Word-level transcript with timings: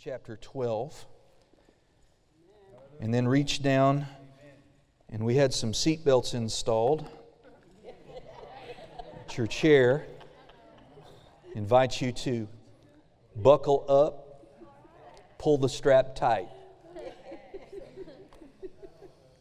Chapter 0.00 0.36
12. 0.36 1.06
And 3.00 3.12
then 3.12 3.28
reach 3.28 3.62
down, 3.62 4.06
and 5.10 5.22
we 5.22 5.34
had 5.34 5.52
some 5.52 5.74
seat 5.74 6.04
belts 6.04 6.32
installed 6.34 7.06
at 9.20 9.36
your 9.36 9.46
chair. 9.46 10.06
Invite 11.54 12.00
you 12.00 12.10
to 12.12 12.48
buckle 13.36 13.84
up, 13.86 14.42
pull 15.38 15.58
the 15.58 15.68
strap 15.68 16.14
tight, 16.14 16.48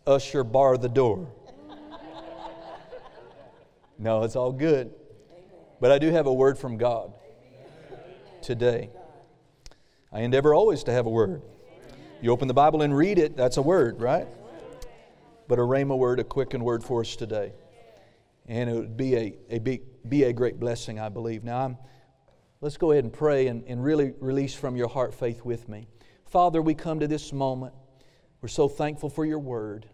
usher 0.06 0.44
bar 0.44 0.78
the 0.78 0.90
door. 0.90 1.32
No, 3.98 4.24
it's 4.24 4.36
all 4.36 4.52
good. 4.52 4.94
But 5.80 5.92
I 5.92 5.98
do 5.98 6.12
have 6.12 6.28
a 6.28 6.34
word 6.34 6.58
from 6.58 6.78
God 6.78 7.14
today. 8.42 8.90
I 10.14 10.22
endeavor 10.22 10.54
always 10.54 10.84
to 10.84 10.92
have 10.92 11.06
a 11.06 11.10
word. 11.10 11.42
You 12.22 12.32
open 12.32 12.48
the 12.48 12.54
Bible 12.54 12.82
and 12.82 12.96
read 12.96 13.18
it, 13.18 13.38
that's 13.38 13.58
a 13.58 13.62
word, 13.62 14.02
right? 14.02 14.28
But 15.48 15.58
a 15.58 15.62
rhema 15.62 15.98
word, 15.98 16.20
a 16.20 16.24
quickened 16.24 16.64
word 16.64 16.84
for 16.84 17.02
us 17.02 17.16
today. 17.16 17.54
And 18.46 18.70
it 18.70 18.74
would 18.74 18.98
be 18.98 19.16
a, 19.16 19.38
a 19.50 19.60
be, 19.60 19.82
be 20.08 20.24
a 20.24 20.34
great 20.34 20.60
blessing, 20.60 21.00
I 21.00 21.10
believe. 21.10 21.44
Now, 21.44 21.66
I'm, 21.66 21.78
let's 22.60 22.78
go 22.78 22.92
ahead 22.92 23.06
and 23.06 23.14
pray 23.14 23.48
and, 23.48 23.64
and 23.68 23.84
really 23.84 24.14
release 24.20 24.54
from 24.54 24.76
your 24.76 24.90
heart 24.90 25.14
faith 25.14 25.46
with 25.46 25.70
me. 25.70 25.88
Father, 26.26 26.62
we 26.62 26.74
come 26.74 27.00
to 27.00 27.08
this 27.08 27.32
moment. 27.32 27.74
We're 28.42 28.50
so 28.50 28.68
thankful 28.68 29.10
for 29.10 29.26
your 29.26 29.40
word. 29.40 29.88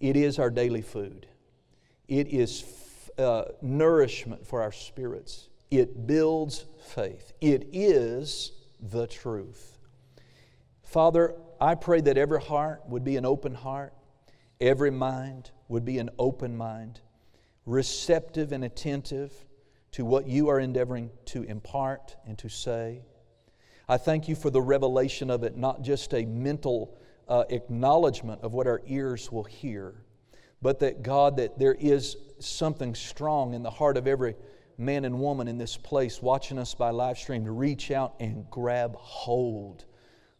It 0.00 0.16
is 0.16 0.38
our 0.38 0.50
daily 0.50 0.82
food, 0.82 1.26
it 2.08 2.28
is 2.28 2.64
uh, 3.16 3.44
nourishment 3.62 4.46
for 4.46 4.60
our 4.60 4.72
spirits, 4.72 5.48
it 5.70 6.06
builds 6.06 6.66
faith. 6.94 7.32
It 7.40 7.70
is 7.72 8.52
the 8.80 9.06
truth. 9.06 9.78
Father, 10.82 11.34
I 11.60 11.74
pray 11.74 12.00
that 12.02 12.16
every 12.16 12.40
heart 12.40 12.82
would 12.88 13.04
be 13.04 13.16
an 13.16 13.26
open 13.26 13.54
heart, 13.54 13.94
every 14.60 14.90
mind 14.90 15.50
would 15.68 15.84
be 15.84 15.98
an 15.98 16.10
open 16.18 16.56
mind, 16.56 17.00
receptive 17.64 18.52
and 18.52 18.64
attentive 18.64 19.32
to 19.92 20.04
what 20.04 20.28
you 20.28 20.48
are 20.48 20.60
endeavoring 20.60 21.10
to 21.26 21.42
impart 21.44 22.16
and 22.26 22.38
to 22.38 22.48
say. 22.48 23.02
I 23.88 23.96
thank 23.96 24.28
you 24.28 24.34
for 24.34 24.50
the 24.50 24.60
revelation 24.60 25.30
of 25.30 25.42
it, 25.42 25.56
not 25.56 25.82
just 25.82 26.12
a 26.12 26.24
mental 26.24 26.98
uh, 27.28 27.44
acknowledgement 27.50 28.42
of 28.42 28.52
what 28.52 28.66
our 28.66 28.82
ears 28.86 29.30
will 29.32 29.44
hear, 29.44 29.94
but 30.60 30.80
that 30.80 31.02
God, 31.02 31.36
that 31.38 31.58
there 31.58 31.74
is 31.74 32.16
something 32.38 32.94
strong 32.94 33.54
in 33.54 33.62
the 33.62 33.70
heart 33.70 33.96
of 33.96 34.06
every 34.06 34.34
man 34.78 35.04
and 35.04 35.18
woman 35.18 35.48
in 35.48 35.58
this 35.58 35.76
place 35.76 36.20
watching 36.20 36.58
us 36.58 36.74
by 36.74 36.90
live 36.90 37.18
stream 37.18 37.44
to 37.44 37.50
reach 37.50 37.90
out 37.90 38.14
and 38.20 38.48
grab 38.50 38.94
hold 38.96 39.84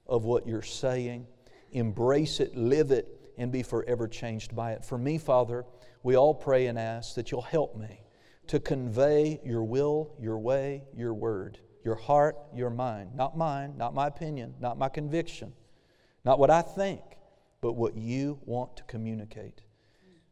of 0.06 0.25
what 0.25 0.47
you're 0.47 0.62
saying, 0.62 1.27
embrace 1.73 2.41
it, 2.41 2.57
live 2.57 2.91
it, 2.91 3.09
and 3.39 3.53
be 3.53 3.62
forever 3.62 4.09
changed 4.09 4.55
by 4.55 4.73
it. 4.73 4.84
For 4.84 4.98
me, 4.98 5.19
Father, 5.19 5.64
we 6.03 6.17
all 6.17 6.34
pray 6.34 6.67
and 6.67 6.79
ask 6.79 7.14
that 7.14 7.31
you'll 7.31 7.42
help 7.42 7.77
me 7.77 8.01
to 8.47 8.61
convey 8.61 9.41
your 9.45 9.64
will, 9.64 10.14
your 10.20 10.39
way, 10.39 10.84
your 10.95 11.12
word, 11.12 11.59
your 11.84 11.97
heart, 11.97 12.37
your 12.55 12.70
mind. 12.70 13.14
Not 13.14 13.37
mine, 13.37 13.75
not 13.77 13.95
my 13.95 14.07
opinion, 14.07 14.55
not 14.61 14.79
my 14.79 14.89
conviction, 14.89 15.53
not 16.25 16.39
what 16.39 16.51
I 16.51 16.62
think, 16.62 17.01
but 17.61 17.73
what 17.73 17.97
you 17.97 18.39
want 18.45 18.77
to 18.77 18.84
communicate. 18.84 19.62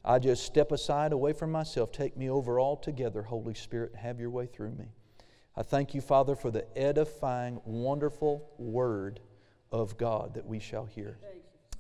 I 0.04 0.18
just 0.18 0.44
step 0.44 0.70
aside 0.70 1.12
away 1.12 1.32
from 1.32 1.50
myself. 1.50 1.90
Take 1.90 2.16
me 2.16 2.28
over 2.28 2.60
altogether, 2.60 3.22
Holy 3.22 3.54
Spirit. 3.54 3.94
Have 3.94 4.20
your 4.20 4.30
way 4.30 4.46
through 4.46 4.72
me. 4.72 4.86
I 5.56 5.62
thank 5.62 5.94
you, 5.94 6.00
Father, 6.00 6.34
for 6.34 6.50
the 6.50 6.66
edifying, 6.76 7.60
wonderful 7.64 8.50
word 8.58 9.20
of 9.72 9.96
God 9.96 10.34
that 10.34 10.44
we 10.44 10.58
shall 10.58 10.84
hear. 10.84 11.18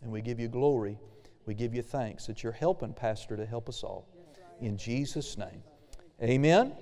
And 0.02 0.10
we 0.10 0.22
give 0.22 0.40
you 0.40 0.48
glory. 0.48 0.98
We 1.44 1.54
give 1.54 1.74
you 1.74 1.82
thanks 1.82 2.26
that 2.26 2.42
you're 2.42 2.52
helping, 2.52 2.94
Pastor, 2.94 3.36
to 3.36 3.44
help 3.44 3.68
us 3.68 3.82
all. 3.82 4.08
In 4.60 4.78
Jesus' 4.78 5.36
name. 5.36 5.62
Amen. 6.22 6.72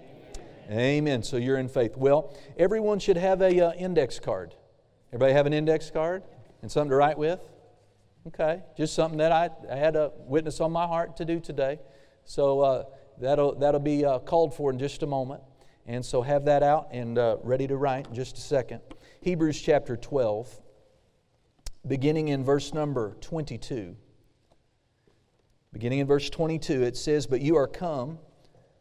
Amen. 0.70 1.22
So 1.22 1.38
you're 1.38 1.58
in 1.58 1.68
faith. 1.68 1.96
Well, 1.96 2.36
everyone 2.56 3.00
should 3.00 3.16
have 3.16 3.42
a 3.42 3.68
uh, 3.68 3.72
index 3.72 4.20
card. 4.20 4.54
Everybody 5.08 5.32
have 5.32 5.46
an 5.46 5.52
index 5.52 5.90
card 5.90 6.22
and 6.60 6.70
something 6.70 6.90
to 6.90 6.96
write 6.96 7.18
with? 7.18 7.40
Okay, 8.24 8.62
just 8.76 8.94
something 8.94 9.18
that 9.18 9.32
I, 9.32 9.50
I 9.68 9.74
had 9.74 9.96
a 9.96 10.12
witness 10.16 10.60
on 10.60 10.70
my 10.70 10.86
heart 10.86 11.16
to 11.16 11.24
do 11.24 11.40
today. 11.40 11.80
So 12.24 12.60
uh, 12.60 12.84
that'll, 13.20 13.58
that'll 13.58 13.80
be 13.80 14.04
uh, 14.04 14.20
called 14.20 14.54
for 14.54 14.70
in 14.70 14.78
just 14.78 15.02
a 15.02 15.06
moment. 15.06 15.42
And 15.86 16.06
so 16.06 16.22
have 16.22 16.44
that 16.44 16.62
out 16.62 16.88
and 16.92 17.18
uh, 17.18 17.38
ready 17.42 17.66
to 17.66 17.76
write 17.76 18.06
in 18.06 18.14
just 18.14 18.38
a 18.38 18.40
second. 18.40 18.80
Hebrews 19.22 19.60
chapter 19.60 19.96
12, 19.96 20.60
beginning 21.88 22.28
in 22.28 22.44
verse 22.44 22.72
number 22.72 23.16
22. 23.20 23.96
Beginning 25.72 25.98
in 25.98 26.06
verse 26.06 26.30
22, 26.30 26.84
it 26.84 26.96
says, 26.96 27.26
But 27.26 27.40
you 27.40 27.56
are 27.56 27.66
come 27.66 28.20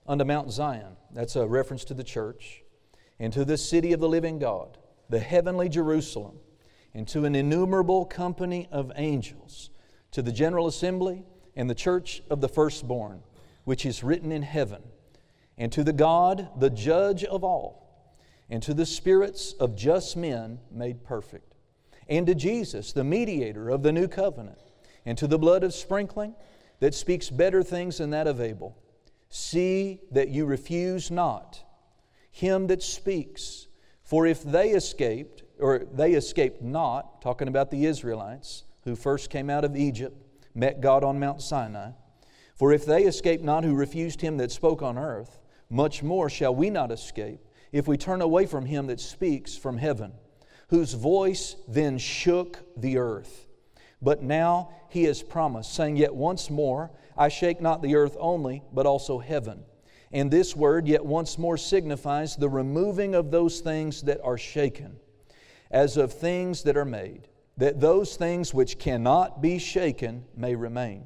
unto 0.05 0.23
Mount 0.23 0.51
Zion. 0.51 0.97
That's 1.13 1.35
a 1.35 1.47
reference 1.47 1.83
to 1.85 1.95
the 1.95 2.03
church. 2.03 2.61
And 3.19 3.33
to 3.33 3.43
the 3.43 3.57
city 3.57 3.91
of 3.93 3.99
the 3.99 4.09
living 4.09 4.37
God, 4.37 4.77
the 5.09 5.19
heavenly 5.19 5.67
Jerusalem 5.67 6.37
and 6.93 7.07
to 7.07 7.25
an 7.25 7.35
innumerable 7.35 8.05
company 8.05 8.67
of 8.71 8.91
angels, 8.95 9.69
to 10.11 10.21
the 10.21 10.31
general 10.31 10.67
assembly 10.67 11.23
and 11.55 11.69
the 11.69 11.75
church 11.75 12.21
of 12.29 12.41
the 12.41 12.49
firstborn, 12.49 13.21
which 13.63 13.85
is 13.85 14.03
written 14.03 14.31
in 14.31 14.41
heaven, 14.41 14.81
and 15.57 15.71
to 15.71 15.83
the 15.83 15.93
God, 15.93 16.49
the 16.59 16.69
judge 16.69 17.23
of 17.23 17.43
all, 17.43 18.13
and 18.49 18.61
to 18.63 18.73
the 18.73 18.85
spirits 18.85 19.53
of 19.53 19.75
just 19.75 20.17
men 20.17 20.59
made 20.71 21.03
perfect, 21.03 21.55
and 22.09 22.27
to 22.27 22.35
Jesus, 22.35 22.91
the 22.91 23.03
mediator 23.03 23.69
of 23.69 23.83
the 23.83 23.91
new 23.91 24.07
covenant, 24.07 24.59
and 25.05 25.17
to 25.17 25.27
the 25.27 25.39
blood 25.39 25.63
of 25.63 25.73
sprinkling 25.73 26.35
that 26.79 26.93
speaks 26.93 27.29
better 27.29 27.63
things 27.63 27.99
than 27.99 28.09
that 28.09 28.27
of 28.27 28.41
Abel. 28.41 28.77
See 29.29 30.01
that 30.11 30.29
you 30.29 30.45
refuse 30.45 31.09
not 31.09 31.63
him 32.31 32.67
that 32.67 32.81
speaks, 32.81 33.67
for 34.03 34.25
if 34.25 34.43
they 34.43 34.69
escaped, 34.71 35.43
or 35.61 35.85
they 35.93 36.13
escaped 36.13 36.61
not, 36.61 37.21
talking 37.21 37.47
about 37.47 37.71
the 37.71 37.85
Israelites 37.85 38.63
who 38.83 38.95
first 38.95 39.29
came 39.29 39.49
out 39.49 39.63
of 39.63 39.77
Egypt, 39.77 40.17
met 40.55 40.81
God 40.81 41.03
on 41.03 41.19
Mount 41.19 41.41
Sinai. 41.41 41.91
For 42.55 42.73
if 42.73 42.85
they 42.85 43.03
escaped 43.03 43.43
not 43.43 43.63
who 43.63 43.75
refused 43.75 44.21
him 44.21 44.37
that 44.37 44.51
spoke 44.51 44.81
on 44.81 44.97
earth, 44.97 45.39
much 45.69 46.03
more 46.03 46.29
shall 46.29 46.53
we 46.53 46.69
not 46.69 46.91
escape 46.91 47.39
if 47.71 47.87
we 47.87 47.95
turn 47.95 48.21
away 48.21 48.45
from 48.45 48.65
him 48.65 48.87
that 48.87 48.99
speaks 48.99 49.55
from 49.55 49.77
heaven, 49.77 50.11
whose 50.69 50.93
voice 50.93 51.55
then 51.67 51.97
shook 51.97 52.59
the 52.75 52.97
earth. 52.97 53.47
But 54.01 54.23
now 54.23 54.73
he 54.89 55.03
has 55.03 55.23
promised, 55.23 55.73
saying, 55.73 55.95
Yet 55.95 56.13
once 56.13 56.49
more 56.49 56.91
I 57.17 57.29
shake 57.29 57.61
not 57.61 57.81
the 57.81 57.95
earth 57.95 58.17
only, 58.19 58.63
but 58.73 58.85
also 58.85 59.19
heaven. 59.19 59.63
And 60.11 60.29
this 60.29 60.55
word, 60.55 60.87
yet 60.87 61.05
once 61.05 61.37
more, 61.37 61.55
signifies 61.55 62.35
the 62.35 62.49
removing 62.49 63.15
of 63.15 63.31
those 63.31 63.61
things 63.61 64.01
that 64.03 64.19
are 64.23 64.37
shaken 64.37 64.97
as 65.71 65.97
of 65.97 66.13
things 66.13 66.63
that 66.63 66.77
are 66.77 66.85
made, 66.85 67.27
that 67.57 67.79
those 67.79 68.15
things 68.15 68.53
which 68.53 68.77
cannot 68.77 69.41
be 69.41 69.57
shaken 69.57 70.25
may 70.35 70.55
remain. 70.55 71.05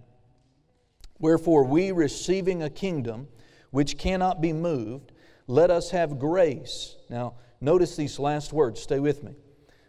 Wherefore, 1.20 1.64
we 1.64 1.92
receiving 1.92 2.62
a 2.62 2.70
kingdom 2.70 3.28
which 3.72 3.98
cannot 3.98 4.42
be 4.42 4.52
moved, 4.52 5.12
let 5.48 5.70
us 5.70 5.92
have 5.92 6.20
grace. 6.20 6.96
Now, 7.10 7.36
notice 7.62 7.96
these 7.96 8.20
last 8.20 8.52
words, 8.52 8.82
stay 8.82 9.00
with 9.00 9.24
me. 9.24 9.36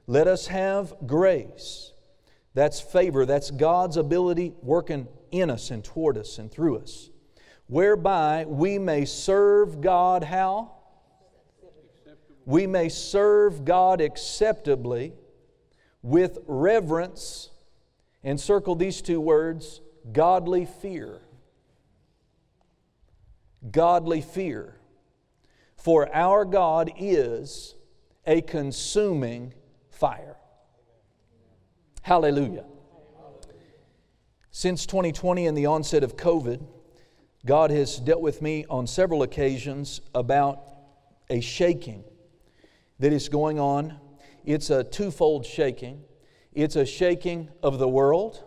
Let 0.06 0.28
us 0.28 0.46
have 0.46 0.94
grace. 1.06 1.92
That's 2.54 2.80
favor, 2.80 3.26
that's 3.26 3.50
God's 3.50 3.96
ability 3.96 4.54
working 4.62 5.08
in 5.30 5.50
us 5.50 5.70
and 5.70 5.84
toward 5.84 6.16
us 6.16 6.38
and 6.38 6.50
through 6.50 6.78
us, 6.78 7.10
whereby 7.66 8.44
we 8.46 8.78
may 8.78 9.04
serve 9.04 9.80
God 9.80 10.24
how? 10.24 10.75
We 12.46 12.66
may 12.66 12.88
serve 12.88 13.64
God 13.64 14.00
acceptably 14.00 15.12
with 16.00 16.38
reverence, 16.46 17.50
and 18.22 18.40
circle 18.40 18.76
these 18.76 19.02
two 19.02 19.20
words 19.20 19.80
godly 20.12 20.64
fear. 20.64 21.20
Godly 23.68 24.20
fear. 24.20 24.76
For 25.76 26.08
our 26.14 26.44
God 26.44 26.92
is 26.96 27.74
a 28.24 28.40
consuming 28.42 29.52
fire. 29.90 30.36
Hallelujah. 32.02 32.64
Since 34.52 34.86
2020 34.86 35.48
and 35.48 35.58
the 35.58 35.66
onset 35.66 36.04
of 36.04 36.16
COVID, 36.16 36.64
God 37.44 37.72
has 37.72 37.98
dealt 37.98 38.20
with 38.20 38.40
me 38.40 38.64
on 38.70 38.86
several 38.86 39.24
occasions 39.24 40.00
about 40.14 40.62
a 41.28 41.40
shaking 41.40 42.04
that 42.98 43.12
is 43.12 43.28
going 43.28 43.58
on. 43.58 43.98
It's 44.44 44.70
a 44.70 44.84
twofold 44.84 45.44
shaking 45.46 46.04
it's 46.56 46.74
a 46.74 46.86
shaking 46.86 47.50
of 47.62 47.78
the 47.78 47.86
world, 47.86 48.42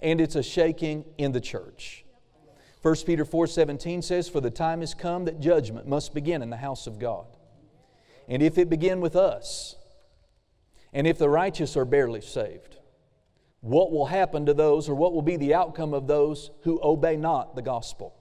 and 0.00 0.20
it's 0.20 0.36
a 0.36 0.42
shaking 0.42 1.06
in 1.16 1.32
the 1.32 1.40
church. 1.40 2.04
1 2.82 3.06
Peter 3.06 3.24
4:17 3.24 4.02
says, 4.02 4.28
"For 4.28 4.42
the 4.42 4.50
time 4.50 4.80
has 4.80 4.92
come 4.92 5.24
that 5.24 5.40
judgment 5.40 5.86
must 5.86 6.12
begin 6.12 6.42
in 6.42 6.50
the 6.50 6.58
house 6.58 6.86
of 6.86 6.98
God. 6.98 7.38
And 8.28 8.42
if 8.42 8.58
it 8.58 8.68
begin 8.68 9.00
with 9.00 9.16
us, 9.16 9.76
And 10.94 11.06
if 11.06 11.16
the 11.16 11.30
righteous 11.30 11.74
are 11.74 11.86
barely 11.86 12.20
saved, 12.20 12.76
what 13.62 13.90
will 13.90 14.04
happen 14.04 14.44
to 14.44 14.52
those, 14.52 14.90
or 14.90 14.94
what 14.94 15.14
will 15.14 15.22
be 15.22 15.38
the 15.38 15.54
outcome 15.54 15.94
of 15.94 16.06
those 16.06 16.50
who 16.64 16.78
obey 16.82 17.16
not 17.16 17.56
the 17.56 17.62
gospel, 17.62 18.14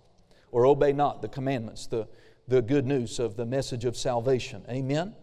or 0.54 0.66
obey 0.66 0.94
not 0.94 1.22
the 1.22 1.28
commandments, 1.28 1.88
the, 1.88 2.08
the 2.48 2.62
good 2.62 2.88
news 2.88 3.20
of 3.20 3.36
the 3.36 3.46
message 3.46 3.84
of 3.84 3.98
salvation? 3.98 4.64
Amen? 4.70 5.18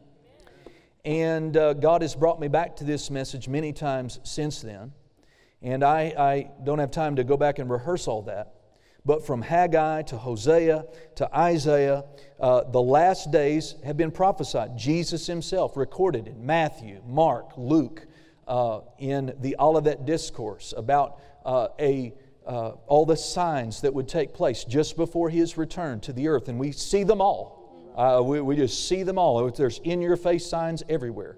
And 1.09 1.57
uh, 1.57 1.73
God 1.73 2.03
has 2.03 2.15
brought 2.15 2.39
me 2.39 2.49
back 2.49 2.77
to 2.77 2.85
this 2.85 3.11
message 3.11 3.49
many 3.49 3.73
times 3.73 4.21
since 4.25 4.61
then. 4.61 4.93
And 5.63 5.83
I, 5.83 6.13
I 6.19 6.51
don't 6.65 6.81
have 6.81 6.91
time 6.91 7.17
to 7.17 7.25
go 7.25 7.39
back 7.39 7.59
and 7.59 7.71
rehearse 7.71 8.07
all 8.07 8.21
that. 8.25 8.57
But 9.07 9.25
from 9.25 9.41
Haggai 9.41 10.03
to 10.03 10.19
Hosea 10.19 10.85
to 11.15 11.35
Isaiah, 11.35 12.05
uh, 12.39 12.65
the 12.65 12.83
last 12.83 13.33
days 13.33 13.77
have 13.87 13.97
been 13.97 14.11
prophesied. 14.11 14.77
Jesus 14.77 15.27
himself 15.27 15.79
recorded 15.79 16.29
in 16.29 16.45
Matthew, 16.45 17.01
Mark, 17.07 17.53
Luke, 17.57 18.07
uh, 18.47 18.81
in 18.99 19.35
the 19.41 19.57
Olivet 19.59 20.05
Discourse 20.05 20.75
about 20.77 21.23
uh, 21.47 21.69
a, 21.81 22.13
uh, 22.47 22.73
all 22.87 23.07
the 23.07 23.17
signs 23.17 23.81
that 23.81 23.95
would 23.95 24.09
take 24.09 24.35
place 24.35 24.63
just 24.63 24.95
before 24.95 25.31
his 25.31 25.57
return 25.57 26.01
to 26.01 26.13
the 26.13 26.29
earth. 26.29 26.51
And 26.51 26.59
we 26.59 26.71
see 26.73 27.03
them 27.03 27.23
all. 27.23 27.58
Uh, 27.99 28.23
we, 28.23 28.41
we 28.41 28.55
just 28.55 28.87
see 28.87 29.03
them 29.03 29.19
all. 29.19 29.51
There's 29.51 29.81
in 29.81 30.01
your 30.01 30.17
face 30.17 30.47
signs 30.47 30.85
everywhere. 30.89 31.37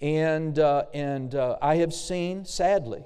And, 0.00 0.56
uh, 0.60 0.84
and 0.94 1.34
I 1.34 1.76
have 1.76 1.92
seen, 1.92 2.44
sadly, 2.44 3.04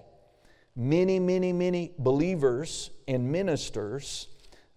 many, 0.77 1.19
many, 1.19 1.55
many 1.55 1.93
believers 1.99 2.91
and 3.09 3.33
ministers, 3.33 4.29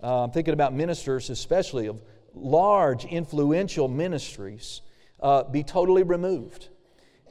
uh, 0.01 0.24
I'm 0.24 0.31
thinking 0.31 0.53
about 0.53 0.74
ministers 0.74 1.30
especially 1.30 1.88
of 1.88 2.01
large, 2.33 3.06
influential 3.06 3.88
ministries, 3.88 4.81
uh, 5.19 5.44
be 5.44 5.63
totally 5.63 6.03
removed 6.03 6.69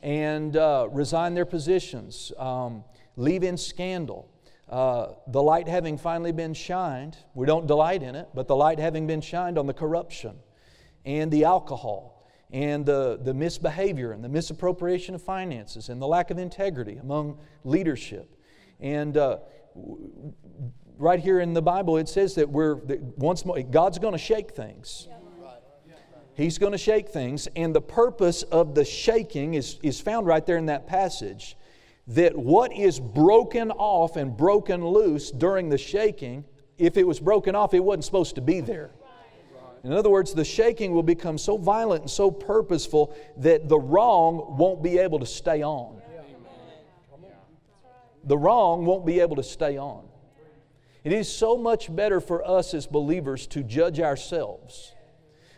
and 0.03 0.57
uh, 0.57 0.89
resign 0.91 1.35
their 1.35 1.45
positions, 1.47 2.31
um, 2.39 2.85
leave 3.17 3.43
in 3.43 3.57
scandal. 3.57 4.29
Uh, 4.69 5.13
the 5.29 5.43
light 5.43 5.69
having 5.69 5.99
finally 5.99 6.33
been 6.33 6.55
shined, 6.55 7.17
we 7.35 7.47
don't 7.47 7.67
delight 7.67 8.03
in 8.03 8.15
it, 8.15 8.29
but 8.35 8.49
the 8.49 8.57
light 8.57 8.79
having 8.79 9.07
been 9.07 9.21
shined 9.21 9.59
on 9.59 9.67
the 9.67 9.75
corruption 9.75 10.39
and 11.05 11.31
the 11.31 11.45
alcohol 11.45 12.25
and 12.51 12.85
the, 12.85 13.19
the 13.23 13.33
misbehavior 13.33 14.13
and 14.13 14.23
the 14.23 14.29
misappropriation 14.29 15.15
of 15.15 15.23
finances 15.23 15.89
and 15.89 16.01
the 16.01 16.07
lack 16.07 16.31
of 16.31 16.39
integrity 16.39 16.99
among 16.99 17.39
leadership 17.65 18.37
and 18.83 19.17
uh, 19.17 19.39
right 20.99 21.21
here 21.21 21.41
in 21.41 21.55
the 21.55 21.63
Bible, 21.63 21.97
it 21.97 22.09
says 22.09 22.35
that 22.35 22.49
we're 22.49 22.77
that 22.87 23.01
once 23.19 23.45
more, 23.45 23.61
God's 23.63 23.99
going 23.99 24.13
to 24.13 24.19
shake 24.19 24.53
things. 24.53 25.09
He's 26.35 26.57
going 26.59 26.73
to 26.73 26.79
shake 26.79 27.11
things, 27.11 27.47
and 27.57 27.75
the 27.75 27.83
purpose 27.83 28.43
of 28.45 28.75
the 28.75 28.87
shaking 28.87 29.53
is, 29.55 29.79
is 29.83 30.01
found 30.01 30.27
right 30.27 30.45
there 30.45 30.57
in 30.57 30.67
that 30.67 30.87
passage. 30.87 31.57
That 32.07 32.37
what 32.37 32.73
is 32.73 32.99
broken 32.99 33.71
off 33.71 34.17
and 34.17 34.35
broken 34.37 34.85
loose 34.85 35.31
during 35.31 35.69
the 35.69 35.79
shaking, 35.79 36.45
if 36.79 36.97
it 36.97 37.07
was 37.07 37.21
broken 37.21 37.55
off, 37.55 37.75
it 37.75 37.85
wasn't 37.85 38.05
supposed 38.05 38.35
to 38.37 38.41
be 38.41 38.61
there. 38.61 38.91
In 39.85 39.93
other 39.93 40.11
words, 40.11 40.33
the 40.33 40.45
shaking 40.45 40.93
will 40.93 41.03
become 41.03 41.39
so 41.39 41.57
violent 41.57 42.03
and 42.03 42.11
so 42.11 42.31
purposeful 42.31 43.17
that 43.39 43.69
the 43.69 43.79
wrong 43.79 44.57
won't 44.57 44.83
be 44.83 44.99
able 44.99 45.19
to 45.19 45.27
stay 45.27 45.63
on 45.63 46.03
the 48.25 48.39
wrong 48.39 48.85
won't 48.85 49.05
be 49.05 49.21
able 49.21 49.37
to 49.37 49.43
stay 49.43 49.77
on. 49.77 50.05
It 51.05 51.13
is 51.13 51.33
so 51.33 51.57
much 51.57 51.95
better 51.95 52.21
for 52.21 52.47
us 52.49 52.75
as 52.75 52.87
believers 52.87 53.47
to 53.49 53.63
judge 53.63 53.99
ourselves. 53.99 54.93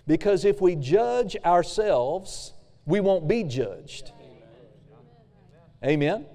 Because 0.06 0.44
if 0.44 0.60
we 0.60 0.74
judge 0.74 1.36
ourselves, 1.44 2.52
we 2.86 3.00
won't 3.00 3.28
be 3.28 3.44
judged. 3.44 4.12
Amen? 5.84 6.26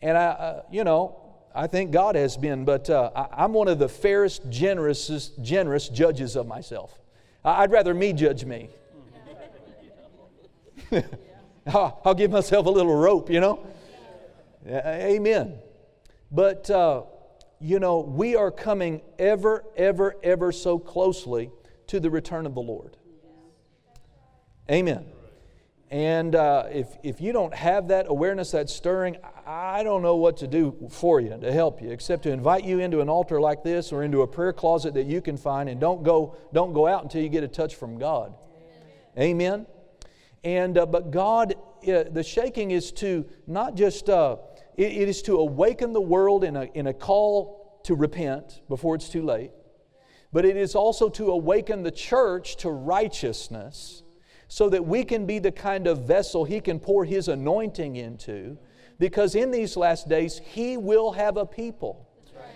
And 0.00 0.16
I, 0.16 0.24
uh, 0.24 0.62
you 0.70 0.84
know, 0.84 1.21
I 1.54 1.66
think 1.66 1.90
God 1.90 2.14
has 2.14 2.36
been, 2.36 2.64
but 2.64 2.88
uh, 2.88 3.10
I, 3.14 3.44
am 3.44 3.52
one 3.52 3.68
of 3.68 3.78
the 3.78 3.88
fairest, 3.88 4.48
generous, 4.48 5.30
generous 5.42 5.88
judges 5.88 6.34
of 6.36 6.46
myself. 6.46 6.98
I'd 7.44 7.70
rather 7.70 7.92
me 7.92 8.12
judge 8.12 8.44
me. 8.44 8.70
I'll 11.66 12.14
give 12.14 12.30
myself 12.30 12.66
a 12.66 12.70
little 12.70 12.94
rope, 12.94 13.30
you 13.30 13.40
know? 13.40 13.66
Amen. 14.66 15.58
But, 16.30 16.70
uh, 16.70 17.02
you 17.60 17.78
know, 17.78 18.00
we 18.00 18.36
are 18.36 18.50
coming 18.50 19.02
ever, 19.18 19.64
ever, 19.76 20.16
ever 20.22 20.52
so 20.52 20.78
closely 20.78 21.50
to 21.88 22.00
the 22.00 22.10
return 22.10 22.46
of 22.46 22.54
the 22.54 22.62
Lord. 22.62 22.96
Amen. 24.70 25.11
And 25.92 26.34
uh, 26.34 26.68
if, 26.72 26.88
if 27.02 27.20
you 27.20 27.34
don't 27.34 27.54
have 27.54 27.88
that 27.88 28.06
awareness, 28.08 28.52
that 28.52 28.70
stirring, 28.70 29.18
I 29.46 29.82
don't 29.82 30.00
know 30.00 30.16
what 30.16 30.38
to 30.38 30.46
do 30.46 30.88
for 30.90 31.20
you 31.20 31.36
to 31.38 31.52
help 31.52 31.82
you, 31.82 31.90
except 31.90 32.22
to 32.22 32.30
invite 32.30 32.64
you 32.64 32.78
into 32.78 33.02
an 33.02 33.10
altar 33.10 33.38
like 33.38 33.62
this 33.62 33.92
or 33.92 34.02
into 34.02 34.22
a 34.22 34.26
prayer 34.26 34.54
closet 34.54 34.94
that 34.94 35.04
you 35.04 35.20
can 35.20 35.36
find, 35.36 35.68
and 35.68 35.78
don't 35.78 36.02
go, 36.02 36.34
don't 36.54 36.72
go 36.72 36.86
out 36.86 37.02
until 37.02 37.20
you 37.20 37.28
get 37.28 37.44
a 37.44 37.48
touch 37.48 37.74
from 37.74 37.98
God. 37.98 38.32
Amen. 39.18 39.66
And 40.42 40.78
uh, 40.78 40.86
but 40.86 41.10
God, 41.10 41.56
uh, 41.86 42.04
the 42.10 42.22
shaking 42.22 42.70
is 42.70 42.90
to 42.92 43.26
not 43.46 43.74
just 43.74 44.08
uh, 44.08 44.38
it, 44.78 44.92
it 44.92 45.08
is 45.10 45.20
to 45.22 45.36
awaken 45.36 45.92
the 45.92 46.00
world 46.00 46.42
in 46.42 46.56
a, 46.56 46.70
in 46.72 46.86
a 46.86 46.94
call 46.94 47.82
to 47.84 47.94
repent 47.94 48.62
before 48.66 48.94
it's 48.94 49.10
too 49.10 49.22
late, 49.22 49.50
but 50.32 50.46
it 50.46 50.56
is 50.56 50.74
also 50.74 51.10
to 51.10 51.30
awaken 51.32 51.82
the 51.82 51.90
church 51.90 52.56
to 52.56 52.70
righteousness 52.70 54.01
so 54.52 54.68
that 54.68 54.84
we 54.84 55.02
can 55.02 55.24
be 55.24 55.38
the 55.38 55.50
kind 55.50 55.86
of 55.86 56.02
vessel 56.02 56.44
He 56.44 56.60
can 56.60 56.78
pour 56.78 57.06
His 57.06 57.28
anointing 57.28 57.96
into. 57.96 58.58
Because 58.98 59.34
in 59.34 59.50
these 59.50 59.78
last 59.78 60.10
days, 60.10 60.42
He 60.44 60.76
will 60.76 61.12
have 61.12 61.38
a 61.38 61.46
people 61.46 62.06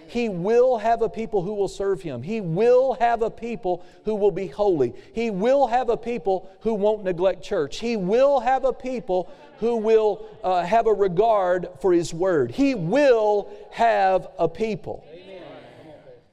he 0.08 0.28
will 0.28 0.78
have 0.78 1.02
a 1.02 1.08
people 1.08 1.42
who 1.42 1.54
will 1.54 1.66
serve 1.66 2.00
Him. 2.00 2.22
He 2.22 2.40
will 2.40 2.94
have 2.94 3.22
a 3.22 3.30
people 3.30 3.84
who 4.04 4.14
will 4.14 4.30
be 4.30 4.46
holy. 4.46 4.94
He 5.12 5.30
will 5.30 5.66
have 5.66 5.88
a 5.88 5.96
people 5.96 6.48
who 6.60 6.74
won't 6.74 7.02
neglect 7.02 7.42
church. 7.42 7.80
He 7.80 7.96
will 7.96 8.38
have 8.38 8.64
a 8.64 8.72
people 8.72 9.28
who 9.58 9.76
will 9.76 10.24
uh, 10.44 10.62
have 10.62 10.86
a 10.86 10.92
regard 10.92 11.68
for 11.80 11.92
His 11.92 12.14
Word. 12.14 12.52
He 12.52 12.76
will 12.76 13.50
have 13.72 14.28
a 14.38 14.48
people. 14.48 15.04
Amen. 15.12 15.42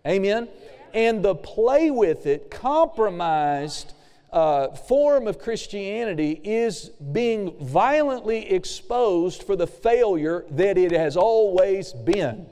Amen? 0.06 0.48
And 0.94 1.26
the 1.26 1.34
play 1.34 1.90
with 1.90 2.28
it, 2.28 2.52
compromised 2.52 3.94
uh, 4.34 4.76
form 4.76 5.28
of 5.28 5.38
Christianity 5.38 6.42
is 6.44 6.90
being 6.90 7.56
violently 7.60 8.52
exposed 8.52 9.44
for 9.44 9.56
the 9.56 9.68
failure 9.68 10.44
that 10.50 10.76
it 10.78 10.92
has 10.92 11.16
always 11.16 11.94
been. 11.94 12.48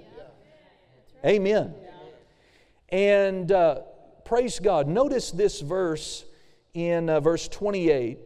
Amen. 1.26 1.74
And 2.90 3.52
uh, 3.52 3.82
praise 4.26 4.60
God. 4.60 4.88
Notice 4.88 5.32
this 5.32 5.60
verse 5.62 6.24
in 6.76 7.10
uh, 7.10 7.20
verse 7.20 7.48
28. 7.48 8.20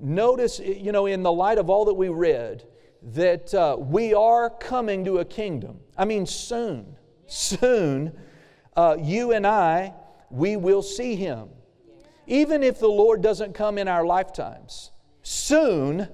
Notice, 0.00 0.60
you 0.60 0.92
know, 0.92 1.06
in 1.06 1.24
the 1.24 1.32
light 1.32 1.58
of 1.58 1.68
all 1.68 1.84
that 1.86 1.94
we 1.94 2.08
read, 2.08 2.64
that 3.02 3.52
uh, 3.52 3.76
we 3.78 4.14
are 4.14 4.50
coming 4.50 5.04
to 5.04 5.18
a 5.18 5.24
kingdom. 5.24 5.80
I 5.98 6.04
mean, 6.04 6.26
soon, 6.26 6.96
soon, 7.26 8.16
uh, 8.76 8.96
you 9.00 9.32
and 9.32 9.46
I, 9.46 9.94
we 10.30 10.56
will 10.56 10.82
see 10.82 11.16
Him. 11.16 11.48
Even 12.26 12.62
if 12.62 12.78
the 12.78 12.88
Lord 12.88 13.22
doesn't 13.22 13.54
come 13.54 13.78
in 13.78 13.88
our 13.88 14.04
lifetimes, 14.04 14.92
soon 15.22 16.08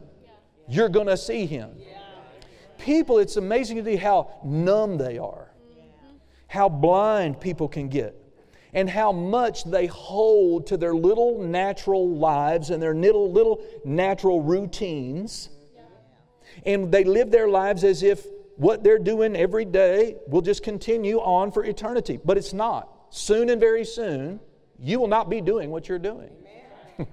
you're 0.69 0.89
going 0.89 1.09
to 1.09 1.17
see 1.17 1.47
Him. 1.47 1.71
People, 2.79 3.19
it's 3.19 3.37
amazing 3.37 3.77
to 3.79 3.85
see 3.85 3.97
how 3.97 4.41
numb 4.45 4.99
they 4.99 5.19
are 5.19 5.47
how 6.49 6.69
blind 6.69 7.41
people 7.41 7.69
can 7.69 7.89
get 7.89 8.15
and 8.73 8.89
how 8.89 9.13
much 9.13 9.65
they 9.65 9.87
hold 9.87 10.67
to 10.67 10.77
their 10.77 10.95
little 10.95 11.39
natural 11.43 12.09
lives 12.09 12.71
and 12.71 12.83
their 12.83 12.95
little, 12.95 13.31
little 13.31 13.63
natural 13.85 14.43
routines. 14.43 15.49
And 16.65 16.91
they 16.91 17.05
live 17.05 17.31
their 17.31 17.49
lives 17.49 17.85
as 17.85 18.03
if 18.03 18.27
what 18.57 18.83
they're 18.83 18.99
doing 18.99 19.37
every 19.37 19.65
day 19.65 20.17
will 20.29 20.41
just 20.43 20.63
continue 20.63 21.19
on 21.19 21.53
for 21.53 21.65
eternity. 21.65 22.19
But 22.23 22.37
it's 22.37 22.53
not. 22.53 22.91
Soon 23.11 23.51
and 23.51 23.61
very 23.61 23.85
soon, 23.85 24.41
you 24.79 25.01
will 25.01 25.09
not 25.09 25.31
be 25.31 25.41
doing 25.41 25.71
what 25.71 25.89
you're 25.89 25.99
doing. 25.99 26.31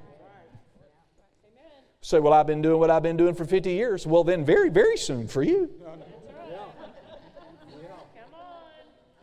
Say, 2.01 2.19
well, 2.19 2.33
I've 2.33 2.47
been 2.47 2.61
doing 2.61 2.79
what 2.79 2.89
I've 2.89 3.03
been 3.03 3.17
doing 3.17 3.33
for 3.35 3.45
50 3.45 3.71
years. 3.71 4.05
Well, 4.05 4.23
then, 4.23 4.43
very, 4.43 4.69
very 4.69 4.97
soon 4.97 5.27
for 5.27 5.43
you. 5.43 5.69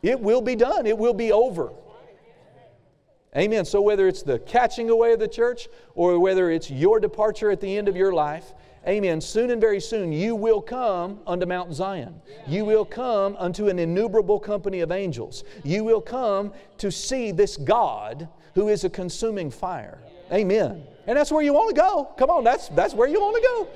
It 0.02 0.18
will 0.18 0.40
be 0.40 0.56
done, 0.56 0.86
it 0.86 0.96
will 0.96 1.12
be 1.12 1.30
over. 1.30 1.72
Amen. 3.36 3.64
So, 3.64 3.80
whether 3.80 4.08
it's 4.08 4.22
the 4.22 4.38
catching 4.40 4.90
away 4.90 5.12
of 5.12 5.20
the 5.20 5.28
church 5.28 5.68
or 5.94 6.18
whether 6.18 6.50
it's 6.50 6.70
your 6.70 6.98
departure 6.98 7.50
at 7.50 7.60
the 7.60 7.76
end 7.76 7.86
of 7.86 7.96
your 7.96 8.12
life, 8.12 8.54
amen, 8.86 9.20
soon 9.20 9.50
and 9.50 9.60
very 9.60 9.80
soon 9.80 10.12
you 10.12 10.34
will 10.34 10.60
come 10.60 11.20
unto 11.26 11.46
Mount 11.46 11.72
Zion. 11.74 12.20
You 12.46 12.64
will 12.64 12.84
come 12.84 13.36
unto 13.38 13.68
an 13.68 13.78
innumerable 13.78 14.40
company 14.40 14.80
of 14.80 14.90
angels. 14.92 15.44
You 15.64 15.84
will 15.84 16.00
come 16.00 16.52
to 16.78 16.90
see 16.90 17.30
this 17.30 17.56
God 17.56 18.28
who 18.54 18.68
is 18.68 18.84
a 18.84 18.90
consuming 18.90 19.50
fire. 19.50 19.98
Amen. 20.32 20.84
And 21.06 21.18
that's 21.18 21.32
where 21.32 21.42
you 21.42 21.52
want 21.52 21.74
to 21.74 21.80
go. 21.80 22.10
Come 22.16 22.30
on, 22.30 22.44
that's, 22.44 22.68
that's 22.68 22.94
where 22.94 23.08
you 23.08 23.20
want 23.20 23.36
to 23.36 23.42
go. 23.42 23.68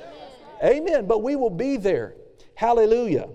Amen. 0.62 1.06
But 1.06 1.22
we 1.22 1.36
will 1.36 1.50
be 1.50 1.76
there. 1.76 2.14
Hallelujah. 2.54 3.28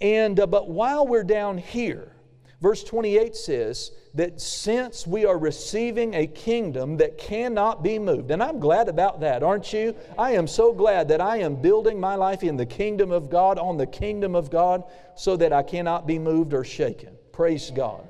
And 0.00 0.38
uh, 0.38 0.46
but 0.46 0.70
while 0.70 1.06
we're 1.06 1.24
down 1.24 1.58
here, 1.58 2.12
verse 2.60 2.82
28 2.84 3.36
says 3.36 3.92
that 4.14 4.40
since 4.40 5.06
we 5.06 5.24
are 5.24 5.38
receiving 5.38 6.14
a 6.14 6.26
kingdom 6.26 6.96
that 6.96 7.18
cannot 7.18 7.82
be 7.82 7.98
moved, 7.98 8.30
and 8.30 8.42
I'm 8.42 8.58
glad 8.58 8.88
about 8.88 9.20
that, 9.20 9.42
aren't 9.42 9.72
you? 9.72 9.94
I 10.18 10.32
am 10.32 10.46
so 10.46 10.72
glad 10.72 11.08
that 11.08 11.20
I 11.20 11.38
am 11.38 11.56
building 11.56 12.00
my 12.00 12.14
life 12.14 12.42
in 12.42 12.56
the 12.56 12.66
kingdom 12.66 13.12
of 13.12 13.30
God, 13.30 13.58
on 13.58 13.76
the 13.76 13.86
kingdom 13.86 14.34
of 14.34 14.50
God, 14.50 14.82
so 15.16 15.36
that 15.36 15.52
I 15.52 15.62
cannot 15.62 16.06
be 16.06 16.18
moved 16.18 16.52
or 16.52 16.64
shaken. 16.64 17.16
Praise 17.32 17.70
God. 17.70 18.08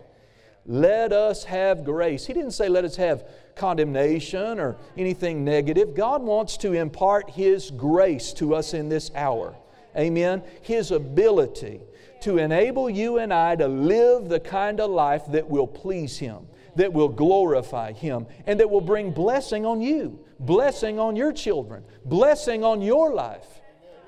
Let 0.64 1.12
us 1.12 1.44
have 1.44 1.84
grace. 1.84 2.26
He 2.26 2.34
didn't 2.34 2.50
say 2.50 2.68
let 2.68 2.84
us 2.84 2.96
have 2.96 3.26
condemnation 3.56 4.60
or 4.60 4.76
anything 4.96 5.44
negative. 5.44 5.94
God 5.94 6.22
wants 6.22 6.56
to 6.58 6.74
impart 6.74 7.30
His 7.30 7.70
grace 7.70 8.32
to 8.34 8.54
us 8.54 8.74
in 8.74 8.88
this 8.88 9.10
hour. 9.14 9.54
Amen. 9.96 10.42
His 10.62 10.90
ability 10.90 11.80
to 12.22 12.38
enable 12.38 12.88
you 12.90 13.18
and 13.18 13.32
I 13.32 13.56
to 13.56 13.68
live 13.68 14.28
the 14.28 14.40
kind 14.40 14.80
of 14.80 14.90
life 14.90 15.22
that 15.28 15.48
will 15.48 15.66
please 15.66 16.18
Him, 16.18 16.46
that 16.76 16.92
will 16.92 17.08
glorify 17.08 17.92
Him, 17.92 18.26
and 18.46 18.58
that 18.60 18.70
will 18.70 18.80
bring 18.80 19.10
blessing 19.10 19.64
on 19.64 19.80
you, 19.80 20.20
blessing 20.40 20.98
on 20.98 21.16
your 21.16 21.32
children, 21.32 21.84
blessing 22.04 22.64
on 22.64 22.82
your 22.82 23.14
life. 23.14 23.46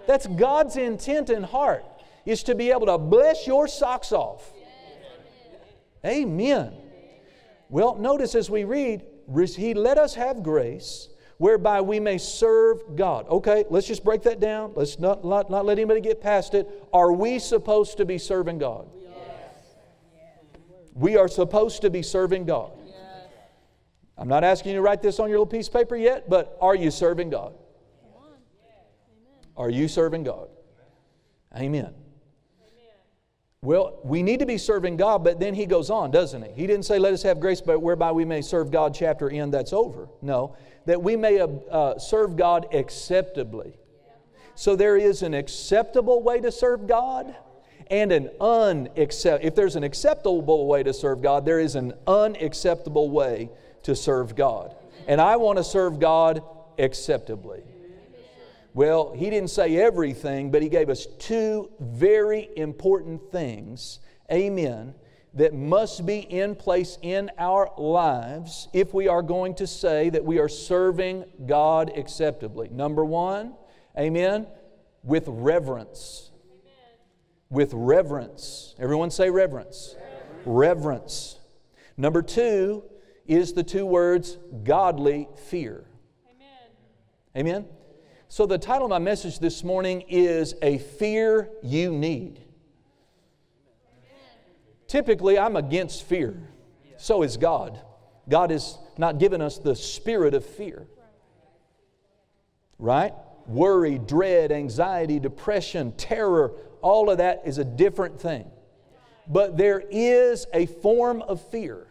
That's 0.06 0.26
God's 0.26 0.76
intent 0.76 1.30
and 1.30 1.44
heart, 1.44 1.84
is 2.24 2.42
to 2.44 2.54
be 2.54 2.70
able 2.70 2.86
to 2.86 2.98
bless 2.98 3.46
your 3.46 3.68
socks 3.68 4.12
off 4.12 4.52
Amen. 6.04 6.72
Well, 7.68 7.96
notice 7.96 8.34
as 8.34 8.50
we 8.50 8.64
read, 8.64 9.04
He 9.56 9.74
let 9.74 9.98
us 9.98 10.14
have 10.14 10.42
grace 10.42 11.08
whereby 11.40 11.80
we 11.80 11.98
may 11.98 12.18
serve 12.18 12.82
God. 12.96 13.26
Okay, 13.26 13.64
let's 13.70 13.86
just 13.86 14.04
break 14.04 14.20
that 14.24 14.40
down. 14.40 14.72
Let's 14.76 14.98
not, 14.98 15.24
not, 15.24 15.48
not 15.48 15.64
let 15.64 15.78
anybody 15.78 16.02
get 16.02 16.20
past 16.20 16.52
it. 16.52 16.68
Are 16.92 17.12
we 17.12 17.38
supposed 17.38 17.96
to 17.96 18.04
be 18.04 18.18
serving 18.18 18.58
God? 18.58 18.86
Yes. 19.02 19.14
We 20.92 21.16
are 21.16 21.28
supposed 21.28 21.80
to 21.80 21.88
be 21.88 22.02
serving 22.02 22.44
God. 22.44 22.72
Yes. 22.84 22.94
I'm 24.18 24.28
not 24.28 24.44
asking 24.44 24.72
you 24.72 24.76
to 24.76 24.82
write 24.82 25.00
this 25.00 25.18
on 25.18 25.30
your 25.30 25.38
little 25.38 25.46
piece 25.46 25.68
of 25.68 25.72
paper 25.72 25.96
yet, 25.96 26.28
but 26.28 26.58
are 26.60 26.74
you 26.74 26.90
serving 26.90 27.30
God? 27.30 27.54
Are 29.56 29.70
you 29.70 29.88
serving 29.88 30.24
God? 30.24 30.50
Amen. 31.56 31.94
Well, 33.62 33.98
we 34.04 34.22
need 34.22 34.40
to 34.40 34.46
be 34.46 34.58
serving 34.58 34.98
God, 34.98 35.24
but 35.24 35.40
then 35.40 35.54
he 35.54 35.64
goes 35.64 35.88
on, 35.88 36.10
doesn't 36.10 36.42
he? 36.42 36.50
He 36.52 36.66
didn't 36.66 36.84
say, 36.84 36.98
let 36.98 37.14
us 37.14 37.22
have 37.22 37.40
grace 37.40 37.62
but 37.62 37.80
whereby 37.80 38.12
we 38.12 38.26
may 38.26 38.42
serve 38.42 38.70
God, 38.70 38.94
chapter 38.94 39.30
end, 39.30 39.54
that's 39.54 39.72
over. 39.72 40.08
No, 40.22 40.56
that 40.86 41.02
we 41.02 41.16
may 41.16 41.40
uh, 41.40 41.46
uh, 41.46 41.98
serve 41.98 42.36
God 42.36 42.74
acceptably. 42.74 43.74
So 44.54 44.76
there 44.76 44.96
is 44.96 45.22
an 45.22 45.34
acceptable 45.34 46.22
way 46.22 46.40
to 46.40 46.52
serve 46.52 46.86
God 46.86 47.34
and 47.90 48.12
an 48.12 48.30
unacceptable. 48.40 49.46
If 49.46 49.54
there's 49.54 49.76
an 49.76 49.84
acceptable 49.84 50.66
way 50.66 50.82
to 50.82 50.92
serve 50.92 51.22
God, 51.22 51.44
there 51.44 51.60
is 51.60 51.74
an 51.74 51.94
unacceptable 52.06 53.10
way 53.10 53.50
to 53.82 53.96
serve 53.96 54.36
God. 54.36 54.74
And 55.06 55.20
I 55.20 55.36
want 55.36 55.58
to 55.58 55.64
serve 55.64 55.98
God 55.98 56.42
acceptably. 56.78 57.62
Well, 58.72 59.12
he 59.14 59.30
didn't 59.30 59.50
say 59.50 59.76
everything, 59.76 60.50
but 60.50 60.62
he 60.62 60.68
gave 60.68 60.90
us 60.90 61.06
two 61.18 61.70
very 61.80 62.48
important 62.56 63.32
things, 63.32 63.98
amen, 64.30 64.94
that 65.34 65.54
must 65.54 66.04
be 66.04 66.18
in 66.18 66.56
place 66.56 66.98
in 67.02 67.30
our 67.38 67.70
lives 67.78 68.68
if 68.72 68.92
we 68.92 69.06
are 69.06 69.22
going 69.22 69.54
to 69.54 69.66
say 69.66 70.10
that 70.10 70.24
we 70.24 70.38
are 70.38 70.48
serving 70.48 71.24
God 71.46 71.92
acceptably. 71.96 72.68
Number 72.68 73.04
one, 73.04 73.54
amen, 73.96 74.46
with 75.04 75.24
reverence. 75.28 76.30
Amen. 76.50 76.98
With 77.48 77.72
reverence. 77.72 78.74
Everyone 78.78 79.10
say 79.10 79.30
reverence. 79.30 79.94
reverence. 79.96 80.46
Reverence. 80.46 81.38
Number 81.96 82.22
two 82.22 82.82
is 83.26 83.52
the 83.52 83.62
two 83.62 83.86
words 83.86 84.36
godly 84.64 85.28
fear. 85.46 85.84
Amen. 86.26 87.46
Amen. 87.46 87.66
So, 88.28 88.46
the 88.46 88.58
title 88.58 88.86
of 88.86 88.90
my 88.90 88.98
message 88.98 89.38
this 89.38 89.62
morning 89.62 90.02
is 90.08 90.54
A 90.62 90.78
Fear 90.78 91.50
You 91.62 91.92
Need. 91.92 92.40
Typically, 94.90 95.38
I'm 95.38 95.54
against 95.54 96.02
fear. 96.02 96.34
So 96.96 97.22
is 97.22 97.36
God. 97.36 97.78
God 98.28 98.50
has 98.50 98.76
not 98.98 99.20
given 99.20 99.40
us 99.40 99.56
the 99.56 99.76
spirit 99.76 100.34
of 100.34 100.44
fear. 100.44 100.88
Right? 102.76 103.12
Worry, 103.46 104.00
dread, 104.00 104.50
anxiety, 104.50 105.20
depression, 105.20 105.92
terror, 105.92 106.54
all 106.82 107.08
of 107.08 107.18
that 107.18 107.42
is 107.44 107.58
a 107.58 107.64
different 107.64 108.20
thing. 108.20 108.50
But 109.28 109.56
there 109.56 109.80
is 109.92 110.46
a 110.52 110.66
form 110.66 111.22
of 111.22 111.40
fear. 111.50 111.86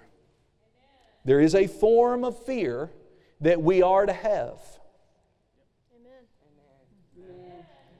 There 1.23 1.39
is 1.39 1.55
a 1.55 1.67
form 1.67 2.25
of 2.25 2.37
fear 2.43 2.91
that 3.39 3.61
we 3.61 3.81
are 3.81 4.05
to 4.07 4.11
have. 4.11 4.59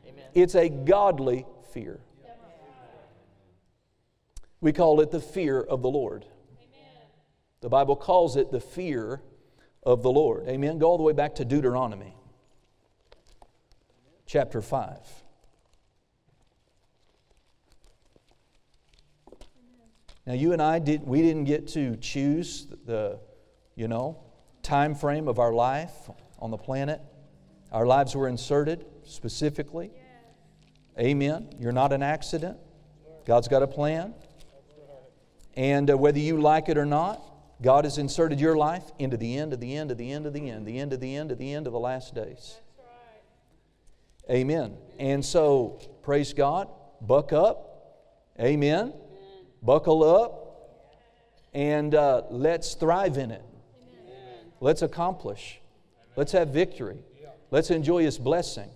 Amen. 0.06 0.25
It's 0.34 0.56
a 0.56 0.68
godly 0.68 1.46
fear. 1.72 2.01
We 4.62 4.74
call 4.74 5.00
it 5.01 5.12
the 5.12 5.22
fear 5.22 5.62
of 5.62 5.82
the 5.82 5.89
Lord. 5.89 6.25
The 7.62 7.70
Bible 7.70 7.96
calls 7.96 8.36
it 8.36 8.51
the 8.51 8.60
fear 8.60 9.22
of 9.84 10.04
the 10.04 10.12
Lord. 10.12 10.48
Amen. 10.48 10.80
Go 10.80 10.88
all 10.88 10.98
the 10.98 11.04
way 11.04 11.13
back 11.13 11.36
to 11.36 11.46
Deuteronomy 11.46 12.16
chapter 14.25 14.62
5. 14.62 14.98
Now 20.28 20.34
you 20.34 20.54
and 20.54 20.62
I 20.62 20.78
did 20.78 21.01
we 21.01 21.24
didn't 21.24 21.46
get 21.46 21.68
to 21.70 21.96
choose 21.96 22.68
the 22.86 23.20
you 23.75 23.88
know 23.88 24.22
time 24.62 24.94
frame 24.94 25.28
of 25.28 25.39
our 25.39 25.51
life 25.51 26.12
on 26.38 26.51
the 26.51 26.58
planet. 26.58 27.01
Our 27.72 27.88
lives 27.88 28.16
were 28.16 28.28
inserted 28.28 28.86
specifically. 29.04 29.89
Amen. 31.00 31.50
You're 31.58 31.72
not 31.72 31.92
an 31.92 32.04
accident. 32.04 32.58
God's 33.25 33.48
got 33.48 33.63
a 33.63 33.68
plan. 33.68 34.13
And 35.56 35.89
uh, 35.89 35.98
whether 35.98 36.20
you 36.20 36.39
like 36.39 36.70
it 36.70 36.77
or 36.77 36.86
not, 36.86 37.22
God 37.62 37.84
has 37.84 37.98
inserted 37.98 38.39
your 38.39 38.56
life 38.56 38.84
into 39.00 39.18
the 39.18 39.38
end 39.38 39.51
of 39.51 39.60
the 39.60 39.75
end 39.75 39.91
of 39.91 39.98
the 39.98 40.12
end 40.12 40.25
of 40.25 40.34
the 40.34 40.50
end, 40.50 40.65
the 40.65 40.79
end 40.79 40.94
of 40.94 41.00
the 41.00 41.15
end 41.15 41.32
of 41.32 41.38
the 41.38 41.53
end 41.53 41.68
of 41.68 41.74
the 41.74 41.79
last 41.79 42.15
days. 42.15 42.58
Amen. 44.29 44.77
And 45.00 45.25
so, 45.25 45.79
praise 46.03 46.34
God. 46.34 46.70
Buck 47.01 47.34
up. 47.34 47.65
Amen. 48.39 48.94
Buckle 49.62 50.03
up. 50.03 50.46
And 51.53 51.96
uh, 51.96 52.24
let's 52.29 52.75
thrive 52.75 53.18
in 53.18 53.32
it. 53.32 53.44
Let's 54.62 54.82
accomplish. 54.82 55.60
Let's 56.15 56.32
have 56.34 56.50
victory. 56.50 57.00
Let's 57.51 57.72
enjoy 57.72 58.03
His 58.03 58.20
blessing. 58.20 58.70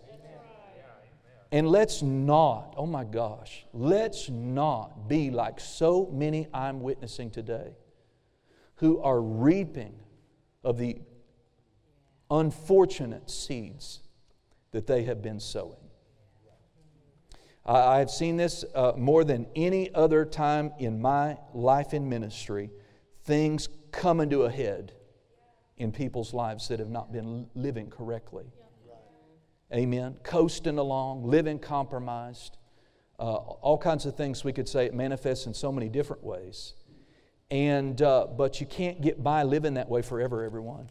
And 1.53 1.69
let's 1.69 2.01
not, 2.01 2.73
oh 2.77 2.87
my 2.87 3.03
gosh, 3.03 3.63
let's 3.73 4.27
not 4.27 5.07
be 5.07 5.29
like 5.29 5.59
so 5.59 6.09
many 6.11 6.47
I'm 6.51 6.81
witnessing 6.81 7.29
today 7.29 7.75
who 8.77 8.99
are 9.03 9.21
reaping 9.21 9.93
of 10.63 10.79
the 10.79 10.97
unfortunate 12.31 13.29
seeds 13.29 13.99
that 14.71 14.87
they 14.87 15.03
have 15.03 15.21
been 15.21 15.39
sowing. 15.39 15.77
I 17.63 17.99
have 17.99 18.09
seen 18.09 18.35
this 18.35 18.65
uh, 18.73 18.93
more 18.97 19.23
than 19.23 19.45
any 19.55 19.93
other 19.93 20.25
time 20.25 20.73
in 20.79 20.99
my 20.99 21.37
life 21.53 21.93
in 21.93 22.09
ministry. 22.09 22.71
Things 23.25 23.69
coming 23.91 24.31
to 24.31 24.41
a 24.41 24.51
head 24.51 24.93
in 25.77 25.91
people's 25.91 26.33
lives 26.33 26.67
that 26.69 26.79
have 26.79 26.89
not 26.89 27.11
been 27.11 27.45
living 27.53 27.91
correctly. 27.91 28.45
Amen. 29.73 30.17
Coasting 30.23 30.77
along, 30.77 31.23
living 31.23 31.57
compromised. 31.57 32.57
Uh, 33.19 33.35
all 33.35 33.77
kinds 33.77 34.05
of 34.05 34.15
things 34.15 34.43
we 34.43 34.53
could 34.53 34.67
say 34.67 34.85
it 34.85 34.93
manifests 34.93 35.47
in 35.47 35.53
so 35.53 35.71
many 35.71 35.89
different 35.89 36.23
ways. 36.23 36.73
And, 37.49 38.01
uh, 38.01 38.27
but 38.27 38.59
you 38.59 38.67
can't 38.67 39.01
get 39.01 39.23
by 39.23 39.43
living 39.43 39.75
that 39.75 39.89
way 39.89 40.01
forever, 40.01 40.43
everyone. 40.43 40.89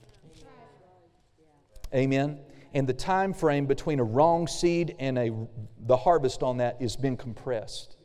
Amen. 1.95 2.41
And 2.75 2.89
the 2.89 2.95
time 2.95 3.35
frame 3.35 3.67
between 3.67 4.01
a 4.01 4.05
wrong 4.05 4.47
seed 4.47 4.97
and 4.99 5.19
a, 5.19 5.31
the 5.87 5.97
harvest 5.97 6.43
on 6.43 6.57
that 6.57 6.81
has 6.81 6.97
been 6.97 7.17
compressed. 7.17 7.97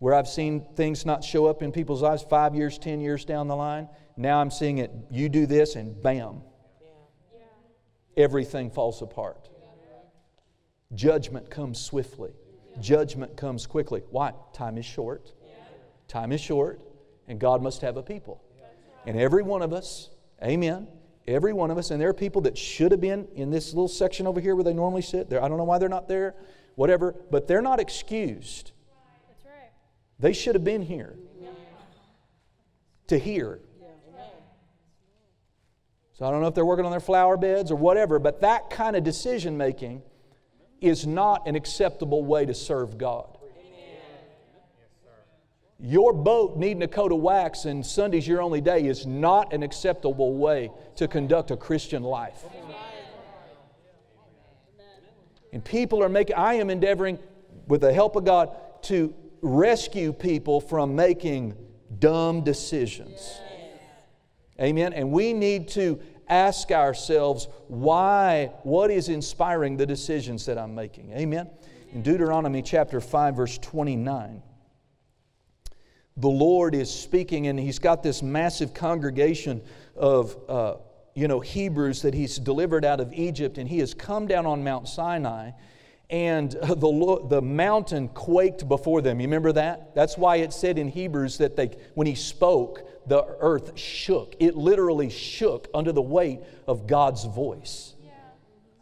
Where 0.00 0.14
I've 0.14 0.28
seen 0.28 0.66
things 0.74 1.06
not 1.06 1.22
show 1.22 1.46
up 1.46 1.62
in 1.62 1.70
people's 1.70 2.02
lives 2.02 2.24
five 2.28 2.56
years, 2.56 2.76
ten 2.76 3.00
years 3.00 3.24
down 3.24 3.46
the 3.46 3.54
line, 3.54 3.88
now 4.16 4.40
I'm 4.40 4.50
seeing 4.50 4.78
it, 4.78 4.90
you 5.10 5.28
do 5.28 5.46
this, 5.46 5.76
and 5.76 6.02
bam, 6.02 6.42
everything 8.16 8.70
falls 8.70 9.02
apart. 9.02 9.48
Judgment 10.94 11.50
comes 11.50 11.80
swiftly, 11.80 12.32
judgment 12.80 13.36
comes 13.36 13.66
quickly. 13.66 14.02
Why? 14.10 14.32
Time 14.52 14.78
is 14.78 14.84
short. 14.84 15.32
Time 16.08 16.32
is 16.32 16.40
short, 16.40 16.80
and 17.28 17.38
God 17.38 17.62
must 17.62 17.80
have 17.80 17.96
a 17.96 18.02
people. 18.02 18.42
And 19.06 19.18
every 19.18 19.42
one 19.42 19.62
of 19.62 19.72
us, 19.72 20.10
amen, 20.42 20.86
Every 21.26 21.52
one 21.52 21.70
of 21.70 21.78
us. 21.78 21.90
And 21.90 22.00
there 22.00 22.08
are 22.08 22.14
people 22.14 22.42
that 22.42 22.58
should 22.58 22.90
have 22.90 23.00
been 23.00 23.28
in 23.34 23.50
this 23.50 23.72
little 23.72 23.88
section 23.88 24.26
over 24.26 24.40
here 24.40 24.54
where 24.54 24.64
they 24.64 24.72
normally 24.72 25.02
sit. 25.02 25.30
There, 25.30 25.42
I 25.42 25.48
don't 25.48 25.58
know 25.58 25.64
why 25.64 25.78
they're 25.78 25.88
not 25.88 26.08
there, 26.08 26.34
whatever, 26.74 27.14
but 27.30 27.46
they're 27.46 27.62
not 27.62 27.78
excused. 27.78 28.72
That's 29.28 29.44
right. 29.44 29.70
They 30.18 30.32
should 30.32 30.54
have 30.54 30.64
been 30.64 30.82
here 30.82 31.16
to 33.06 33.18
hear. 33.18 33.60
So 36.22 36.28
I 36.28 36.30
don't 36.30 36.40
know 36.40 36.46
if 36.46 36.54
they're 36.54 36.64
working 36.64 36.84
on 36.84 36.92
their 36.92 37.00
flower 37.00 37.36
beds 37.36 37.72
or 37.72 37.74
whatever, 37.74 38.20
but 38.20 38.42
that 38.42 38.70
kind 38.70 38.94
of 38.94 39.02
decision 39.02 39.56
making 39.56 40.02
is 40.80 41.04
not 41.04 41.48
an 41.48 41.56
acceptable 41.56 42.24
way 42.24 42.46
to 42.46 42.54
serve 42.54 42.96
God. 42.96 43.38
Your 45.80 46.12
boat 46.12 46.56
needing 46.56 46.84
a 46.84 46.86
coat 46.86 47.10
of 47.10 47.18
wax 47.18 47.64
and 47.64 47.84
Sunday's 47.84 48.24
your 48.24 48.40
only 48.40 48.60
day 48.60 48.84
is 48.84 49.04
not 49.04 49.52
an 49.52 49.64
acceptable 49.64 50.36
way 50.36 50.70
to 50.94 51.08
conduct 51.08 51.50
a 51.50 51.56
Christian 51.56 52.04
life. 52.04 52.44
And 55.52 55.64
people 55.64 56.04
are 56.04 56.08
making, 56.08 56.36
I 56.36 56.54
am 56.54 56.70
endeavoring, 56.70 57.18
with 57.66 57.80
the 57.80 57.92
help 57.92 58.14
of 58.14 58.24
God, 58.24 58.56
to 58.82 59.12
rescue 59.40 60.12
people 60.12 60.60
from 60.60 60.94
making 60.94 61.56
dumb 61.98 62.44
decisions. 62.44 63.40
Amen. 64.60 64.92
And 64.92 65.10
we 65.10 65.32
need 65.32 65.66
to 65.70 66.00
ask 66.32 66.70
ourselves 66.70 67.48
why, 67.68 68.52
what 68.62 68.90
is 68.90 69.08
inspiring 69.08 69.76
the 69.76 69.86
decisions 69.86 70.46
that 70.46 70.58
I'm 70.58 70.74
making. 70.74 71.12
Amen. 71.12 71.50
In 71.92 72.02
Deuteronomy 72.02 72.62
chapter 72.62 73.00
5, 73.00 73.36
verse 73.36 73.58
29 73.58 74.42
the 76.16 76.28
Lord 76.28 76.74
is 76.74 76.92
speaking, 76.92 77.46
and 77.46 77.58
He's 77.58 77.78
got 77.78 78.02
this 78.02 78.22
massive 78.22 78.74
congregation 78.74 79.62
of, 79.96 80.36
uh, 80.48 80.74
you 81.14 81.26
know, 81.26 81.40
Hebrews 81.40 82.02
that 82.02 82.14
He's 82.14 82.36
delivered 82.36 82.84
out 82.84 83.00
of 83.00 83.12
Egypt, 83.14 83.58
and 83.58 83.68
He 83.68 83.78
has 83.78 83.94
come 83.94 84.26
down 84.26 84.44
on 84.46 84.62
Mount 84.62 84.88
Sinai, 84.88 85.52
and 86.12 86.50
the, 86.62 87.26
the 87.28 87.42
mountain 87.42 88.08
quaked 88.08 88.68
before 88.68 89.00
them. 89.00 89.18
You 89.18 89.26
remember 89.26 89.52
that? 89.52 89.94
That's 89.96 90.16
why 90.16 90.36
it 90.36 90.52
said 90.52 90.78
in 90.78 90.88
Hebrews 90.88 91.38
that 91.38 91.56
they, 91.56 91.70
when 91.94 92.06
He 92.06 92.14
spoke, 92.14 93.08
the 93.08 93.24
earth 93.40 93.76
shook. 93.76 94.36
It 94.38 94.54
literally 94.54 95.10
shook 95.10 95.66
under 95.74 95.90
the 95.90 96.02
weight 96.02 96.40
of 96.68 96.86
God's 96.86 97.24
voice. 97.24 97.94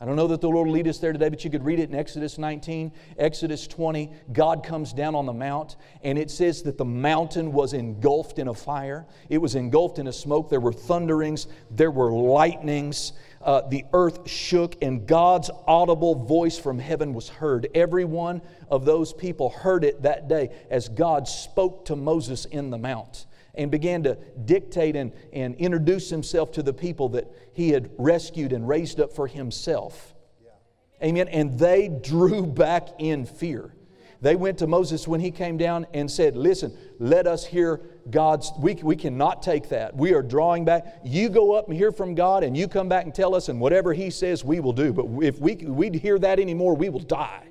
I 0.03 0.07
don't 0.07 0.17
know 0.17 0.29
that 0.29 0.41
the 0.41 0.49
Lord 0.49 0.67
will 0.67 0.73
lead 0.73 0.89
us 0.89 0.97
there 0.97 1.13
today, 1.13 1.29
but 1.29 1.45
you 1.45 1.51
could 1.51 1.63
read 1.63 1.79
it 1.79 1.91
in 1.91 1.95
Exodus 1.95 2.39
19, 2.39 2.91
Exodus 3.19 3.67
20. 3.67 4.11
God 4.33 4.65
comes 4.65 4.95
down 4.95 5.15
on 5.15 5.27
the 5.27 5.33
mount, 5.35 5.77
and 6.03 6.17
it 6.17 6.31
says 6.31 6.63
that 6.63 6.79
the 6.79 6.87
mountain 6.87 7.53
was 7.53 7.75
engulfed 7.75 8.39
in 8.39 8.49
a 8.49 8.55
fire. 8.55 9.07
It 9.29 9.37
was 9.37 9.57
engulfed 9.57 9.99
in 9.99 10.07
a 10.07 10.13
smoke. 10.13 10.49
There 10.49 10.59
were 10.59 10.73
thunderings, 10.73 11.49
there 11.71 11.91
were 11.91 12.11
lightnings. 12.11 13.13
Uh, 13.41 13.63
the 13.69 13.85
earth 13.95 14.29
shook, 14.29 14.77
and 14.83 15.07
God's 15.07 15.51
audible 15.67 16.15
voice 16.15 16.59
from 16.59 16.79
heaven 16.79 17.15
was 17.15 17.29
heard. 17.29 17.69
Every 17.75 18.05
one 18.05 18.43
of 18.69 18.85
those 18.85 19.15
people 19.15 19.49
heard 19.49 19.83
it 19.83 20.03
that 20.03 20.29
day 20.29 20.51
as 20.71 20.89
God 20.91 21.27
spoke 21.27 21.87
to 21.87 21.97
Moses 21.97 22.45
in 22.45 22.69
the 22.69 22.77
mount 22.77 23.27
and 23.55 23.71
began 23.71 24.03
to 24.03 24.19
dictate 24.45 24.95
and, 24.95 25.13
and 25.33 25.55
introduce 25.57 26.11
himself 26.11 26.53
to 26.53 26.63
the 26.63 26.73
people 26.73 27.09
that 27.11 27.31
he 27.55 27.71
had 27.71 27.91
rescued 27.97 28.53
and 28.53 28.69
raised 28.69 29.01
up 29.01 29.13
for 29.13 29.27
himself. 29.27 30.15
Yeah. 30.45 31.09
Amen. 31.09 31.29
And 31.29 31.59
they 31.59 31.89
drew 31.89 32.47
back 32.47 32.89
in 32.99 33.25
fear. 33.25 33.75
They 34.21 34.37
went 34.37 34.59
to 34.59 34.67
Moses 34.67 35.09
when 35.09 35.21
he 35.21 35.31
came 35.31 35.57
down 35.57 35.87
and 35.95 36.11
said, 36.11 36.37
Listen, 36.37 36.77
let 36.99 37.27
us 37.27 37.47
hear 37.47 37.81
God's. 38.11 38.53
We, 38.59 38.75
we 38.75 38.97
cannot 38.97 39.43
take 39.43 39.69
that. 39.71 39.95
We 39.97 40.13
are 40.15 40.23
drawing 40.23 40.65
back. 40.65 41.01
You 41.05 41.29
go 41.29 41.53
up 41.53 41.69
and 41.69 41.77
hear 41.77 41.93
from 41.93 42.15
God, 42.15 42.45
and 42.45 42.57
you 42.57 42.69
come 42.69 42.89
back 42.89 43.05
and 43.05 43.15
tell 43.15 43.35
us, 43.35 43.49
and 43.49 43.61
whatever 43.61 43.93
He 43.93 44.11
says, 44.11 44.45
we 44.45 44.61
will 44.61 44.73
do. 44.73 44.93
But 44.93 45.07
if 45.23 45.39
we, 45.39 45.57
we 45.57 45.91
hear 45.91 46.19
that 46.19 46.39
anymore, 46.41 46.75
we 46.77 46.89
will 46.89 47.01
die. 47.01 47.47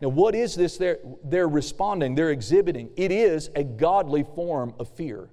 Now, 0.00 0.08
what 0.08 0.34
is 0.34 0.54
this 0.54 0.76
they're, 0.76 0.98
they're 1.22 1.48
responding, 1.48 2.14
they're 2.14 2.30
exhibiting? 2.30 2.90
It 2.96 3.10
is 3.10 3.48
a 3.54 3.64
godly 3.64 4.24
form 4.34 4.74
of 4.78 4.88
fear. 4.88 5.30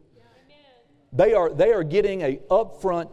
They 1.13 1.33
are, 1.33 1.49
they 1.49 1.73
are 1.73 1.83
getting 1.83 2.21
a 2.21 2.37
upfront, 2.49 3.09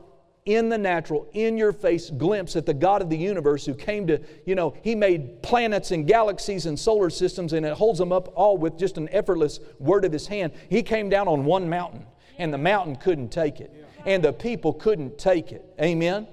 in 0.48 0.70
the 0.70 0.78
natural, 0.78 1.28
in 1.34 1.58
your 1.58 1.74
face 1.74 2.08
glimpse 2.08 2.56
at 2.56 2.64
the 2.64 2.72
God 2.72 3.02
of 3.02 3.10
the 3.10 3.18
universe 3.18 3.66
who 3.66 3.74
came 3.74 4.06
to, 4.06 4.18
you 4.46 4.54
know, 4.54 4.74
He 4.82 4.94
made 4.94 5.42
planets 5.42 5.90
and 5.90 6.06
galaxies 6.06 6.64
and 6.64 6.78
solar 6.78 7.10
systems 7.10 7.52
and 7.52 7.66
it 7.66 7.74
holds 7.74 7.98
them 7.98 8.12
up 8.12 8.32
all 8.34 8.56
with 8.56 8.78
just 8.78 8.96
an 8.96 9.10
effortless 9.10 9.60
word 9.78 10.06
of 10.06 10.12
His 10.12 10.26
hand. 10.26 10.54
He 10.70 10.82
came 10.82 11.10
down 11.10 11.28
on 11.28 11.44
one 11.44 11.68
mountain 11.68 12.06
and 12.38 12.52
the 12.52 12.58
mountain 12.58 12.96
couldn't 12.96 13.28
take 13.28 13.60
it 13.60 13.74
and 14.06 14.24
the 14.24 14.32
people 14.32 14.72
couldn't 14.72 15.18
take 15.18 15.52
it. 15.52 15.66
Amen? 15.78 16.26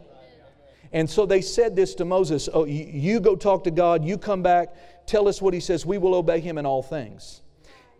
And 0.94 1.10
so 1.10 1.26
they 1.26 1.42
said 1.42 1.76
this 1.76 1.94
to 1.96 2.06
Moses 2.06 2.48
Oh, 2.54 2.64
you 2.64 3.20
go 3.20 3.36
talk 3.36 3.66
to 3.66 3.72
God, 3.72 4.06
you 4.06 4.18
come 4.18 4.42
back, 4.42 5.06
tell 5.06 5.28
us 5.28 5.42
what 5.42 5.54
he 5.54 5.60
says, 5.60 5.86
we 5.86 5.98
will 5.98 6.16
obey 6.16 6.40
him 6.40 6.58
in 6.58 6.66
all 6.66 6.82
things. 6.82 7.42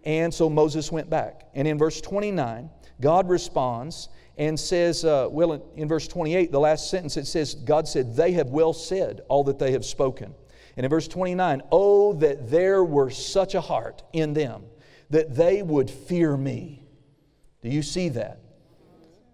And 0.06 0.34
so 0.34 0.50
Moses 0.50 0.94
went 0.94 1.10
back. 1.10 1.50
And 1.56 1.68
in 1.68 1.78
verse 1.78 2.00
29, 2.00 2.70
God 3.02 3.28
responds 3.28 4.08
and 4.38 4.60
says, 4.60 5.06
uh, 5.06 5.28
well, 5.30 5.54
in, 5.54 5.62
in 5.76 5.88
verse 5.88 6.08
28, 6.08 6.52
the 6.52 6.60
last 6.60 6.90
sentence, 6.90 7.18
it 7.18 7.26
says, 7.26 7.56
God 7.56 7.88
said, 7.88 8.16
They 8.16 8.34
have 8.34 8.50
well 8.50 8.74
said 8.74 9.22
all 9.30 9.44
that 9.46 9.60
they 9.60 9.72
have 9.72 9.86
spoken. 9.86 10.34
And 10.78 10.84
in 10.84 10.90
verse 10.90 11.08
29, 11.08 11.62
oh, 11.72 12.14
that 12.14 12.50
there 12.50 12.84
were 12.84 13.10
such 13.10 13.56
a 13.56 13.62
heart 13.62 14.04
in 14.12 14.34
them 14.34 14.64
that 15.10 15.36
they 15.36 15.62
would 15.62 15.90
fear 15.90 16.36
me. 16.36 16.84
Do 17.62 17.70
you 17.70 17.82
see 17.82 18.10
that? 18.10 18.40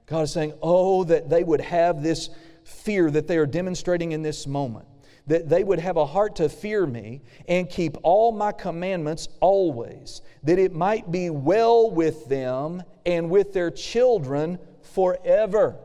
God 0.06 0.24
is 0.24 0.32
saying, 0.32 0.54
oh, 0.62 1.04
that 1.06 1.30
they 1.30 1.44
would 1.44 1.62
have 1.62 2.04
this 2.04 2.30
fear 2.64 3.10
that 3.10 3.28
they 3.28 3.38
are 3.38 3.46
demonstrating 3.46 4.12
in 4.12 4.22
this 4.22 4.46
moment 4.46 4.86
that 5.28 5.48
they 5.48 5.64
would 5.64 5.80
have 5.80 5.98
a 5.98 6.06
heart 6.06 6.36
to 6.38 6.50
fear 6.50 6.86
me 6.86 7.22
and 7.48 7.70
keep 7.70 7.96
all 8.04 8.32
my 8.32 8.52
commandments 8.52 9.30
always, 9.40 10.22
that 10.44 10.60
it 10.60 10.74
might 10.74 11.12
be 11.12 11.30
well 11.30 11.92
with 11.92 12.28
them 12.28 12.84
and 13.06 13.30
with 13.30 13.54
their 13.54 13.72
children 13.72 14.58
forever. 14.94 15.76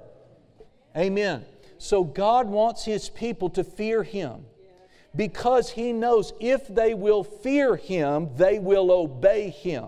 Amen. 0.96 1.44
So 1.78 2.04
God 2.04 2.48
wants 2.48 2.84
His 2.84 3.08
people 3.08 3.50
to 3.50 3.64
fear 3.64 4.02
Him 4.02 4.44
because 5.14 5.70
He 5.70 5.92
knows 5.92 6.32
if 6.40 6.68
they 6.68 6.94
will 6.94 7.24
fear 7.24 7.76
Him, 7.76 8.30
they 8.36 8.58
will 8.58 8.90
obey 8.90 9.50
Him. 9.50 9.86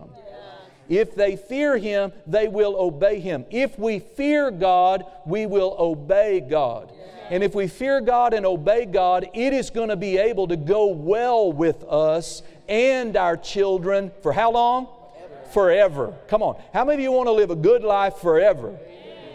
If 0.88 1.14
they 1.14 1.36
fear 1.36 1.76
Him, 1.76 2.12
they 2.26 2.48
will 2.48 2.74
obey 2.76 3.20
Him. 3.20 3.44
If 3.50 3.78
we 3.78 3.98
fear 3.98 4.50
God, 4.50 5.04
we 5.26 5.46
will 5.46 5.76
obey 5.78 6.40
God. 6.40 6.92
And 7.30 7.44
if 7.44 7.54
we 7.54 7.68
fear 7.68 8.00
God 8.00 8.32
and 8.32 8.46
obey 8.46 8.86
God, 8.86 9.28
it 9.34 9.52
is 9.52 9.68
going 9.68 9.90
to 9.90 9.96
be 9.96 10.16
able 10.16 10.48
to 10.48 10.56
go 10.56 10.86
well 10.86 11.52
with 11.52 11.84
us 11.84 12.42
and 12.68 13.16
our 13.16 13.36
children 13.36 14.10
for 14.22 14.32
how 14.32 14.52
long? 14.52 14.88
Forever. 15.52 16.14
Come 16.28 16.42
on. 16.42 16.60
How 16.72 16.84
many 16.84 16.96
of 16.96 17.00
you 17.02 17.12
want 17.12 17.26
to 17.26 17.32
live 17.32 17.50
a 17.50 17.56
good 17.56 17.82
life 17.82 18.16
forever? 18.16 18.78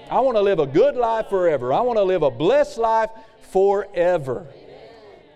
I 0.10 0.20
want 0.20 0.38
to 0.38 0.42
live 0.42 0.60
a 0.60 0.68
good 0.68 0.96
life 0.96 1.30
forever. 1.30 1.74
I 1.74 1.82
want 1.82 1.98
to 1.98 2.04
live 2.04 2.24
a 2.24 2.32
blessed 2.32 2.78
life 2.78 3.10
forever. 3.52 4.48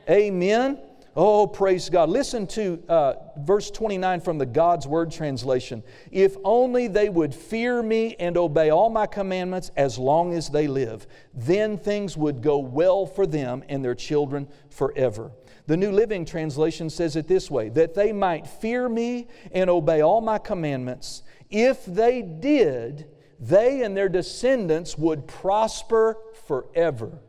Amen. 0.09 0.79
Oh, 1.15 1.47
praise 1.47 1.89
God. 1.89 2.09
Listen 2.09 2.45
to 2.47 2.83
uh, 2.87 3.13
verse 3.39 3.71
29 3.71 4.21
from 4.21 4.37
the 4.37 4.45
God's 4.45 4.85
Word 4.85 5.11
translation. 5.11 5.81
If 6.11 6.37
only 6.43 6.87
they 6.87 7.09
would 7.09 7.33
fear 7.33 7.81
me 7.81 8.15
and 8.19 8.37
obey 8.37 8.69
all 8.69 8.91
my 8.91 9.07
commandments 9.07 9.71
as 9.75 9.97
long 9.97 10.33
as 10.33 10.49
they 10.49 10.67
live, 10.67 11.07
then 11.33 11.77
things 11.77 12.15
would 12.15 12.41
go 12.41 12.59
well 12.59 13.07
for 13.07 13.25
them 13.25 13.63
and 13.67 13.83
their 13.83 13.95
children 13.95 14.47
forever. 14.69 15.31
The 15.65 15.75
New 15.75 15.91
Living 15.91 16.23
Translation 16.23 16.89
says 16.89 17.15
it 17.15 17.27
this 17.27 17.49
way 17.49 17.69
that 17.69 17.95
they 17.95 18.13
might 18.13 18.45
fear 18.45 18.87
me 18.87 19.27
and 19.51 19.69
obey 19.69 20.01
all 20.01 20.21
my 20.21 20.37
commandments. 20.37 21.23
If 21.49 21.83
they 21.85 22.21
did, 22.21 23.07
they 23.39 23.83
and 23.83 23.95
their 23.95 24.09
descendants 24.09 24.97
would 24.97 25.27
prosper 25.27 26.17
forever. 26.47 27.19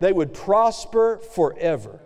They 0.00 0.12
would 0.12 0.34
prosper 0.34 1.18
forever. 1.18 2.00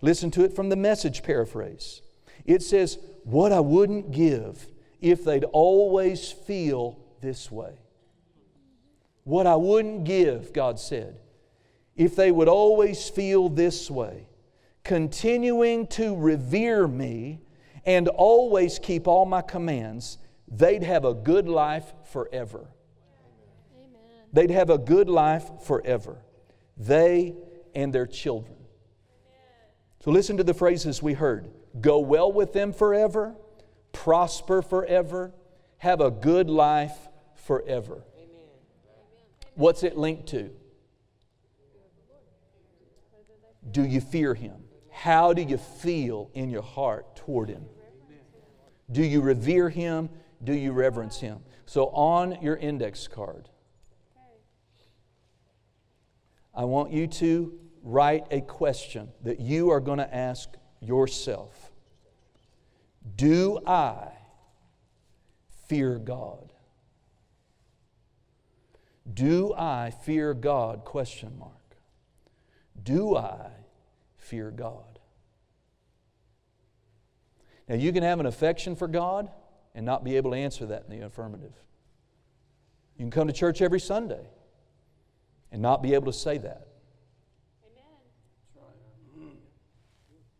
Listen 0.00 0.30
to 0.32 0.44
it 0.44 0.54
from 0.54 0.68
the 0.68 0.76
message 0.76 1.22
paraphrase. 1.22 2.02
It 2.44 2.62
says, 2.62 2.98
What 3.24 3.52
I 3.52 3.60
wouldn't 3.60 4.10
give 4.10 4.66
if 5.00 5.24
they'd 5.24 5.44
always 5.44 6.30
feel 6.30 6.98
this 7.20 7.50
way. 7.50 7.74
What 9.24 9.46
I 9.46 9.56
wouldn't 9.56 10.04
give, 10.04 10.52
God 10.52 10.78
said, 10.78 11.18
if 11.96 12.16
they 12.16 12.30
would 12.30 12.48
always 12.48 13.08
feel 13.08 13.48
this 13.48 13.90
way, 13.90 14.26
continuing 14.82 15.86
to 15.88 16.16
revere 16.16 16.86
me 16.86 17.40
and 17.86 18.08
always 18.08 18.78
keep 18.78 19.06
all 19.06 19.24
my 19.24 19.40
commands, 19.40 20.18
they'd 20.56 20.82
have 20.82 21.04
a 21.04 21.14
good 21.14 21.48
life 21.48 21.92
forever. 22.12 22.66
Amen. 23.76 23.92
They'd 24.32 24.50
have 24.50 24.70
a 24.70 24.78
good 24.78 25.08
life 25.08 25.44
forever 25.64 26.18
they 26.76 27.34
and 27.74 27.92
their 27.92 28.06
children. 28.06 28.56
So 30.00 30.10
listen 30.10 30.36
to 30.36 30.44
the 30.44 30.54
phrases 30.54 31.02
we 31.02 31.14
heard 31.14 31.48
go 31.80 31.98
well 31.98 32.30
with 32.30 32.52
them 32.52 32.72
forever, 32.72 33.34
prosper 33.92 34.62
forever, 34.62 35.32
have 35.78 36.00
a 36.00 36.10
good 36.10 36.48
life 36.48 36.96
forever. 37.34 38.04
Amen. 38.16 38.28
What's 39.54 39.82
it 39.82 39.96
linked 39.96 40.28
to? 40.28 40.50
Do 43.70 43.82
you 43.82 44.00
fear 44.00 44.34
Him? 44.34 44.56
How 44.90 45.32
do 45.32 45.42
you 45.42 45.56
feel 45.56 46.30
in 46.34 46.50
your 46.50 46.62
heart 46.62 47.16
toward 47.16 47.48
Him? 47.48 47.64
Do 48.92 49.02
you 49.02 49.20
revere 49.20 49.68
Him? 49.68 50.10
Do 50.44 50.52
you 50.54 50.72
reverence 50.72 51.20
Him? 51.20 51.40
So, 51.66 51.86
on 51.88 52.38
your 52.42 52.56
index 52.56 53.08
card, 53.08 53.48
I 56.54 56.64
want 56.64 56.92
you 56.92 57.06
to 57.06 57.58
write 57.82 58.26
a 58.30 58.40
question 58.40 59.08
that 59.22 59.40
you 59.40 59.70
are 59.70 59.80
going 59.80 59.98
to 59.98 60.14
ask 60.14 60.50
yourself 60.80 61.72
Do 63.16 63.58
I 63.66 64.12
fear 65.66 65.98
God? 65.98 66.52
Do 69.12 69.54
I 69.54 69.90
fear 69.90 70.34
God? 70.34 70.84
Question 70.84 71.38
mark. 71.38 71.52
Do 72.82 73.16
I 73.16 73.50
fear 74.16 74.50
God? 74.50 74.98
Now, 77.68 77.76
you 77.76 77.92
can 77.92 78.02
have 78.02 78.20
an 78.20 78.26
affection 78.26 78.76
for 78.76 78.88
God 78.88 79.30
and 79.74 79.84
not 79.84 80.04
be 80.04 80.16
able 80.16 80.30
to 80.30 80.36
answer 80.36 80.66
that 80.66 80.84
in 80.88 80.98
the 80.98 81.06
affirmative. 81.06 81.52
You 82.96 83.04
can 83.04 83.10
come 83.10 83.26
to 83.26 83.32
church 83.32 83.60
every 83.60 83.80
Sunday 83.80 84.28
and 85.50 85.60
not 85.60 85.82
be 85.82 85.94
able 85.94 86.06
to 86.06 86.18
say 86.18 86.38
that. 86.38 86.68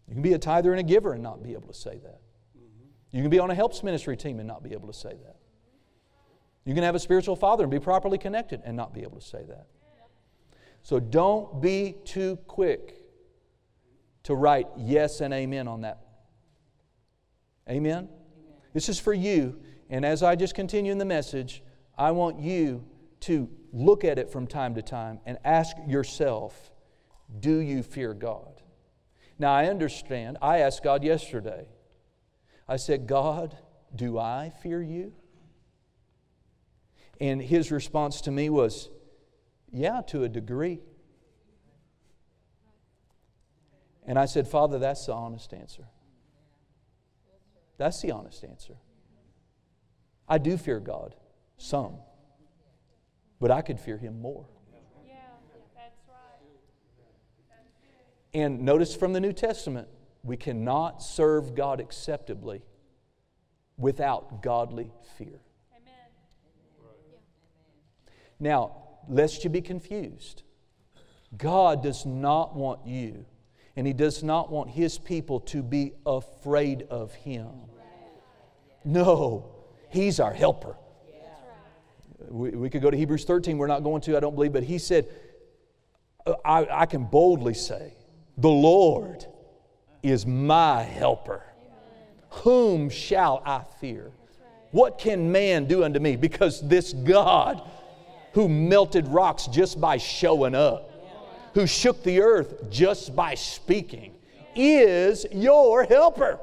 You 0.06 0.14
can 0.14 0.22
be 0.22 0.34
a 0.34 0.38
tither 0.38 0.70
and 0.70 0.78
a 0.78 0.84
giver 0.84 1.12
and 1.12 1.22
not 1.22 1.42
be 1.42 1.54
able 1.54 1.66
to 1.68 1.74
say 1.74 1.98
that. 2.02 2.20
You 3.10 3.22
can 3.22 3.30
be 3.30 3.38
on 3.38 3.50
a 3.50 3.54
helps 3.54 3.82
ministry 3.82 4.16
team 4.16 4.38
and 4.38 4.46
not 4.46 4.62
be 4.62 4.72
able 4.72 4.86
to 4.86 4.92
say 4.92 5.10
that. 5.24 5.36
You 6.64 6.74
can 6.74 6.82
have 6.82 6.94
a 6.94 6.98
spiritual 6.98 7.36
father 7.36 7.64
and 7.64 7.70
be 7.70 7.78
properly 7.78 8.18
connected 8.18 8.62
and 8.64 8.76
not 8.76 8.94
be 8.94 9.02
able 9.02 9.18
to 9.18 9.26
say 9.26 9.44
that. 9.48 9.66
So 10.82 11.00
don't 11.00 11.60
be 11.60 11.96
too 12.04 12.36
quick 12.46 13.00
to 14.24 14.34
write 14.34 14.66
yes 14.76 15.20
and 15.20 15.32
amen 15.32 15.68
on 15.68 15.82
that. 15.82 16.00
Amen? 17.68 18.08
This 18.74 18.90
is 18.90 19.00
for 19.00 19.14
you. 19.14 19.58
And 19.88 20.04
as 20.04 20.22
I 20.22 20.37
just 20.37 20.54
continue 20.54 20.92
in 20.92 20.98
the 20.98 21.04
message, 21.06 21.62
I 21.96 22.10
want 22.10 22.40
you 22.40 22.84
to 23.20 23.48
look 23.72 24.04
at 24.04 24.18
it 24.18 24.30
from 24.30 24.46
time 24.46 24.74
to 24.74 24.82
time 24.82 25.20
and 25.24 25.38
ask 25.44 25.76
yourself 25.87 26.70
do 27.40 27.56
you 27.56 27.82
fear 27.82 28.12
God? 28.14 28.62
Now, 29.38 29.52
I 29.54 29.66
understand. 29.66 30.38
I 30.40 30.58
asked 30.58 30.82
God 30.82 31.02
yesterday. 31.02 31.66
I 32.68 32.76
said, 32.76 33.06
God, 33.06 33.56
do 33.94 34.18
I 34.18 34.52
fear 34.62 34.82
you? 34.82 35.12
And 37.20 37.40
his 37.42 37.72
response 37.72 38.20
to 38.22 38.30
me 38.30 38.50
was, 38.50 38.90
Yeah, 39.72 40.02
to 40.08 40.24
a 40.24 40.28
degree. 40.28 40.80
And 44.06 44.18
I 44.18 44.26
said, 44.26 44.46
Father, 44.46 44.78
that's 44.78 45.06
the 45.06 45.14
honest 45.14 45.52
answer. 45.54 45.88
That's 47.76 48.00
the 48.00 48.12
honest 48.12 48.44
answer. 48.44 48.74
I 50.28 50.38
do 50.38 50.56
fear 50.56 50.80
God, 50.80 51.14
some, 51.58 51.96
but 53.40 53.50
I 53.50 53.62
could 53.62 53.78
fear 53.78 53.98
Him 53.98 54.20
more. 54.20 54.46
Yeah, 55.06 55.14
that's 55.74 56.00
right. 56.08 56.40
And 58.32 58.62
notice 58.62 58.94
from 58.94 59.12
the 59.12 59.20
New 59.20 59.32
Testament, 59.32 59.88
we 60.22 60.37
cannot 60.37 61.02
serve 61.02 61.54
God 61.54 61.80
acceptably 61.80 62.62
without 63.76 64.42
godly 64.42 64.90
fear. 65.18 65.40
Now, 68.40 68.76
lest 69.08 69.44
you 69.44 69.50
be 69.50 69.60
confused, 69.60 70.42
God 71.37 71.82
does 71.82 72.06
not 72.06 72.54
want 72.54 72.87
you, 72.87 73.26
and 73.76 73.87
He 73.87 73.92
does 73.92 74.22
not 74.22 74.50
want 74.50 74.70
His 74.70 74.98
people 74.98 75.40
to 75.40 75.62
be 75.62 75.92
afraid 76.06 76.87
of 76.90 77.12
Him. 77.14 77.48
No, 78.84 79.46
He's 79.90 80.20
our 80.20 80.32
helper. 80.32 80.76
We, 82.28 82.50
we 82.50 82.70
could 82.70 82.82
go 82.82 82.90
to 82.90 82.96
Hebrews 82.96 83.24
13, 83.24 83.58
we're 83.58 83.66
not 83.66 83.82
going 83.82 84.00
to, 84.02 84.16
I 84.16 84.20
don't 84.20 84.34
believe, 84.34 84.52
but 84.52 84.62
He 84.62 84.78
said, 84.78 85.08
I, 86.44 86.66
I 86.70 86.87
can 86.87 87.04
boldly 87.04 87.54
say, 87.54 87.94
The 88.38 88.48
Lord 88.48 89.26
is 90.02 90.26
my 90.26 90.82
helper. 90.82 91.42
Whom 92.42 92.90
shall 92.90 93.42
I 93.44 93.62
fear? 93.80 94.10
What 94.70 94.98
can 94.98 95.30
man 95.30 95.66
do 95.66 95.84
unto 95.84 96.00
me? 96.00 96.16
Because 96.16 96.66
this 96.66 96.92
God 96.92 97.62
who 98.32 98.48
melted 98.48 99.06
rocks 99.06 99.46
just 99.46 99.80
by 99.80 99.96
showing 99.96 100.54
up, 100.54 100.90
who 101.54 101.66
shook 101.66 102.02
the 102.02 102.20
earth 102.20 102.70
just 102.70 103.14
by 103.14 103.34
speaking, 103.34 104.14
is 104.54 105.24
your 105.32 105.84
helper. 105.84 106.38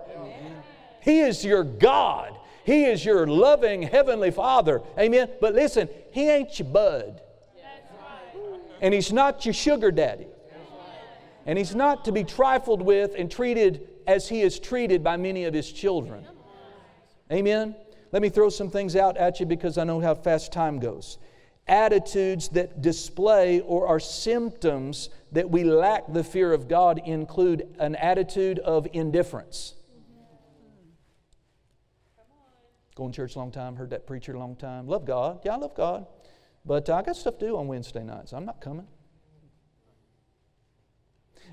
He 1.02 1.20
is 1.20 1.44
your 1.44 1.64
God. 1.64 2.38
He 2.64 2.86
is 2.86 3.04
your 3.04 3.28
loving 3.28 3.82
Heavenly 3.82 4.32
Father. 4.32 4.82
Amen. 4.98 5.30
But 5.40 5.54
listen, 5.54 5.90
He 6.12 6.30
ain't 6.30 6.58
your 6.60 6.68
bud. 6.70 7.22
And 8.82 8.94
He's 8.94 9.12
not 9.12 9.46
your 9.46 9.54
sugar 9.54 9.92
daddy. 9.92 10.28
And 11.46 11.58
He's 11.58 11.76
not 11.76 12.06
to 12.06 12.12
be 12.12 12.24
trifled 12.24 12.82
with 12.82 13.14
and 13.18 13.30
treated 13.30 13.90
as 14.08 14.30
He 14.30 14.42
is 14.42 14.60
treated 14.60 15.04
by 15.04 15.18
many 15.18 15.46
of 15.46 15.54
His 15.54 15.72
children. 15.72 16.26
Amen. 17.32 17.76
Let 18.12 18.22
me 18.22 18.30
throw 18.30 18.50
some 18.50 18.70
things 18.70 18.96
out 18.96 19.18
at 19.18 19.40
you 19.40 19.46
because 19.46 19.78
I 19.78 19.84
know 19.84 20.00
how 20.00 20.16
fast 20.16 20.52
time 20.52 20.80
goes 20.80 21.18
attitudes 21.68 22.50
that 22.50 22.82
display 22.82 23.62
or 23.62 23.88
are 23.88 24.00
symptoms 24.00 25.10
that 25.32 25.50
we 25.50 25.64
lack 25.64 26.12
the 26.12 26.24
fear 26.24 26.52
of 26.54 26.68
God 26.68 27.02
include 27.06 27.76
an 27.80 27.96
attitude 27.96 28.60
of 28.60 28.88
indifference. 28.94 29.76
Going 32.96 33.12
to 33.12 33.16
church 33.16 33.36
a 33.36 33.40
long 33.40 33.52
time, 33.52 33.76
heard 33.76 33.92
that 33.92 34.06
preacher 34.06 34.34
a 34.34 34.40
long 34.40 34.56
time. 34.56 34.88
Love 34.88 35.06
God. 35.06 35.40
Yeah, 35.46 35.54
I 35.54 35.58
love 35.58 35.76
God. 35.76 36.06
But 36.66 36.90
I 36.90 37.02
got 37.02 37.16
stuff 37.16 37.38
to 37.40 37.48
do 37.48 37.58
on 37.58 37.68
Wednesday 37.68 38.04
nights. 38.04 38.34
I'm 38.34 38.46
not 38.46 38.60
coming. 38.60 38.88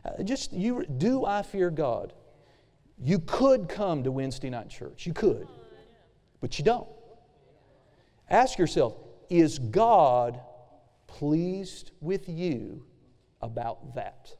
Uh, 0.04 0.22
just 0.22 0.52
you 0.52 0.84
do 0.84 1.24
I 1.24 1.42
fear 1.42 1.70
God? 1.70 2.12
You 3.00 3.20
could 3.20 3.68
come 3.68 4.02
to 4.04 4.10
Wednesday 4.10 4.50
night 4.50 4.68
church. 4.68 5.06
You 5.06 5.12
could. 5.12 5.46
But 6.40 6.58
you 6.58 6.64
don't. 6.64 6.88
Ask 8.28 8.58
yourself, 8.58 8.94
is 9.30 9.58
God 9.58 10.40
pleased 11.06 11.90
with 12.00 12.28
you 12.28 12.84
about 13.40 13.94
that? 13.94 14.34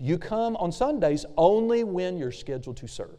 You 0.00 0.16
come 0.16 0.56
on 0.56 0.70
Sundays 0.70 1.26
only 1.36 1.82
when 1.82 2.18
you're 2.18 2.30
scheduled 2.30 2.76
to 2.76 2.86
serve. 2.86 3.18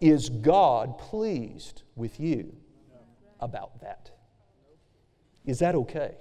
Is 0.00 0.30
God 0.30 0.98
pleased 0.98 1.82
with 1.94 2.18
you 2.18 2.56
about 3.38 3.80
that? 3.82 4.10
Is 5.44 5.58
that 5.58 5.74
okay? 5.74 6.16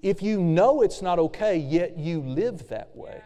If 0.00 0.22
you 0.22 0.40
know 0.40 0.82
it's 0.82 1.02
not 1.02 1.18
okay, 1.18 1.56
yet 1.58 1.98
you 1.98 2.20
live 2.20 2.68
that 2.68 2.94
way, 2.94 3.20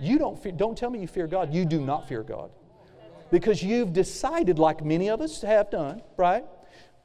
you 0.00 0.18
don't, 0.18 0.56
don't 0.56 0.76
tell 0.76 0.90
me 0.90 1.00
you 1.00 1.06
fear 1.06 1.26
God. 1.26 1.52
You 1.52 1.64
do 1.64 1.80
not 1.80 2.08
fear 2.08 2.22
God 2.22 2.50
because 3.30 3.62
you've 3.62 3.92
decided, 3.92 4.58
like 4.58 4.84
many 4.84 5.08
of 5.08 5.20
us 5.20 5.42
have 5.42 5.70
done, 5.70 6.02
right? 6.16 6.44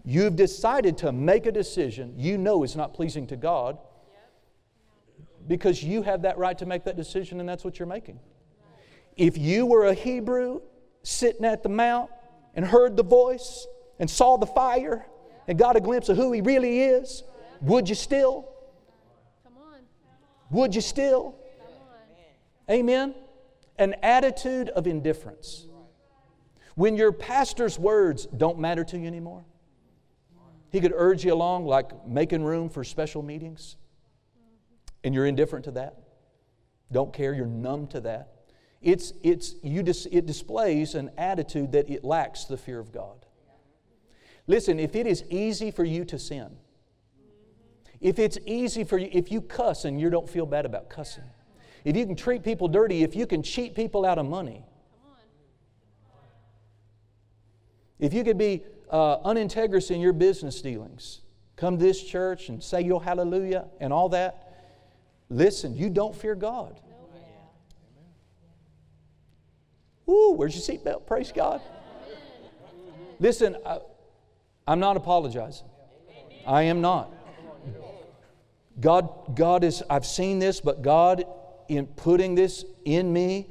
You've 0.04 0.36
decided 0.36 0.98
to 1.00 1.12
make 1.12 1.46
a 1.46 1.52
decision 1.52 2.14
you 2.18 2.38
know 2.38 2.64
is 2.64 2.76
not 2.76 2.94
pleasing 2.94 3.28
to 3.28 3.36
God 3.36 3.78
because 5.48 5.84
you 5.84 6.02
have 6.04 6.24
that 6.24 6.38
right 6.38 6.58
to 6.58 6.66
make 6.66 6.84
that 6.86 6.96
decision 6.96 7.40
and 7.40 7.48
that's 7.48 7.64
what 7.64 7.80
you're 7.80 7.88
making. 7.88 8.20
If 9.18 9.38
you 9.38 9.66
were 9.66 9.86
a 9.86 9.94
Hebrew 9.94 10.62
sitting 11.04 11.46
at 11.46 11.64
the 11.64 11.70
mount 11.70 12.12
and 12.54 12.66
heard 12.66 12.98
the 12.98 13.04
voice 13.04 13.68
and 14.00 14.10
saw 14.10 14.38
the 14.38 14.46
fire 14.46 15.06
and 15.48 15.58
got 15.58 15.76
a 15.76 15.80
glimpse 15.80 16.10
of 16.10 16.18
who 16.18 16.32
he 16.32 16.42
really 16.42 16.82
is, 16.82 17.24
would 17.62 17.88
you 17.88 17.96
still? 17.96 18.50
Would 20.52 20.76
you 20.76 20.82
still? 20.82 21.36
Amen? 22.70 23.16
An 23.78 23.96
attitude 24.04 24.70
of 24.70 24.88
indifference. 24.88 25.68
When 26.76 26.98
your 26.98 27.12
pastor's 27.12 27.80
words 27.80 28.28
don't 28.28 28.60
matter 28.60 28.84
to 28.84 28.98
you 28.98 29.08
anymore, 29.08 29.46
he 30.72 30.82
could 30.82 30.94
urge 30.94 31.24
you 31.24 31.34
along 31.34 31.66
like 31.66 32.06
making 32.06 32.44
room 32.44 32.70
for 32.70 32.84
special 32.84 33.24
meetings, 33.24 33.78
and 35.04 35.14
you're 35.14 35.26
indifferent 35.26 35.66
to 35.66 35.72
that. 35.72 36.00
Don't 36.92 37.14
care, 37.14 37.34
you're 37.34 37.46
numb 37.46 37.88
to 37.88 38.02
that. 38.02 38.32
It's, 38.82 39.14
it's, 39.24 39.56
you 39.64 39.84
dis, 39.84 40.06
it 40.12 40.26
displays 40.26 40.94
an 40.96 41.12
attitude 41.18 41.72
that 41.72 41.90
it 41.90 42.04
lacks 42.04 42.44
the 42.44 42.58
fear 42.58 42.80
of 42.80 42.92
God. 42.92 43.26
Listen, 44.48 44.80
if 44.80 44.96
it 44.96 45.08
is 45.08 45.24
easy 45.30 45.72
for 45.72 45.84
you 45.84 46.06
to 46.06 46.20
sin, 46.20 46.58
if 48.02 48.20
it's 48.20 48.38
easy 48.46 48.84
for 48.84 48.98
you, 48.98 49.10
if 49.12 49.32
you 49.32 49.42
cuss 49.42 49.86
and 49.86 50.00
you 50.00 50.10
don't 50.10 50.30
feel 50.30 50.46
bad 50.46 50.66
about 50.66 50.90
cussing, 50.90 51.24
if 51.86 51.96
you 51.96 52.06
can 52.06 52.16
treat 52.16 52.44
people 52.44 52.68
dirty, 52.68 53.02
if 53.02 53.16
you 53.16 53.26
can 53.26 53.42
cheat 53.42 53.76
people 53.76 54.06
out 54.06 54.20
of 54.20 54.26
money, 54.26 54.66
If 58.00 58.14
you 58.14 58.24
could 58.24 58.38
be 58.38 58.64
uh, 58.90 59.18
unintegrous 59.24 59.92
in 59.92 60.00
your 60.00 60.14
business 60.14 60.62
dealings, 60.62 61.22
come 61.56 61.78
to 61.78 61.84
this 61.84 62.02
church 62.02 62.50
and 62.50 62.62
say 62.62 62.82
your 62.82 63.04
hallelujah 63.04 63.66
and 63.80 63.94
all 63.94 64.10
that, 64.10 64.54
listen, 65.30 65.76
you 65.76 65.90
don't 65.90 66.16
fear 66.16 66.36
God. 66.36 66.80
Ooh, 70.08 70.34
where's 70.36 70.56
your 70.56 70.78
seatbelt? 70.78 71.08
Praise 71.08 71.32
God. 71.32 71.62
Listen, 73.20 73.58
I, 73.66 73.80
I'm 74.68 74.80
not 74.80 74.98
apologizing. 74.98 75.68
I 76.46 76.64
am 76.64 76.82
not. 76.82 77.12
God, 78.80 79.36
God 79.36 79.64
is, 79.64 79.82
I've 79.90 80.06
seen 80.06 80.40
this, 80.40 80.60
but 80.60 80.82
God, 80.82 81.24
in 81.70 81.88
putting 81.88 82.36
this 82.36 82.66
in 82.84 83.12
me, 83.12 83.48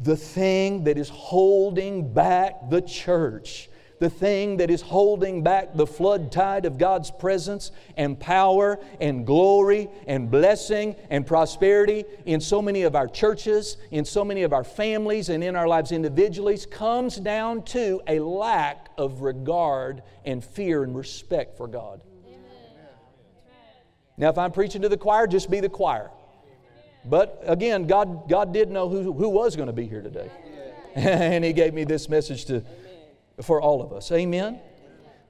the 0.00 0.16
thing 0.16 0.84
that 0.84 0.98
is 0.98 1.08
holding 1.08 2.12
back 2.12 2.70
the 2.70 2.80
church 2.80 3.68
the 3.98 4.10
thing 4.10 4.58
that 4.58 4.70
is 4.70 4.80
holding 4.80 5.42
back 5.42 5.74
the 5.74 5.86
flood 5.86 6.30
tide 6.30 6.64
of 6.66 6.78
God's 6.78 7.10
presence 7.10 7.72
and 7.96 8.18
power 8.18 8.78
and 9.00 9.26
glory 9.26 9.88
and 10.06 10.30
blessing 10.30 10.94
and 11.10 11.26
prosperity 11.26 12.04
in 12.24 12.40
so 12.40 12.62
many 12.62 12.82
of 12.82 12.94
our 12.94 13.08
churches, 13.08 13.76
in 13.90 14.04
so 14.04 14.24
many 14.24 14.42
of 14.42 14.52
our 14.52 14.64
families, 14.64 15.28
and 15.28 15.42
in 15.42 15.56
our 15.56 15.66
lives 15.66 15.92
individually 15.92 16.58
comes 16.70 17.16
down 17.16 17.62
to 17.62 18.00
a 18.06 18.20
lack 18.20 18.88
of 18.96 19.20
regard 19.20 20.02
and 20.24 20.44
fear 20.44 20.82
and 20.82 20.96
respect 20.96 21.56
for 21.56 21.66
God. 21.66 22.00
Now, 24.16 24.30
if 24.30 24.38
I'm 24.38 24.50
preaching 24.50 24.82
to 24.82 24.88
the 24.88 24.96
choir, 24.96 25.28
just 25.28 25.48
be 25.48 25.60
the 25.60 25.68
choir. 25.68 26.10
But 27.04 27.42
again, 27.46 27.86
God, 27.86 28.28
God 28.28 28.52
did 28.52 28.70
know 28.70 28.88
who, 28.88 29.12
who 29.12 29.28
was 29.28 29.56
going 29.56 29.68
to 29.68 29.72
be 29.72 29.86
here 29.86 30.02
today. 30.02 30.30
and 30.94 31.44
He 31.44 31.52
gave 31.52 31.74
me 31.74 31.84
this 31.84 32.08
message 32.08 32.44
to, 32.46 32.62
for 33.42 33.60
all 33.60 33.82
of 33.82 33.92
us. 33.92 34.10
Amen? 34.12 34.60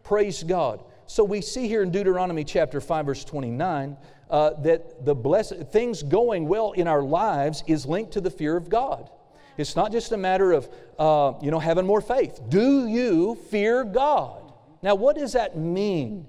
Praise 0.02 0.42
God. 0.42 0.82
So 1.06 1.24
we 1.24 1.40
see 1.40 1.68
here 1.68 1.82
in 1.82 1.90
Deuteronomy 1.90 2.44
chapter 2.44 2.80
5, 2.80 3.06
verse 3.06 3.24
29, 3.24 3.96
uh, 4.30 4.50
that 4.62 5.04
the 5.04 5.14
blessed 5.14 5.68
things 5.72 6.02
going 6.02 6.48
well 6.48 6.72
in 6.72 6.86
our 6.86 7.02
lives 7.02 7.64
is 7.66 7.86
linked 7.86 8.12
to 8.12 8.20
the 8.20 8.30
fear 8.30 8.56
of 8.56 8.68
God. 8.68 9.10
It's 9.56 9.74
not 9.74 9.90
just 9.90 10.12
a 10.12 10.16
matter 10.16 10.52
of 10.52 10.68
uh, 10.98 11.32
you 11.42 11.50
know 11.50 11.58
having 11.58 11.84
more 11.84 12.00
faith. 12.00 12.40
Do 12.48 12.86
you 12.86 13.34
fear 13.50 13.84
God? 13.84 14.52
Now, 14.82 14.94
what 14.94 15.16
does 15.16 15.32
that 15.32 15.58
mean? 15.58 16.26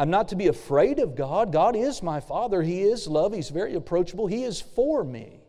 I'm 0.00 0.08
not 0.08 0.28
to 0.28 0.34
be 0.34 0.46
afraid 0.46 0.98
of 0.98 1.14
God. 1.14 1.52
God 1.52 1.76
is 1.76 2.02
my 2.02 2.20
Father. 2.20 2.62
He 2.62 2.80
is 2.80 3.06
love. 3.06 3.34
He's 3.34 3.50
very 3.50 3.74
approachable. 3.74 4.28
He 4.28 4.44
is 4.44 4.58
for 4.58 5.04
me. 5.04 5.40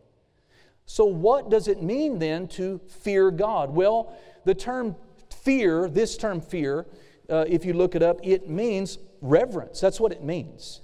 So, 0.84 1.06
what 1.06 1.48
does 1.48 1.68
it 1.68 1.82
mean 1.82 2.18
then 2.18 2.48
to 2.48 2.78
fear 3.00 3.30
God? 3.30 3.70
Well, 3.70 4.14
the 4.44 4.54
term 4.54 4.94
fear, 5.42 5.88
this 5.88 6.18
term 6.18 6.42
fear, 6.42 6.84
uh, 7.30 7.46
if 7.48 7.64
you 7.64 7.72
look 7.72 7.94
it 7.94 8.02
up, 8.02 8.20
it 8.22 8.46
means 8.46 8.98
reverence. 9.22 9.80
That's 9.80 9.98
what 9.98 10.12
it 10.12 10.22
means. 10.22 10.82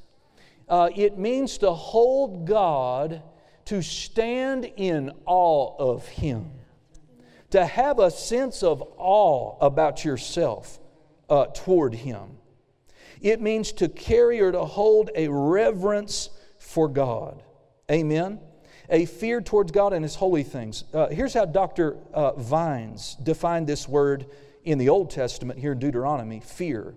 Uh, 0.67 0.89
it 0.97 1.19
means 1.19 1.59
to 1.59 1.71
hold 1.71 2.47
God, 2.47 3.23
to 3.67 3.83
stand 3.83 4.65
in 4.79 5.13
awe 5.27 5.77
of 5.79 6.09
Him, 6.09 6.53
to 7.51 7.67
have 7.67 7.99
a 7.99 8.11
sense 8.11 8.63
of 8.63 8.83
awe 8.97 9.59
about 9.61 10.07
yourself 10.07 10.79
uh, 11.29 11.49
toward 11.53 11.93
Him. 11.93 12.38
It 13.21 13.41
means 13.41 13.73
to 13.73 13.89
carry 13.89 14.41
or 14.41 14.53
to 14.53 14.65
hold 14.65 15.11
a 15.15 15.29
reverence 15.29 16.31
for 16.59 16.89
God. 16.89 17.43
Amen? 17.91 18.41
A 18.91 19.05
fear 19.05 19.41
towards 19.41 19.73
God 19.73 19.93
and 19.93 20.05
His 20.05 20.15
holy 20.15 20.43
things. 20.43 20.85
Uh, 20.93 21.09
here's 21.09 21.35
how 21.35 21.45
Dr. 21.45 21.97
Uh, 22.13 22.33
Vines 22.33 23.17
defined 23.23 23.67
this 23.67 23.89
word 23.89 24.27
in 24.65 24.79
the 24.79 24.89
Old 24.89 25.11
Testament, 25.11 25.59
here 25.59 25.73
in 25.73 25.79
Deuteronomy 25.79 26.41
fear. 26.41 26.95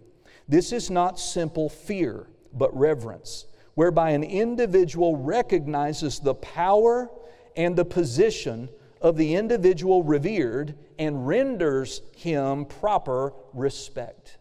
This 0.47 0.71
is 0.71 0.89
not 0.89 1.19
simple 1.19 1.69
fear, 1.69 2.27
but 2.53 2.75
reverence, 2.77 3.45
whereby 3.75 4.11
an 4.11 4.23
individual 4.23 5.15
recognizes 5.15 6.19
the 6.19 6.35
power 6.35 7.09
and 7.55 7.75
the 7.75 7.85
position 7.85 8.69
of 9.01 9.17
the 9.17 9.35
individual 9.35 10.03
revered 10.03 10.75
and 10.99 11.27
renders 11.27 12.01
him 12.15 12.65
proper 12.65 13.33
respect. 13.53 14.37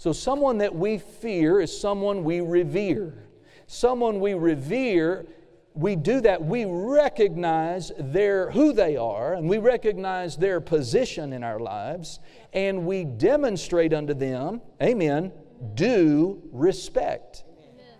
So, 0.00 0.14
someone 0.14 0.56
that 0.58 0.74
we 0.74 0.96
fear 0.96 1.60
is 1.60 1.78
someone 1.78 2.24
we 2.24 2.40
revere. 2.40 3.28
Someone 3.66 4.18
we 4.18 4.32
revere 4.32 5.26
we 5.74 5.94
do 5.94 6.22
that, 6.22 6.42
we 6.42 6.64
recognize 6.64 7.92
their, 7.98 8.50
who 8.50 8.72
they 8.72 8.96
are 8.96 9.34
and 9.34 9.46
we 9.46 9.58
recognize 9.58 10.36
their 10.38 10.58
position 10.58 11.34
in 11.34 11.44
our 11.44 11.60
lives 11.60 12.18
and 12.54 12.86
we 12.86 13.04
demonstrate 13.04 13.92
unto 13.92 14.14
them, 14.14 14.62
amen, 14.82 15.32
due 15.74 16.42
respect. 16.50 17.44
Amen. 17.62 17.98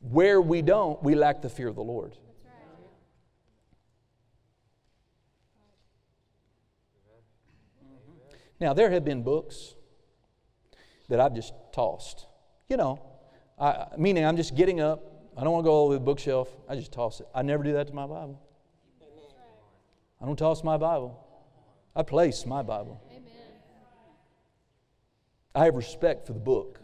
Where 0.00 0.40
we 0.40 0.62
don't, 0.62 1.02
we 1.02 1.14
lack 1.14 1.42
the 1.42 1.50
fear 1.50 1.68
of 1.68 1.76
the 1.76 1.82
Lord. 1.82 2.16
Now, 8.60 8.74
there 8.74 8.90
have 8.90 9.04
been 9.04 9.22
books 9.22 9.74
that 11.08 11.18
I've 11.18 11.34
just 11.34 11.54
tossed. 11.72 12.26
You 12.68 12.76
know, 12.76 13.00
I, 13.58 13.86
meaning 13.96 14.24
I'm 14.24 14.36
just 14.36 14.54
getting 14.54 14.80
up, 14.80 15.02
I 15.36 15.42
don't 15.42 15.52
want 15.52 15.64
to 15.64 15.68
go 15.68 15.80
over 15.80 15.94
the 15.94 16.00
bookshelf. 16.00 16.48
I 16.68 16.76
just 16.76 16.92
toss 16.92 17.20
it. 17.20 17.26
I 17.34 17.42
never 17.42 17.62
do 17.62 17.72
that 17.72 17.86
to 17.86 17.94
my 17.94 18.06
Bible. 18.06 18.40
I 20.20 20.26
don't 20.26 20.36
toss 20.36 20.62
my 20.62 20.76
Bible. 20.76 21.26
I 21.96 22.02
place 22.02 22.44
my 22.44 22.62
Bible. 22.62 23.02
I 25.54 25.64
have 25.64 25.74
respect 25.74 26.26
for 26.26 26.32
the 26.32 26.40
book. 26.40 26.80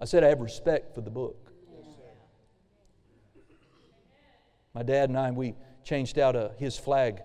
I 0.00 0.04
said 0.04 0.24
I 0.24 0.28
have 0.28 0.40
respect 0.40 0.94
for 0.94 1.00
the 1.00 1.10
book. 1.10 1.52
My 4.74 4.82
dad 4.82 5.08
and 5.08 5.18
I, 5.18 5.30
we 5.30 5.54
changed 5.84 6.18
out 6.18 6.36
a, 6.36 6.52
his 6.58 6.78
flag 6.78 7.22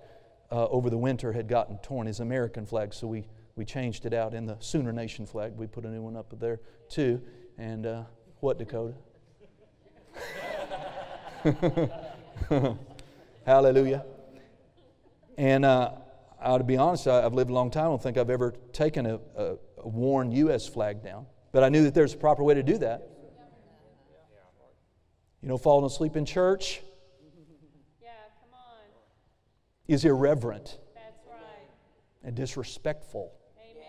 uh, 0.53 0.67
over 0.67 0.89
the 0.91 0.97
winter 0.97 1.33
had 1.33 1.47
gotten 1.47 1.79
torn, 1.79 2.05
his 2.05 2.19
American 2.19 2.63
flag, 2.63 2.93
so 2.93 3.07
we, 3.07 3.25
we 3.55 3.65
changed 3.65 4.05
it 4.05 4.13
out 4.13 4.35
in 4.35 4.45
the 4.45 4.55
Sooner 4.59 4.93
Nation 4.93 5.25
flag. 5.25 5.53
We 5.57 5.65
put 5.65 5.83
a 5.83 5.89
new 5.89 6.03
one 6.03 6.15
up 6.15 6.31
there 6.39 6.59
too. 6.89 7.19
And 7.57 7.87
uh, 7.87 8.03
what, 8.39 8.59
Dakota? 8.59 8.93
Hallelujah. 13.47 14.05
And 15.39 15.65
uh, 15.65 15.93
I, 16.39 16.55
to 16.59 16.63
be 16.63 16.77
honest, 16.77 17.07
I, 17.07 17.23
have 17.23 17.33
lived 17.33 17.49
a 17.49 17.53
long 17.53 17.71
time. 17.71 17.85
I 17.85 17.89
don't 17.89 18.03
think 18.03 18.19
I've 18.19 18.29
ever 18.29 18.53
taken 18.73 19.07
a, 19.07 19.19
a, 19.35 19.55
a 19.79 19.87
worn 19.87 20.31
U.S. 20.31 20.67
flag 20.67 21.03
down. 21.03 21.25
But 21.51 21.63
I 21.63 21.69
knew 21.69 21.83
that 21.83 21.95
there's 21.95 22.13
a 22.13 22.17
proper 22.17 22.43
way 22.43 22.53
to 22.53 22.63
do 22.63 22.77
that. 22.77 23.09
You 25.41 25.49
know, 25.49 25.57
falling 25.57 25.85
asleep 25.87 26.15
in 26.15 26.25
church. 26.25 26.83
Is 29.87 30.05
irreverent 30.05 30.79
That's 30.95 31.25
right. 31.27 31.69
and 32.23 32.35
disrespectful. 32.35 33.33
Amen. 33.59 33.85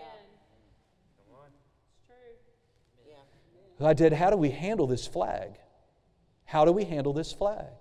Come 1.29 1.39
on. 1.39 1.49
It's 1.87 3.77
true. 3.79 3.87
I 3.87 3.93
did, 3.93 4.13
how 4.13 4.31
do 4.31 4.37
we 4.37 4.51
handle 4.51 4.87
this 4.87 5.07
flag? 5.07 5.57
How 6.45 6.65
do 6.65 6.73
we 6.73 6.85
handle 6.85 7.13
this 7.13 7.33
flag? 7.33 7.73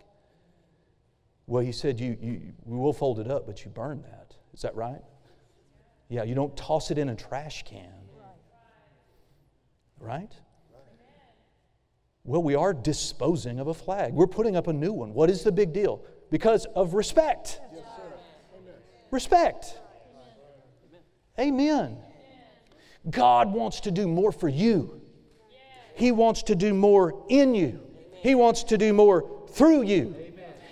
Well, 1.45 1.63
he 1.63 1.71
said, 1.71 1.99
you, 1.99 2.17
you, 2.21 2.41
we 2.63 2.77
will 2.77 2.93
fold 2.93 3.19
it 3.19 3.29
up, 3.29 3.45
but 3.45 3.65
you 3.65 3.71
burn 3.71 4.01
that. 4.03 4.33
Is 4.53 4.61
that 4.61 4.75
right? 4.75 5.01
Yeah, 6.09 6.23
you 6.23 6.35
don't 6.35 6.55
toss 6.55 6.91
it 6.91 6.97
in 6.97 7.09
a 7.09 7.15
trash 7.15 7.63
can. 7.63 7.89
Right? 9.99 10.31
Well, 12.25 12.41
we 12.41 12.55
are 12.55 12.73
disposing 12.73 13.59
of 13.59 13.67
a 13.67 13.73
flag. 13.73 14.13
We're 14.13 14.27
putting 14.27 14.55
up 14.55 14.67
a 14.67 14.73
new 14.73 14.93
one. 14.93 15.13
What 15.13 15.29
is 15.29 15.43
the 15.43 15.51
big 15.51 15.73
deal? 15.73 16.03
Because 16.29 16.65
of 16.75 16.93
respect. 16.93 17.59
Respect. 19.13 19.77
Amen. 21.39 21.97
God 23.07 23.53
wants 23.53 23.81
to 23.81 23.91
do 23.91 24.07
more 24.07 24.31
for 24.31 24.49
you. 24.49 25.01
He 25.93 26.11
wants 26.11 26.41
to 26.43 26.55
do 26.55 26.73
more 26.73 27.23
in 27.29 27.53
you. 27.53 27.79
He 28.23 28.33
wants 28.33 28.63
to 28.63 28.77
do 28.77 28.91
more 28.91 29.45
through 29.49 29.83
you. 29.83 30.15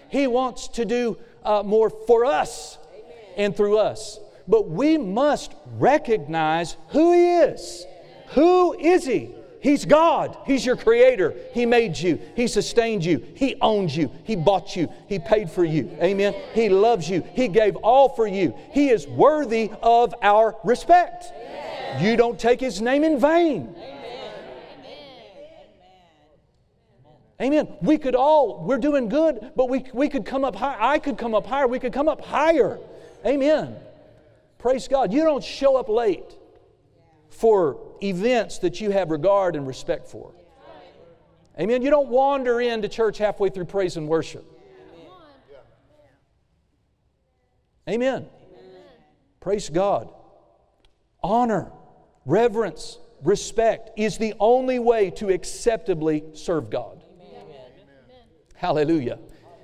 He 0.10 0.26
wants 0.26 0.70
to 0.70 0.86
do 0.86 1.20
uh, 1.44 1.62
more 1.62 1.92
for 1.92 2.26
us 2.26 2.80
and 3.38 3.56
through 3.56 3.78
us. 3.78 4.20
But 4.48 4.68
we 4.68 4.98
must 4.98 5.54
recognize 5.78 6.78
who 6.88 7.14
He 7.14 7.38
is. 7.38 7.86
Who 8.30 8.74
is 8.74 9.06
He? 9.06 9.36
He's 9.62 9.86
God. 9.86 10.38
He's 10.46 10.66
your 10.66 10.76
creator. 10.76 11.36
He 11.54 11.68
made 11.68 11.96
you. 11.96 12.20
He 12.36 12.48
sustained 12.48 13.06
you. 13.06 13.24
He 13.36 13.56
owns 13.62 13.96
you. 13.96 14.12
He 14.24 14.36
bought 14.36 14.76
you. 14.76 14.92
He 15.08 15.20
paid 15.20 15.52
for 15.52 15.64
you. 15.64 15.96
Amen. 16.02 16.34
He 16.54 16.68
loves 16.68 17.08
you. 17.08 17.24
He 17.34 17.48
gave 17.48 17.76
all 17.78 18.10
for 18.10 18.26
you. 18.26 18.56
He 18.72 18.90
is 18.90 19.08
worthy 19.08 19.70
of 19.84 20.16
our 20.24 20.56
respect. 20.64 21.32
You 22.00 22.18
don't 22.18 22.40
take 22.40 22.60
His 22.60 22.82
name 22.82 23.04
in 23.04 23.20
vain. 23.20 23.76
Amen. 27.40 27.68
We 27.82 28.00
could 28.00 28.16
all, 28.16 28.64
we're 28.64 28.78
doing 28.78 29.10
good, 29.10 29.52
but 29.56 29.70
we, 29.70 29.86
we 29.94 30.10
could 30.10 30.26
come 30.26 30.44
up 30.44 30.56
higher. 30.56 30.78
I 30.80 30.98
could 30.98 31.18
come 31.18 31.36
up 31.36 31.46
higher. 31.46 31.68
We 31.68 31.80
could 31.80 31.94
come 31.94 32.08
up 32.08 32.22
higher. 32.22 32.80
Amen. 33.26 33.76
Praise 34.58 34.88
God. 34.88 35.14
You 35.14 35.24
don't 35.24 35.44
show 35.44 35.76
up 35.76 35.88
late 35.88 36.36
for 37.30 37.91
events 38.04 38.60
that 38.60 38.82
you 38.82 38.92
have 38.92 39.12
regard 39.12 39.56
and 39.56 39.68
respect 39.68 40.08
for. 40.08 40.34
Amen. 41.60 41.82
You 41.82 41.90
don't 41.90 42.08
wander 42.08 42.62
into 42.62 42.88
church 42.88 43.18
halfway 43.18 43.50
through 43.50 43.66
praise 43.66 43.98
and 43.98 44.08
worship. 44.08 44.46
Amen. 47.90 48.28
Praise 49.40 49.70
God. 49.70 50.10
Honor, 51.24 51.72
reverence, 52.26 53.00
respect 53.24 53.92
is 53.98 54.18
the 54.18 54.34
only 54.40 54.80
way 54.80 55.10
to 55.12 55.30
acceptably 55.30 56.24
serve 56.34 56.70
God. 56.70 57.04
Hallelujah. 58.56 59.20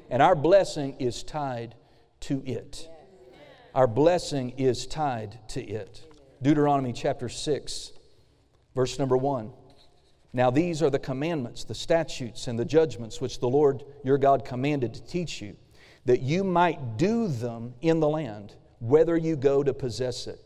And 0.09 0.21
our 0.21 0.35
blessing 0.35 0.95
is 0.99 1.23
tied 1.23 1.75
to 2.21 2.43
it. 2.45 2.89
Our 3.75 3.87
blessing 3.87 4.51
is 4.57 4.87
tied 4.87 5.39
to 5.49 5.63
it. 5.63 6.03
Deuteronomy 6.41 6.93
chapter 6.93 7.29
6, 7.29 7.91
verse 8.77 8.99
number 8.99 9.17
1. 9.17 9.51
Now, 10.33 10.51
these 10.51 10.83
are 10.83 10.91
the 10.91 10.99
commandments, 10.99 11.63
the 11.63 11.73
statutes, 11.73 12.47
and 12.47 12.59
the 12.59 12.63
judgments 12.63 13.19
which 13.19 13.39
the 13.39 13.49
Lord 13.49 13.83
your 14.03 14.19
God 14.19 14.45
commanded 14.45 14.93
to 14.93 15.03
teach 15.03 15.41
you, 15.41 15.57
that 16.05 16.21
you 16.21 16.43
might 16.43 16.95
do 16.95 17.27
them 17.27 17.73
in 17.81 17.99
the 17.99 18.07
land, 18.07 18.53
whether 18.77 19.17
you 19.17 19.35
go 19.35 19.63
to 19.63 19.73
possess 19.73 20.27
it, 20.27 20.39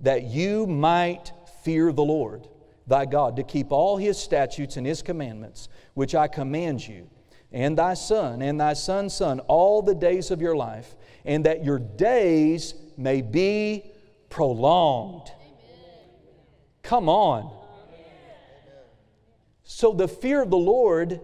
that 0.00 0.22
you 0.22 0.66
might 0.66 1.30
fear 1.62 1.92
the 1.92 2.02
Lord 2.02 2.48
thy 2.86 3.04
God, 3.04 3.36
to 3.36 3.42
keep 3.42 3.70
all 3.70 3.98
his 3.98 4.16
statutes 4.16 4.78
and 4.78 4.86
his 4.86 5.02
commandments, 5.02 5.68
which 5.92 6.14
I 6.14 6.26
command 6.26 6.88
you, 6.88 7.10
and 7.52 7.76
thy 7.76 7.92
son, 7.92 8.40
and 8.40 8.58
thy 8.58 8.72
son's 8.72 9.12
son, 9.12 9.40
all 9.40 9.82
the 9.82 9.94
days 9.94 10.30
of 10.30 10.40
your 10.40 10.56
life, 10.56 10.96
and 11.26 11.44
that 11.44 11.62
your 11.62 11.78
days 11.78 12.72
may 12.96 13.20
be 13.20 13.92
prolonged. 14.30 15.30
Come 16.82 17.10
on. 17.10 17.63
So 19.64 19.92
the 19.92 20.06
fear 20.06 20.42
of 20.42 20.50
the 20.50 20.58
Lord 20.58 21.20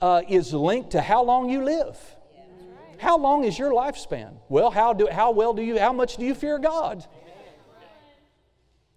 uh, 0.00 0.22
is 0.28 0.52
linked 0.52 0.90
to 0.90 1.00
how 1.00 1.22
long 1.22 1.48
you 1.48 1.62
live. 1.62 1.98
How 2.98 3.18
long 3.18 3.44
is 3.44 3.58
your 3.58 3.72
lifespan? 3.72 4.34
Well, 4.48 4.70
how, 4.70 4.92
do, 4.92 5.08
how 5.10 5.30
well 5.32 5.54
do 5.54 5.62
you, 5.62 5.78
how 5.78 5.92
much 5.92 6.16
do 6.16 6.24
you 6.24 6.34
fear 6.34 6.58
God? 6.58 7.04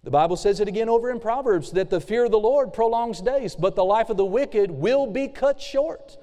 The 0.04 0.10
Bible 0.10 0.36
says 0.36 0.60
it 0.60 0.68
again 0.68 0.88
over 0.88 1.10
in 1.10 1.18
Proverbs 1.18 1.72
that 1.72 1.90
the 1.90 2.00
fear 2.00 2.26
of 2.26 2.30
the 2.30 2.38
Lord 2.38 2.72
prolongs 2.72 3.20
days, 3.20 3.56
but 3.56 3.74
the 3.74 3.84
life 3.84 4.08
of 4.08 4.16
the 4.16 4.24
wicked 4.24 4.70
will 4.70 5.08
be 5.08 5.26
cut 5.26 5.60
short. 5.60 6.16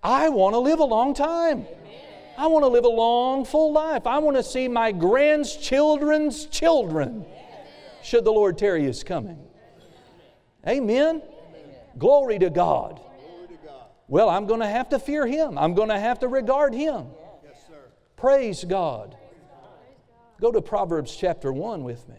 I 0.00 0.28
want 0.28 0.54
to 0.54 0.58
live 0.58 0.78
a 0.78 0.84
long 0.84 1.12
time. 1.12 1.66
I 2.36 2.46
want 2.46 2.62
to 2.62 2.68
live 2.68 2.84
a 2.84 2.88
long, 2.88 3.44
full 3.44 3.72
life. 3.72 4.06
I 4.06 4.18
want 4.18 4.36
to 4.36 4.44
see 4.44 4.68
my 4.68 4.92
grandchildren's 4.92 6.46
children, 6.46 7.26
should 8.04 8.24
the 8.24 8.30
Lord 8.30 8.56
tarry 8.56 8.84
his 8.84 9.02
coming. 9.02 9.47
Amen. 10.68 11.22
Glory 11.96 12.38
to 12.38 12.50
God. 12.50 13.00
Well, 14.06 14.28
I'm 14.30 14.46
going 14.46 14.60
to 14.60 14.66
have 14.66 14.88
to 14.90 14.98
fear 14.98 15.26
Him. 15.26 15.58
I'm 15.58 15.74
going 15.74 15.88
to 15.88 15.98
have 15.98 16.20
to 16.20 16.28
regard 16.28 16.74
Him. 16.74 17.06
Yes, 17.44 17.56
sir. 17.66 17.90
Praise 18.16 18.64
God. 18.64 19.16
Go 20.40 20.52
to 20.52 20.62
Proverbs 20.62 21.14
chapter 21.16 21.52
1 21.52 21.84
with 21.84 22.08
me 22.08 22.16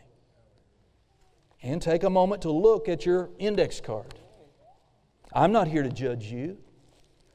and 1.61 1.81
take 1.81 2.03
a 2.03 2.09
moment 2.09 2.43
to 2.43 2.51
look 2.51 2.89
at 2.89 3.05
your 3.05 3.29
index 3.39 3.81
card. 3.81 4.13
I'm 5.33 5.51
not 5.51 5.67
here 5.67 5.83
to 5.83 5.89
judge 5.89 6.25
you, 6.25 6.57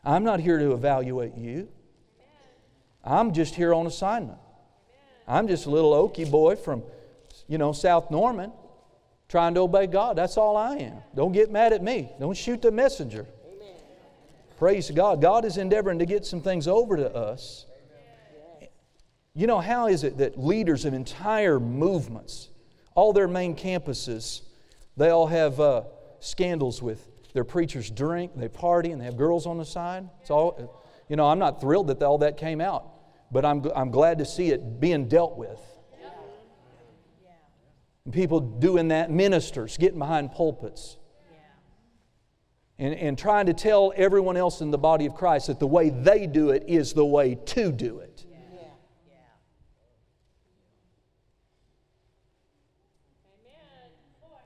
I'm 0.05 0.25
not 0.25 0.41
here 0.41 0.59
to 0.59 0.73
evaluate 0.73 1.37
you. 1.37 1.69
I'm 3.03 3.33
just 3.33 3.55
here 3.55 3.75
on 3.75 3.87
assignment. 3.87 4.39
I'm 5.29 5.47
just 5.47 5.67
a 5.67 5.71
little 5.71 5.93
Okie 5.93 6.31
boy 6.31 6.57
from, 6.57 6.83
you 7.49 7.59
know, 7.59 7.73
South 7.73 8.11
Norman 8.11 8.51
trying 9.29 9.55
to 9.55 9.61
obey 9.61 9.87
God. 9.87 10.17
That's 10.17 10.37
all 10.37 10.57
I 10.57 10.77
am. 10.77 10.99
Don't 11.15 11.33
get 11.33 11.51
mad 11.51 11.73
at 11.73 11.83
me. 11.83 12.11
Don't 12.21 12.37
shoot 12.37 12.63
the 12.63 12.71
messenger. 12.71 13.27
Amen. 13.47 13.75
Praise 14.59 14.91
God. 14.91 15.21
God 15.21 15.45
is 15.45 15.57
endeavoring 15.57 15.99
to 15.99 16.07
get 16.07 16.25
some 16.25 16.41
things 16.41 16.69
over 16.69 16.97
to 16.97 17.15
us. 17.15 17.67
You 19.37 19.49
know, 19.49 19.59
how 19.59 19.89
is 19.89 20.05
it 20.05 20.19
that 20.19 20.39
leaders 20.39 20.85
of 20.85 20.95
entire 20.95 21.59
movements, 21.59 22.51
all 22.95 23.13
their 23.13 23.27
main 23.27 23.57
campuses, 23.57 24.43
they 24.97 25.11
all 25.11 25.27
have 25.27 25.59
uh, 25.59 25.83
scandals 26.21 26.81
with 26.81 27.09
their 27.33 27.43
preachers 27.43 27.91
drink, 27.91 28.31
they 28.37 28.49
party, 28.49 28.93
and 28.93 29.01
they 29.01 29.07
have 29.07 29.17
girls 29.17 29.45
on 29.47 29.59
the 29.59 29.65
side? 29.65 30.09
It's 30.21 30.31
all, 30.31 30.79
you 31.09 31.17
know, 31.17 31.27
I'm 31.27 31.41
not 31.41 31.61
thrilled 31.61 31.89
that 31.89 32.01
all 32.01 32.19
that 32.19 32.37
came 32.37 32.61
out, 32.61 32.89
but 33.33 33.45
I'm, 33.45 33.69
I'm 33.75 33.91
glad 33.91 34.19
to 34.19 34.25
see 34.25 34.51
it 34.51 34.79
being 34.79 35.09
dealt 35.09 35.37
with. 35.37 35.59
People 38.13 38.41
doing 38.41 38.89
that, 38.89 39.11
ministers 39.11 39.79
getting 39.79 39.99
behind 39.99 40.33
pulpits. 40.33 40.99
And, 42.77 42.93
and 42.95 43.17
trying 43.17 43.47
to 43.47 43.55
tell 43.55 43.93
everyone 43.97 44.37
else 44.37 44.61
in 44.61 44.73
the 44.73 44.79
body 44.79 45.07
of 45.07 45.15
Christ 45.15 45.47
that 45.47 45.61
the 45.61 45.67
way 45.67 45.91
they 45.91 46.27
do 46.27 46.51
it 46.51 46.65
is 46.67 46.93
the 46.93 47.05
way 47.05 47.37
to 47.37 47.71
do 47.71 48.01
it. 48.01 48.27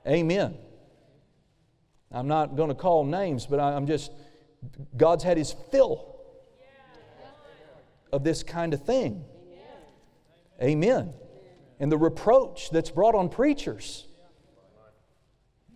Amen. 0.07 0.55
I'm 2.11 2.27
not 2.27 2.55
going 2.55 2.69
to 2.69 2.75
call 2.75 3.03
names, 3.03 3.45
but 3.45 3.59
I'm 3.59 3.87
just, 3.87 4.11
God's 4.95 5.23
had 5.23 5.37
his 5.37 5.53
fill 5.71 6.15
of 8.13 8.23
this 8.23 8.41
kind 8.41 8.73
of 8.73 8.85
thing. 8.85 9.25
Amen 10.61 11.13
and 11.79 11.91
the 11.91 11.97
reproach 11.97 12.69
that's 12.71 12.91
brought 12.91 13.15
on 13.15 13.29
preachers. 13.29 14.05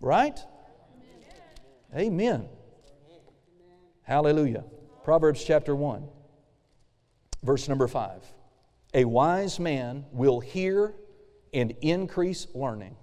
Right? 0.01 0.37
Amen. 1.95 2.47
Hallelujah. 4.01 4.65
Proverbs 5.03 5.43
chapter 5.43 5.75
1, 5.75 6.07
verse 7.41 7.69
number 7.69 7.87
5. 7.87 8.23
A 8.93 9.05
wise 9.05 9.59
man 9.59 10.05
will 10.11 10.39
hear 10.39 10.93
and 11.53 11.73
increase 11.81 12.47
learning, 12.53 12.95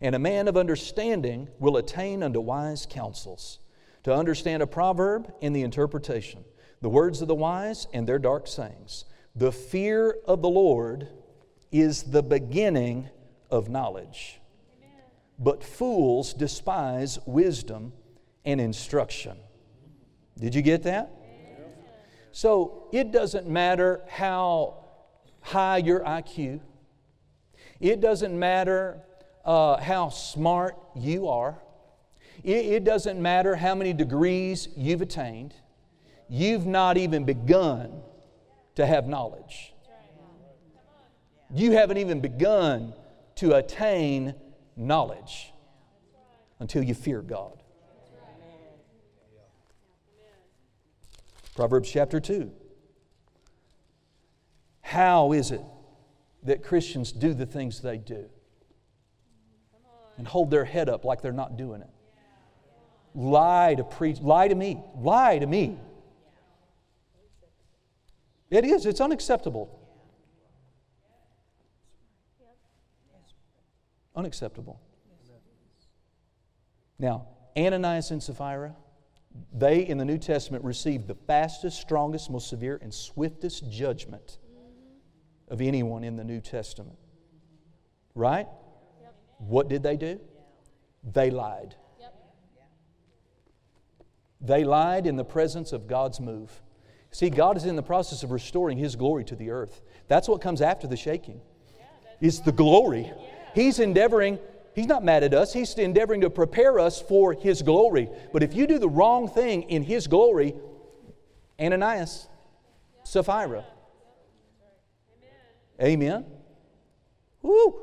and 0.00 0.14
a 0.14 0.18
man 0.18 0.48
of 0.48 0.56
understanding 0.56 1.48
will 1.58 1.76
attain 1.76 2.22
unto 2.22 2.40
wise 2.40 2.86
counsels. 2.88 3.58
To 4.04 4.14
understand 4.14 4.62
a 4.62 4.66
proverb 4.66 5.32
and 5.42 5.54
the 5.54 5.62
interpretation, 5.62 6.44
the 6.80 6.88
words 6.88 7.22
of 7.22 7.28
the 7.28 7.34
wise 7.34 7.88
and 7.92 8.06
their 8.06 8.18
dark 8.18 8.46
sayings. 8.46 9.04
The 9.34 9.50
fear 9.50 10.16
of 10.26 10.42
the 10.42 10.48
Lord 10.48 11.08
is 11.72 12.04
the 12.04 12.22
beginning 12.22 13.08
of 13.50 13.68
knowledge. 13.68 14.40
But 15.38 15.62
fools 15.62 16.32
despise 16.32 17.18
wisdom 17.26 17.92
and 18.44 18.60
instruction. 18.60 19.36
Did 20.38 20.54
you 20.54 20.62
get 20.62 20.82
that? 20.84 21.10
So 22.32 22.88
it 22.92 23.12
doesn't 23.12 23.48
matter 23.48 24.02
how 24.08 24.84
high 25.40 25.78
your 25.78 26.00
IQ, 26.00 26.60
it 27.80 28.00
doesn't 28.00 28.38
matter 28.38 29.00
uh, 29.44 29.78
how 29.78 30.08
smart 30.08 30.76
you 30.94 31.28
are, 31.28 31.58
it, 32.42 32.66
it 32.66 32.84
doesn't 32.84 33.20
matter 33.20 33.56
how 33.56 33.74
many 33.74 33.92
degrees 33.92 34.68
you've 34.76 35.02
attained, 35.02 35.54
you've 36.28 36.66
not 36.66 36.96
even 36.96 37.24
begun 37.24 38.02
to 38.74 38.84
have 38.84 39.06
knowledge. 39.06 39.72
You 41.54 41.72
haven't 41.72 41.98
even 41.98 42.20
begun 42.20 42.92
to 43.36 43.54
attain 43.54 44.34
knowledge 44.76 45.52
until 46.58 46.82
you 46.82 46.94
fear 46.94 47.22
God. 47.22 47.62
Proverbs 51.54 51.90
chapter 51.90 52.20
2. 52.20 52.50
How 54.82 55.32
is 55.32 55.50
it 55.50 55.62
that 56.42 56.62
Christians 56.62 57.12
do 57.12 57.34
the 57.34 57.46
things 57.46 57.80
they 57.80 57.96
do 57.96 58.26
and 60.18 60.26
hold 60.28 60.50
their 60.50 60.64
head 60.64 60.88
up 60.88 61.04
like 61.04 61.22
they're 61.22 61.32
not 61.32 61.56
doing 61.56 61.80
it? 61.80 61.90
Lie 63.14 63.74
to 63.76 63.84
preach, 63.84 64.20
lie 64.20 64.48
to 64.48 64.54
me, 64.54 64.78
lie 64.98 65.38
to 65.38 65.46
me. 65.46 65.78
It 68.50 68.64
is, 68.64 68.84
it's 68.86 69.00
unacceptable. 69.00 69.85
Unacceptable. 74.16 74.80
Now, 76.98 77.28
Ananias 77.56 78.10
and 78.10 78.22
Sapphira, 78.22 78.74
they 79.52 79.86
in 79.86 79.98
the 79.98 80.04
New 80.04 80.18
Testament 80.18 80.64
received 80.64 81.06
the 81.06 81.14
fastest, 81.14 81.80
strongest, 81.80 82.30
most 82.30 82.48
severe, 82.48 82.78
and 82.82 82.92
swiftest 82.92 83.70
judgment 83.70 84.38
of 85.48 85.60
anyone 85.60 86.02
in 86.02 86.16
the 86.16 86.24
New 86.24 86.40
Testament. 86.40 86.98
Right? 88.14 88.46
What 89.38 89.68
did 89.68 89.82
they 89.82 89.96
do? 89.96 90.18
They 91.12 91.30
lied. 91.30 91.74
They 94.40 94.64
lied 94.64 95.06
in 95.06 95.16
the 95.16 95.24
presence 95.24 95.72
of 95.72 95.86
God's 95.86 96.20
move. 96.20 96.62
See, 97.10 97.30
God 97.30 97.56
is 97.56 97.64
in 97.64 97.76
the 97.76 97.82
process 97.82 98.22
of 98.22 98.30
restoring 98.30 98.78
His 98.78 98.96
glory 98.96 99.24
to 99.24 99.36
the 99.36 99.50
earth. 99.50 99.82
That's 100.08 100.28
what 100.28 100.40
comes 100.40 100.60
after 100.60 100.86
the 100.86 100.96
shaking. 100.96 101.40
It's 102.20 102.40
the 102.40 102.52
glory. 102.52 103.12
He's 103.56 103.78
endeavoring, 103.78 104.38
He's 104.74 104.86
not 104.86 105.02
mad 105.02 105.24
at 105.24 105.32
us, 105.32 105.54
He's 105.54 105.72
endeavoring 105.76 106.20
to 106.20 106.28
prepare 106.28 106.78
us 106.78 107.00
for 107.00 107.32
His 107.32 107.62
glory. 107.62 108.10
But 108.30 108.42
if 108.42 108.52
you 108.52 108.66
do 108.66 108.78
the 108.78 108.88
wrong 108.88 109.28
thing 109.28 109.62
in 109.62 109.82
His 109.82 110.06
glory, 110.06 110.54
Ananias, 111.58 112.28
Sapphira. 113.02 113.64
Amen. 115.80 116.26
Woo! 117.40 117.80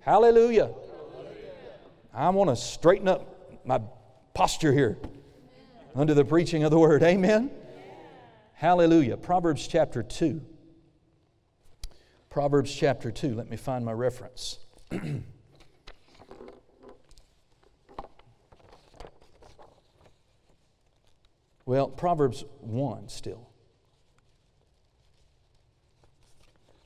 Hallelujah. 0.00 0.70
I 2.14 2.30
want 2.30 2.48
to 2.48 2.56
straighten 2.56 3.08
up 3.08 3.66
my 3.66 3.82
posture 4.32 4.72
here 4.72 4.96
under 5.94 6.14
the 6.14 6.24
preaching 6.24 6.64
of 6.64 6.70
the 6.70 6.78
word. 6.78 7.02
Amen. 7.02 7.50
Hallelujah. 8.54 9.18
Proverbs 9.18 9.68
chapter 9.68 10.02
2. 10.02 10.40
Proverbs 12.30 12.74
chapter 12.74 13.10
2. 13.10 13.34
Let 13.34 13.50
me 13.50 13.58
find 13.58 13.84
my 13.84 13.92
reference. 13.92 14.60
well, 21.66 21.88
Proverbs 21.88 22.44
1 22.60 23.08
still. 23.08 23.48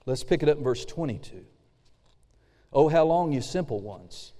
Let's 0.04 0.24
pick 0.24 0.42
it 0.42 0.48
up 0.48 0.58
in 0.58 0.64
verse 0.64 0.84
22. 0.84 1.44
Oh, 2.72 2.88
how 2.88 3.04
long, 3.04 3.32
you 3.32 3.40
simple 3.40 3.80
ones, 3.80 4.32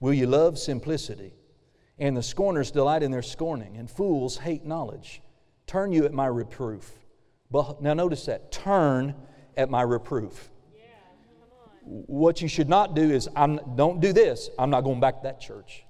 will 0.00 0.12
you 0.12 0.26
love 0.26 0.58
simplicity? 0.58 1.32
And 1.98 2.16
the 2.16 2.22
scorners 2.22 2.70
delight 2.70 3.02
in 3.02 3.10
their 3.10 3.22
scorning, 3.22 3.76
and 3.76 3.90
fools 3.90 4.36
hate 4.38 4.64
knowledge. 4.64 5.22
Turn 5.66 5.92
you 5.92 6.04
at 6.04 6.12
my 6.12 6.26
reproof. 6.26 6.92
Now, 7.80 7.94
notice 7.94 8.26
that 8.26 8.52
turn 8.52 9.14
at 9.56 9.70
my 9.70 9.82
reproof. 9.82 10.50
What 11.90 12.42
you 12.42 12.48
should 12.48 12.68
not 12.68 12.94
do 12.94 13.02
is, 13.02 13.28
I'm, 13.34 13.58
don't 13.74 14.00
do 14.00 14.12
this. 14.12 14.50
I'm 14.58 14.68
not 14.68 14.82
going 14.82 15.00
back 15.00 15.16
to 15.16 15.22
that 15.22 15.40
church. 15.40 15.84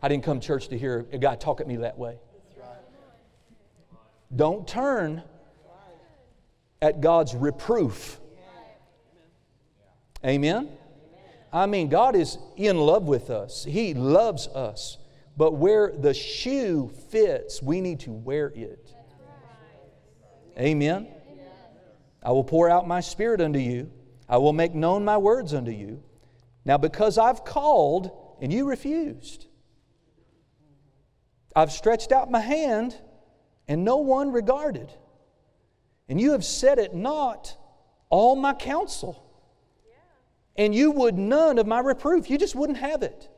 I 0.00 0.08
didn't 0.08 0.22
come 0.22 0.38
to 0.38 0.46
church 0.46 0.68
to 0.68 0.78
hear 0.78 1.06
a 1.12 1.18
guy 1.18 1.34
talk 1.34 1.60
at 1.60 1.66
me 1.66 1.76
that 1.78 1.98
way. 1.98 2.18
Don't 4.34 4.66
turn 4.66 5.22
at 6.80 7.00
God's 7.00 7.34
reproof. 7.34 8.20
Amen? 10.24 10.68
I 11.52 11.66
mean, 11.66 11.88
God 11.88 12.14
is 12.14 12.38
in 12.56 12.78
love 12.78 13.04
with 13.04 13.28
us, 13.28 13.64
He 13.64 13.94
loves 13.94 14.46
us. 14.48 14.98
But 15.36 15.54
where 15.54 15.90
the 15.90 16.14
shoe 16.14 16.92
fits, 17.10 17.60
we 17.60 17.80
need 17.80 18.00
to 18.00 18.12
wear 18.12 18.52
it. 18.54 18.94
Amen? 20.58 21.08
I 22.22 22.30
will 22.30 22.44
pour 22.44 22.70
out 22.70 22.86
my 22.86 23.00
spirit 23.00 23.40
unto 23.40 23.58
you, 23.58 23.90
I 24.32 24.38
will 24.38 24.54
make 24.54 24.74
known 24.74 25.04
my 25.04 25.18
words 25.18 25.52
unto 25.52 25.70
you. 25.70 26.02
Now, 26.64 26.78
because 26.78 27.18
I've 27.18 27.44
called 27.44 28.10
and 28.40 28.50
you 28.50 28.66
refused, 28.66 29.46
I've 31.54 31.70
stretched 31.70 32.12
out 32.12 32.30
my 32.30 32.40
hand 32.40 32.96
and 33.68 33.84
no 33.84 33.98
one 33.98 34.32
regarded. 34.32 34.90
And 36.08 36.18
you 36.18 36.32
have 36.32 36.46
set 36.46 36.78
at 36.78 36.94
naught 36.94 37.54
all 38.08 38.34
my 38.34 38.54
counsel. 38.54 39.22
And 40.56 40.74
you 40.74 40.92
would 40.92 41.18
none 41.18 41.58
of 41.58 41.66
my 41.66 41.80
reproof. 41.80 42.30
You 42.30 42.38
just 42.38 42.54
wouldn't 42.54 42.78
have 42.78 43.02
it. 43.02 43.28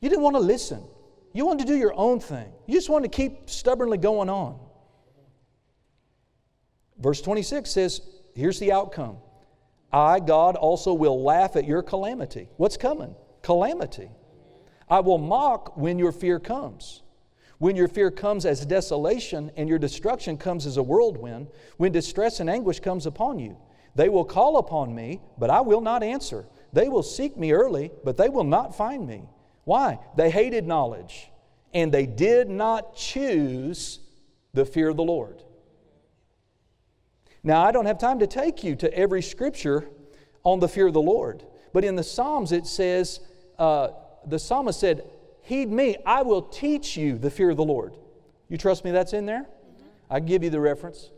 You 0.00 0.08
didn't 0.08 0.22
want 0.22 0.36
to 0.36 0.40
listen. 0.40 0.82
You 1.34 1.44
wanted 1.44 1.66
to 1.66 1.72
do 1.74 1.78
your 1.78 1.92
own 1.94 2.20
thing. 2.20 2.50
You 2.66 2.72
just 2.72 2.88
wanted 2.88 3.12
to 3.12 3.16
keep 3.16 3.50
stubbornly 3.50 3.98
going 3.98 4.30
on. 4.30 4.58
Verse 6.98 7.20
26 7.20 7.70
says, 7.70 8.00
here's 8.34 8.58
the 8.58 8.72
outcome 8.72 9.18
I, 9.92 10.20
God, 10.20 10.56
also 10.56 10.94
will 10.94 11.22
laugh 11.22 11.56
at 11.56 11.66
your 11.66 11.82
calamity. 11.82 12.48
What's 12.56 12.76
coming? 12.76 13.14
Calamity. 13.42 14.10
I 14.88 15.00
will 15.00 15.18
mock 15.18 15.76
when 15.76 15.98
your 15.98 16.12
fear 16.12 16.40
comes. 16.40 17.02
When 17.58 17.76
your 17.76 17.88
fear 17.88 18.10
comes 18.10 18.44
as 18.44 18.66
desolation 18.66 19.52
and 19.56 19.68
your 19.68 19.78
destruction 19.78 20.36
comes 20.36 20.66
as 20.66 20.78
a 20.78 20.82
whirlwind, 20.82 21.48
when 21.76 21.92
distress 21.92 22.40
and 22.40 22.50
anguish 22.50 22.80
comes 22.80 23.06
upon 23.06 23.38
you, 23.38 23.56
they 23.94 24.08
will 24.08 24.24
call 24.24 24.56
upon 24.56 24.94
me, 24.94 25.20
but 25.38 25.50
I 25.50 25.60
will 25.60 25.80
not 25.80 26.02
answer. 26.02 26.46
They 26.72 26.88
will 26.88 27.02
seek 27.02 27.36
me 27.36 27.52
early, 27.52 27.90
but 28.04 28.16
they 28.16 28.28
will 28.28 28.44
not 28.44 28.74
find 28.74 29.06
me. 29.06 29.28
Why? 29.64 29.98
They 30.16 30.30
hated 30.30 30.66
knowledge, 30.66 31.30
and 31.72 31.92
they 31.92 32.06
did 32.06 32.48
not 32.48 32.96
choose 32.96 34.00
the 34.54 34.64
fear 34.64 34.88
of 34.88 34.96
the 34.96 35.04
Lord. 35.04 35.42
Now, 37.44 37.62
I 37.62 37.72
don't 37.72 37.86
have 37.86 37.98
time 37.98 38.20
to 38.20 38.26
take 38.26 38.62
you 38.62 38.76
to 38.76 38.92
every 38.94 39.22
scripture 39.22 39.88
on 40.44 40.60
the 40.60 40.68
fear 40.68 40.86
of 40.86 40.92
the 40.92 41.02
Lord, 41.02 41.44
but 41.72 41.84
in 41.84 41.96
the 41.96 42.04
Psalms 42.04 42.52
it 42.52 42.66
says, 42.66 43.20
uh, 43.58 43.88
the 44.26 44.38
psalmist 44.38 44.78
said, 44.78 45.08
Heed 45.42 45.70
me, 45.70 45.96
I 46.06 46.22
will 46.22 46.42
teach 46.42 46.96
you 46.96 47.18
the 47.18 47.30
fear 47.30 47.50
of 47.50 47.56
the 47.56 47.64
Lord. 47.64 47.94
You 48.48 48.56
trust 48.56 48.84
me 48.84 48.92
that's 48.92 49.12
in 49.12 49.26
there? 49.26 49.46
I 50.08 50.20
give 50.20 50.44
you 50.44 50.50
the 50.50 50.60
reference. 50.60 51.10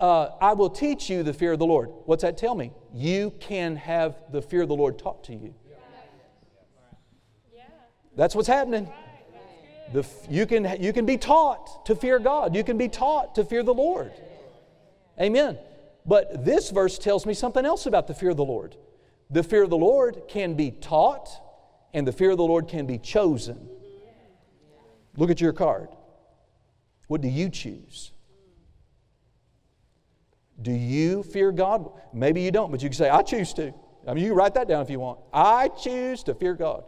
Uh, 0.00 0.30
I 0.40 0.54
will 0.54 0.70
teach 0.70 1.08
you 1.08 1.22
the 1.22 1.32
fear 1.32 1.52
of 1.52 1.58
the 1.58 1.66
Lord. 1.66 1.90
What's 2.06 2.22
that 2.22 2.36
tell 2.36 2.54
me? 2.54 2.72
You 2.92 3.32
can 3.38 3.76
have 3.76 4.16
the 4.32 4.42
fear 4.42 4.62
of 4.62 4.68
the 4.68 4.74
Lord 4.74 4.98
taught 4.98 5.22
to 5.24 5.34
you. 5.34 5.54
That's 8.16 8.34
what's 8.34 8.48
happening. 8.48 8.90
The, 9.92 10.06
you, 10.28 10.46
can, 10.46 10.80
you 10.80 10.92
can 10.92 11.06
be 11.06 11.16
taught 11.16 11.86
to 11.86 11.94
fear 11.94 12.18
God. 12.18 12.56
You 12.56 12.64
can 12.64 12.76
be 12.76 12.88
taught 12.88 13.34
to 13.36 13.44
fear 13.44 13.62
the 13.62 13.74
Lord. 13.74 14.12
Amen. 15.20 15.58
But 16.06 16.44
this 16.44 16.70
verse 16.70 16.98
tells 16.98 17.26
me 17.26 17.34
something 17.34 17.64
else 17.64 17.86
about 17.86 18.06
the 18.06 18.14
fear 18.14 18.30
of 18.30 18.36
the 18.36 18.44
Lord. 18.44 18.76
The 19.30 19.42
fear 19.42 19.62
of 19.62 19.70
the 19.70 19.76
Lord 19.76 20.22
can 20.28 20.54
be 20.54 20.70
taught, 20.70 21.28
and 21.92 22.06
the 22.06 22.12
fear 22.12 22.30
of 22.30 22.36
the 22.36 22.44
Lord 22.44 22.68
can 22.68 22.86
be 22.86 22.98
chosen. 22.98 23.68
Look 25.16 25.30
at 25.30 25.40
your 25.40 25.52
card. 25.52 25.88
What 27.08 27.20
do 27.20 27.28
you 27.28 27.48
choose? 27.48 28.12
Do 30.62 30.72
you 30.72 31.22
fear 31.22 31.52
God? 31.52 31.90
Maybe 32.12 32.40
you 32.42 32.50
don't, 32.50 32.70
but 32.70 32.82
you 32.82 32.88
can 32.88 32.96
say, 32.96 33.08
I 33.08 33.22
choose 33.22 33.52
to. 33.54 33.72
I 34.06 34.14
mean, 34.14 34.24
you 34.24 34.30
can 34.30 34.38
write 34.38 34.54
that 34.54 34.68
down 34.68 34.82
if 34.82 34.90
you 34.90 35.00
want. 35.00 35.18
I 35.32 35.68
choose 35.68 36.22
to 36.24 36.34
fear 36.34 36.54
God. 36.54 36.84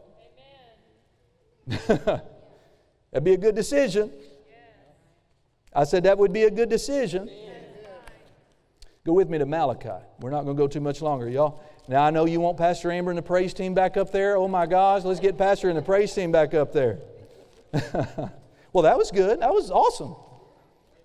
That'd 1.87 3.25
be 3.25 3.35
a 3.35 3.39
good 3.39 3.55
decision. 3.55 4.13
I 5.73 5.85
said 5.85 6.05
that 6.05 6.19
would 6.19 6.33
be 6.33 6.45
a 6.45 6.51
good 6.51 6.69
decision. 6.69 7.31
Go 9.05 9.13
with 9.15 9.29
me 9.29 9.39
to 9.39 9.47
Malachi. 9.47 10.05
We're 10.21 10.31
not 10.31 10.45
going 10.45 10.57
to 10.57 10.63
go 10.63 10.69
too 10.69 10.81
much 10.81 11.03
longer, 11.03 11.29
y'all. 11.29 11.61
Now, 11.89 12.05
I 12.05 12.11
know 12.11 12.25
you 12.25 12.41
want 12.41 12.57
Pastor 12.57 12.93
Amber 12.93 13.11
and 13.11 13.19
the 13.19 13.23
praise 13.23 13.53
team 13.53 13.75
back 13.75 13.97
up 13.97 14.13
there. 14.13 14.37
Oh 14.37 14.47
my 14.47 14.67
gosh, 14.67 15.03
let's 15.03 15.19
get 15.19 15.37
Pastor 15.37 15.69
and 15.69 15.77
the 15.77 15.83
praise 15.83 16.15
team 16.15 16.31
back 16.31 16.55
up 16.55 16.73
there. 16.73 17.01
well, 18.73 18.83
that 18.83 18.97
was 18.97 19.11
good. 19.11 19.41
That 19.41 19.53
was 19.53 19.71
awesome. 19.73 20.15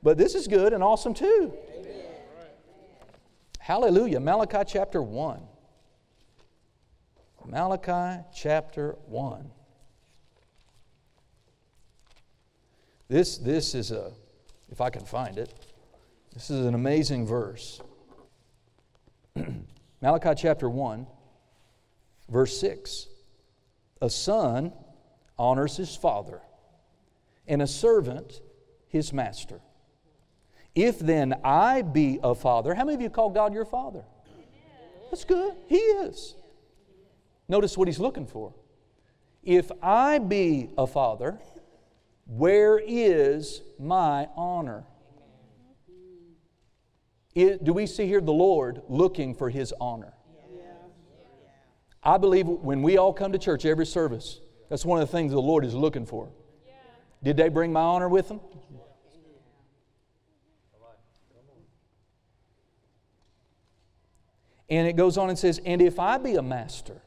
But 0.03 0.17
this 0.17 0.35
is 0.35 0.47
good 0.47 0.73
and 0.73 0.83
awesome 0.83 1.15
too. 1.15 1.53
Hallelujah. 3.59 4.19
Malachi 4.19 4.63
chapter 4.67 5.01
1. 5.01 5.41
Malachi 7.47 8.23
chapter 8.35 8.95
1. 9.07 9.49
This, 13.07 13.37
this 13.37 13.73
is 13.73 13.91
a, 13.91 14.11
if 14.69 14.81
I 14.81 14.89
can 14.89 15.05
find 15.05 15.37
it, 15.37 15.53
this 16.37 16.51
is 16.51 16.67
an 16.67 16.75
amazing 16.75 17.25
verse. 17.25 17.81
Malachi 20.03 20.33
chapter 20.37 20.69
1, 20.69 21.07
verse 22.29 22.59
6. 22.59 23.07
A 24.03 24.09
son 24.11 24.71
honors 25.39 25.77
his 25.77 25.95
father, 25.95 26.41
and 27.47 27.59
a 27.59 27.65
servant 27.65 28.39
his 28.87 29.11
master. 29.11 29.61
If 30.75 30.99
then 30.99 31.33
I 31.43 31.81
be 31.81 32.19
a 32.21 32.35
father, 32.35 32.75
how 32.75 32.85
many 32.85 32.93
of 32.93 33.01
you 33.01 33.09
call 33.09 33.31
God 33.31 33.51
your 33.51 33.65
father? 33.65 34.03
That's 35.09 35.25
good. 35.25 35.55
He 35.67 35.77
is. 35.77 36.35
Notice 37.47 37.75
what 37.75 37.87
he's 37.87 37.99
looking 37.99 38.27
for. 38.27 38.53
If 39.41 39.71
I 39.81 40.19
be 40.19 40.69
a 40.77 40.85
father, 40.85 41.39
where 42.27 42.77
is 42.77 43.63
my 43.79 44.27
honor? 44.35 44.83
Do 47.37 47.71
we 47.71 47.85
see 47.85 48.07
here 48.07 48.19
the 48.19 48.33
Lord 48.33 48.81
looking 48.89 49.35
for 49.35 49.51
his 49.51 49.71
honor? 49.79 50.13
I 52.01 52.17
believe 52.17 52.47
when 52.47 52.81
we 52.81 52.97
all 52.97 53.13
come 53.13 53.31
to 53.31 53.37
church 53.37 53.63
every 53.63 53.85
service, 53.85 54.39
that's 54.69 54.83
one 54.83 54.99
of 54.99 55.07
the 55.07 55.11
things 55.11 55.33
the 55.33 55.39
Lord 55.39 55.63
is 55.63 55.75
looking 55.75 56.07
for. 56.07 56.31
Did 57.21 57.37
they 57.37 57.49
bring 57.49 57.71
my 57.71 57.81
honor 57.81 58.09
with 58.09 58.27
them? 58.27 58.39
And 64.69 64.87
it 64.87 64.93
goes 64.93 65.17
on 65.17 65.29
and 65.29 65.37
says, 65.37 65.61
And 65.63 65.79
if 65.79 65.99
I 65.99 66.17
be 66.17 66.35
a 66.35 66.41
master, 66.41 67.01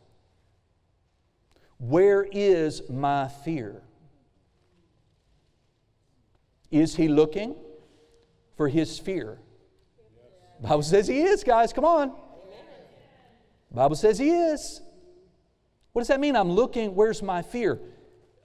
where 1.79 2.25
is 2.31 2.89
my 2.89 3.27
fear? 3.27 3.83
Is 6.71 6.95
he 6.95 7.09
looking 7.09 7.57
for 8.57 8.69
his 8.69 8.97
fear? 8.99 9.41
Bible 10.61 10.83
says 10.83 11.07
he 11.09 11.23
is, 11.23 11.43
guys. 11.43 11.73
Come 11.73 11.85
on. 11.85 12.13
Bible 13.73 13.97
says 13.97 14.19
he 14.19 14.31
is. 14.31 14.81
What 15.93 16.03
does 16.03 16.09
that 16.09 16.21
mean? 16.21 16.37
I'm 16.37 16.51
looking, 16.51 16.95
where's 16.95 17.23
my 17.23 17.43
fear? 17.43 17.81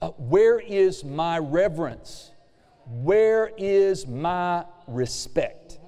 Uh, 0.00 0.10
where 0.10 0.58
is 0.58 1.04
my 1.04 1.38
reverence? 1.38 2.30
Where 2.86 3.50
is 3.56 4.06
my 4.06 4.64
respect? 4.86 5.78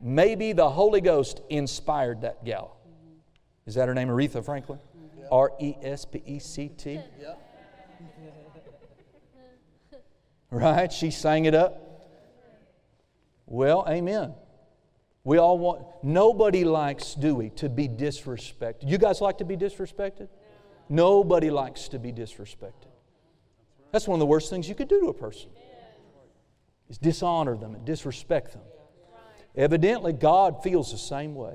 Maybe 0.00 0.52
the 0.52 0.68
Holy 0.68 1.00
Ghost 1.00 1.40
inspired 1.50 2.22
that 2.22 2.44
gal. 2.44 2.76
Is 3.66 3.74
that 3.74 3.88
her 3.88 3.94
name, 3.94 4.08
Aretha 4.08 4.44
Franklin? 4.44 4.78
R 5.30 5.52
E 5.60 5.74
S 5.82 6.04
P 6.04 6.22
E 6.26 6.38
C 6.38 6.68
T? 6.68 7.00
Right? 10.50 10.92
She 10.92 11.10
sang 11.10 11.46
it 11.46 11.54
up. 11.54 11.80
Well, 13.46 13.84
amen. 13.88 14.34
We 15.24 15.38
all 15.38 15.58
want, 15.58 15.86
nobody 16.02 16.64
likes, 16.64 17.14
do 17.14 17.34
we, 17.34 17.48
to 17.50 17.70
be 17.70 17.88
disrespected. 17.88 18.88
You 18.88 18.98
guys 18.98 19.22
like 19.22 19.38
to 19.38 19.44
be 19.44 19.56
disrespected? 19.56 20.28
Nobody 20.90 21.50
likes 21.50 21.88
to 21.88 21.98
be 21.98 22.12
disrespected. 22.12 22.92
That's 23.90 24.06
one 24.06 24.16
of 24.16 24.20
the 24.20 24.26
worst 24.26 24.50
things 24.50 24.68
you 24.68 24.74
could 24.74 24.88
do 24.88 25.00
to 25.00 25.06
a 25.06 25.14
person. 25.14 25.48
Is 26.90 26.98
dishonor 26.98 27.56
them 27.56 27.74
and 27.74 27.86
disrespect 27.86 28.52
them. 28.52 28.62
Evidently, 29.56 30.12
God 30.12 30.62
feels 30.62 30.92
the 30.92 30.98
same 30.98 31.34
way. 31.34 31.54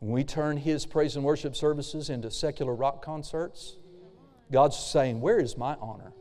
When 0.00 0.12
we 0.12 0.24
turn 0.24 0.58
His 0.58 0.84
praise 0.84 1.16
and 1.16 1.24
worship 1.24 1.56
services 1.56 2.10
into 2.10 2.30
secular 2.30 2.74
rock 2.74 3.02
concerts, 3.02 3.76
God's 4.52 4.76
saying, 4.76 5.22
Where 5.22 5.38
is 5.38 5.56
my 5.56 5.76
honor? 5.80 6.12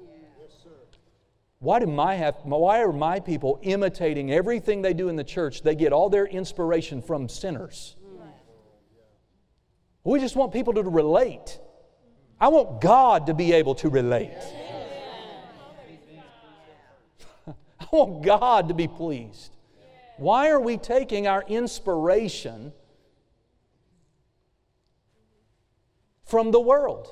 Why, 1.64 1.80
do 1.80 1.88
my 1.88 2.16
have, 2.16 2.36
why 2.44 2.82
are 2.82 2.92
my 2.92 3.22
people 3.22 3.58
imitating 3.62 4.34
everything 4.34 4.82
they 4.82 4.94
do 4.94 5.08
in 5.08 5.16
the 5.16 5.24
church? 5.24 5.62
They 5.62 5.76
get 5.76 5.94
all 5.94 6.10
their 6.10 6.26
inspiration 6.26 7.02
from 7.02 7.30
sinners. 7.30 7.96
We 10.04 10.20
just 10.20 10.36
want 10.36 10.52
people 10.52 10.74
to 10.74 10.84
relate. 10.84 11.58
I 12.38 12.50
want 12.50 12.82
God 12.82 13.28
to 13.28 13.34
be 13.34 13.54
able 13.54 13.76
to 13.76 13.88
relate. 13.88 14.36
I 17.48 17.86
want 17.94 18.26
God 18.26 18.68
to 18.68 18.74
be 18.74 18.90
pleased. 18.90 19.56
Why 20.18 20.50
are 20.50 20.60
we 20.60 20.76
taking 20.76 21.28
our 21.28 21.46
inspiration 21.48 22.74
from 26.26 26.52
the 26.52 26.60
world? 26.60 27.08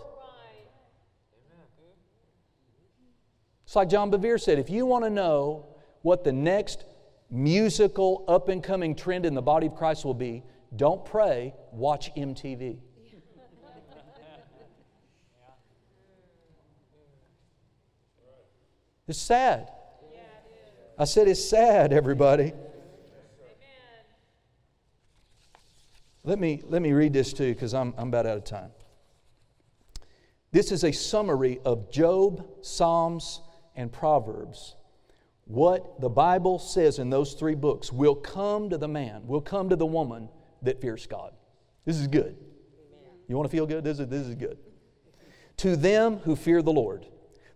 It's 3.71 3.75
like 3.77 3.87
John 3.87 4.11
Bevere 4.11 4.37
said 4.37 4.59
if 4.59 4.69
you 4.69 4.85
want 4.85 5.05
to 5.05 5.09
know 5.09 5.65
what 6.01 6.25
the 6.25 6.33
next 6.33 6.83
musical 7.29 8.25
up 8.27 8.49
and 8.49 8.61
coming 8.61 8.95
trend 8.95 9.25
in 9.25 9.33
the 9.33 9.41
body 9.41 9.67
of 9.67 9.75
Christ 9.75 10.03
will 10.03 10.13
be, 10.13 10.43
don't 10.75 11.05
pray, 11.05 11.53
watch 11.71 12.13
MTV. 12.15 12.79
It's 19.07 19.19
sad. 19.19 19.71
I 20.97 21.05
said 21.05 21.29
it's 21.29 21.43
sad, 21.43 21.93
everybody. 21.93 22.51
Let 26.25 26.39
me, 26.39 26.61
let 26.65 26.81
me 26.81 26.91
read 26.91 27.13
this 27.13 27.31
too, 27.31 27.53
because 27.53 27.73
I'm, 27.73 27.93
I'm 27.97 28.09
about 28.09 28.25
out 28.25 28.35
of 28.35 28.43
time. 28.43 28.71
This 30.51 30.73
is 30.73 30.83
a 30.83 30.91
summary 30.91 31.61
of 31.63 31.89
Job, 31.89 32.45
Psalms, 32.61 33.39
and 33.75 33.91
Proverbs. 33.91 34.75
What 35.45 35.99
the 35.99 36.09
Bible 36.09 36.59
says 36.59 36.99
in 36.99 37.09
those 37.09 37.33
three 37.33 37.55
books 37.55 37.91
will 37.91 38.15
come 38.15 38.69
to 38.69 38.77
the 38.77 38.87
man, 38.87 39.27
will 39.27 39.41
come 39.41 39.69
to 39.69 39.75
the 39.75 39.85
woman 39.85 40.29
that 40.61 40.79
fears 40.79 41.07
God. 41.07 41.33
This 41.85 41.97
is 41.97 42.07
good. 42.07 42.37
You 43.27 43.35
want 43.35 43.49
to 43.49 43.55
feel 43.55 43.65
good? 43.65 43.83
This 43.83 43.99
is, 43.99 44.07
this 44.07 44.27
is 44.27 44.35
good. 44.35 44.57
To 45.57 45.75
them 45.75 46.17
who 46.17 46.35
fear 46.35 46.61
the 46.61 46.71
Lord, 46.71 47.05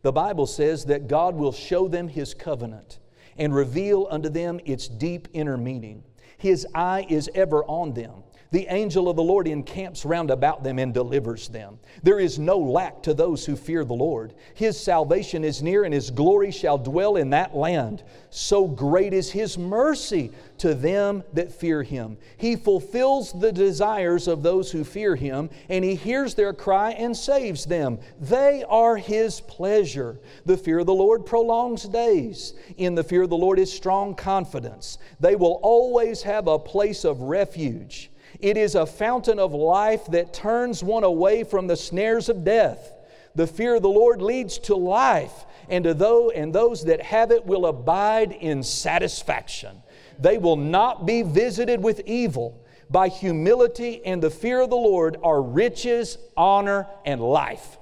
the 0.02 0.12
Bible 0.12 0.46
says 0.46 0.86
that 0.86 1.08
God 1.08 1.36
will 1.36 1.52
show 1.52 1.88
them 1.88 2.08
His 2.08 2.34
covenant 2.34 3.00
and 3.38 3.54
reveal 3.54 4.08
unto 4.10 4.30
them 4.30 4.60
its 4.66 4.88
deep 4.88 5.28
inner 5.34 5.58
meaning. 5.58 6.04
His 6.38 6.68
eye 6.76 7.06
is 7.10 7.30
ever 7.34 7.64
on 7.66 7.94
them 7.94 8.24
the 8.52 8.68
angel 8.70 9.10
of 9.10 9.16
the 9.16 9.24
Lord 9.24 9.48
encamps 9.48 10.06
round 10.06 10.32
about 10.32 10.64
them 10.64 10.80
and 10.80 10.94
delivers 10.94 11.48
them. 11.48 11.80
There 12.04 12.20
is 12.20 12.40
no 12.40 12.58
lack 12.58 13.02
to 13.04 13.14
those 13.14 13.46
who 13.46 13.56
fear 13.56 13.84
the 13.84 13.94
Lord. 13.94 14.34
His 14.54 14.80
salvation 14.80 15.44
is 15.44 15.64
near, 15.64 15.84
and 15.84 15.94
His 15.94 16.12
glory 16.12 16.52
shall 16.52 16.78
dwell 16.78 17.16
in 17.16 17.32
that 17.32 17.56
land. 17.56 18.04
So 18.30 18.68
great 18.68 19.14
is 19.14 19.32
His 19.32 19.58
mercy 19.58 20.32
to 20.60 20.74
them 20.74 21.24
that 21.34 21.52
fear 21.52 21.84
Him. 21.84 22.18
He 22.38 22.56
fulfills 22.56 23.34
the 23.34 23.52
desires 23.52 24.28
of 24.28 24.44
those 24.44 24.72
who 24.72 24.84
fear 24.84 25.16
Him, 25.16 25.50
and 25.70 25.84
He 25.84 25.96
hears 25.96 26.36
their 26.36 26.54
cry 26.54 26.92
and 26.92 27.16
saves 27.18 27.66
them. 27.66 28.00
They 28.22 28.64
are 28.70 28.96
His 28.96 29.42
pleasure. 29.42 30.20
The 30.46 30.58
fear 30.58 30.80
of 30.80 30.86
the 30.86 30.94
Lord 30.94 31.26
prolongs 31.26 31.84
days. 31.84 32.54
In 32.78 32.96
the 32.96 33.04
fear 33.04 33.24
of 33.24 33.30
the 33.30 33.38
Lord 33.38 33.60
is 33.60 33.74
strong 33.74 34.16
confidence. 34.16 34.98
They 35.20 35.36
will 35.36 35.60
always 35.64 36.22
have 36.24 36.48
a 36.48 36.60
place 36.60 37.04
of 37.04 37.22
refuge. 37.22 38.12
It 38.46 38.58
is 38.58 38.76
a 38.76 38.86
fountain 38.86 39.40
of 39.40 39.56
life 39.56 40.06
that 40.12 40.32
turns 40.32 40.84
one 40.84 41.04
away 41.04 41.44
from 41.44 41.66
the 41.66 41.76
snares 41.76 42.30
of 42.30 42.44
death. 42.44 42.94
The 43.34 43.48
fear 43.48 43.74
of 43.74 43.82
the 43.82 43.90
Lord 43.90 44.22
leads 44.22 44.60
to 44.60 44.76
life, 44.76 45.46
and 45.68 45.84
to 45.84 45.96
those, 45.96 46.32
and 46.36 46.54
those 46.54 46.84
that 46.84 47.02
have 47.02 47.32
it 47.32 47.44
will 47.44 47.66
abide 47.66 48.34
in 48.34 48.62
satisfaction. 48.62 49.82
They 50.20 50.38
will 50.38 50.58
not 50.58 51.08
be 51.08 51.24
visited 51.24 51.82
with 51.82 52.02
evil. 52.06 52.64
By 52.88 53.08
humility 53.08 54.06
and 54.06 54.22
the 54.22 54.30
fear 54.30 54.62
of 54.62 54.70
the 54.70 54.76
Lord 54.76 55.18
are 55.24 55.42
riches, 55.42 56.20
honor, 56.38 56.86
and 57.04 57.20
life. 57.22 57.80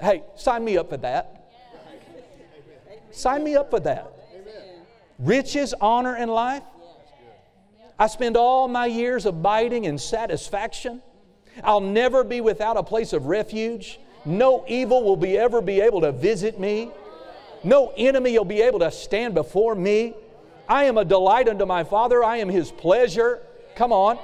Hey, 0.00 0.22
sign 0.36 0.64
me 0.64 0.78
up 0.78 0.88
for 0.88 0.98
that. 0.98 1.50
Sign 3.10 3.42
me 3.42 3.56
up 3.56 3.70
for 3.70 3.80
that. 3.80 4.08
Riches, 5.18 5.74
honor, 5.80 6.14
and 6.14 6.30
life. 6.30 6.62
I 8.02 8.08
spend 8.08 8.36
all 8.36 8.66
my 8.66 8.86
years 8.86 9.26
abiding 9.26 9.84
in 9.84 9.96
satisfaction. 9.96 11.02
I'll 11.62 11.80
never 11.80 12.24
be 12.24 12.40
without 12.40 12.76
a 12.76 12.82
place 12.82 13.12
of 13.12 13.26
refuge. 13.26 14.00
No 14.24 14.64
evil 14.66 15.04
will 15.04 15.16
be 15.16 15.38
ever 15.38 15.60
be 15.60 15.80
able 15.80 16.00
to 16.00 16.10
visit 16.10 16.58
me. 16.58 16.90
No 17.62 17.92
enemy 17.96 18.36
will 18.36 18.44
be 18.44 18.60
able 18.60 18.80
to 18.80 18.90
stand 18.90 19.34
before 19.34 19.76
me. 19.76 20.14
I 20.68 20.82
am 20.82 20.98
a 20.98 21.04
delight 21.04 21.48
unto 21.48 21.64
my 21.64 21.84
Father. 21.84 22.24
I 22.24 22.38
am 22.38 22.48
His 22.48 22.72
pleasure. 22.72 23.40
Come 23.76 23.92
on. 23.92 24.18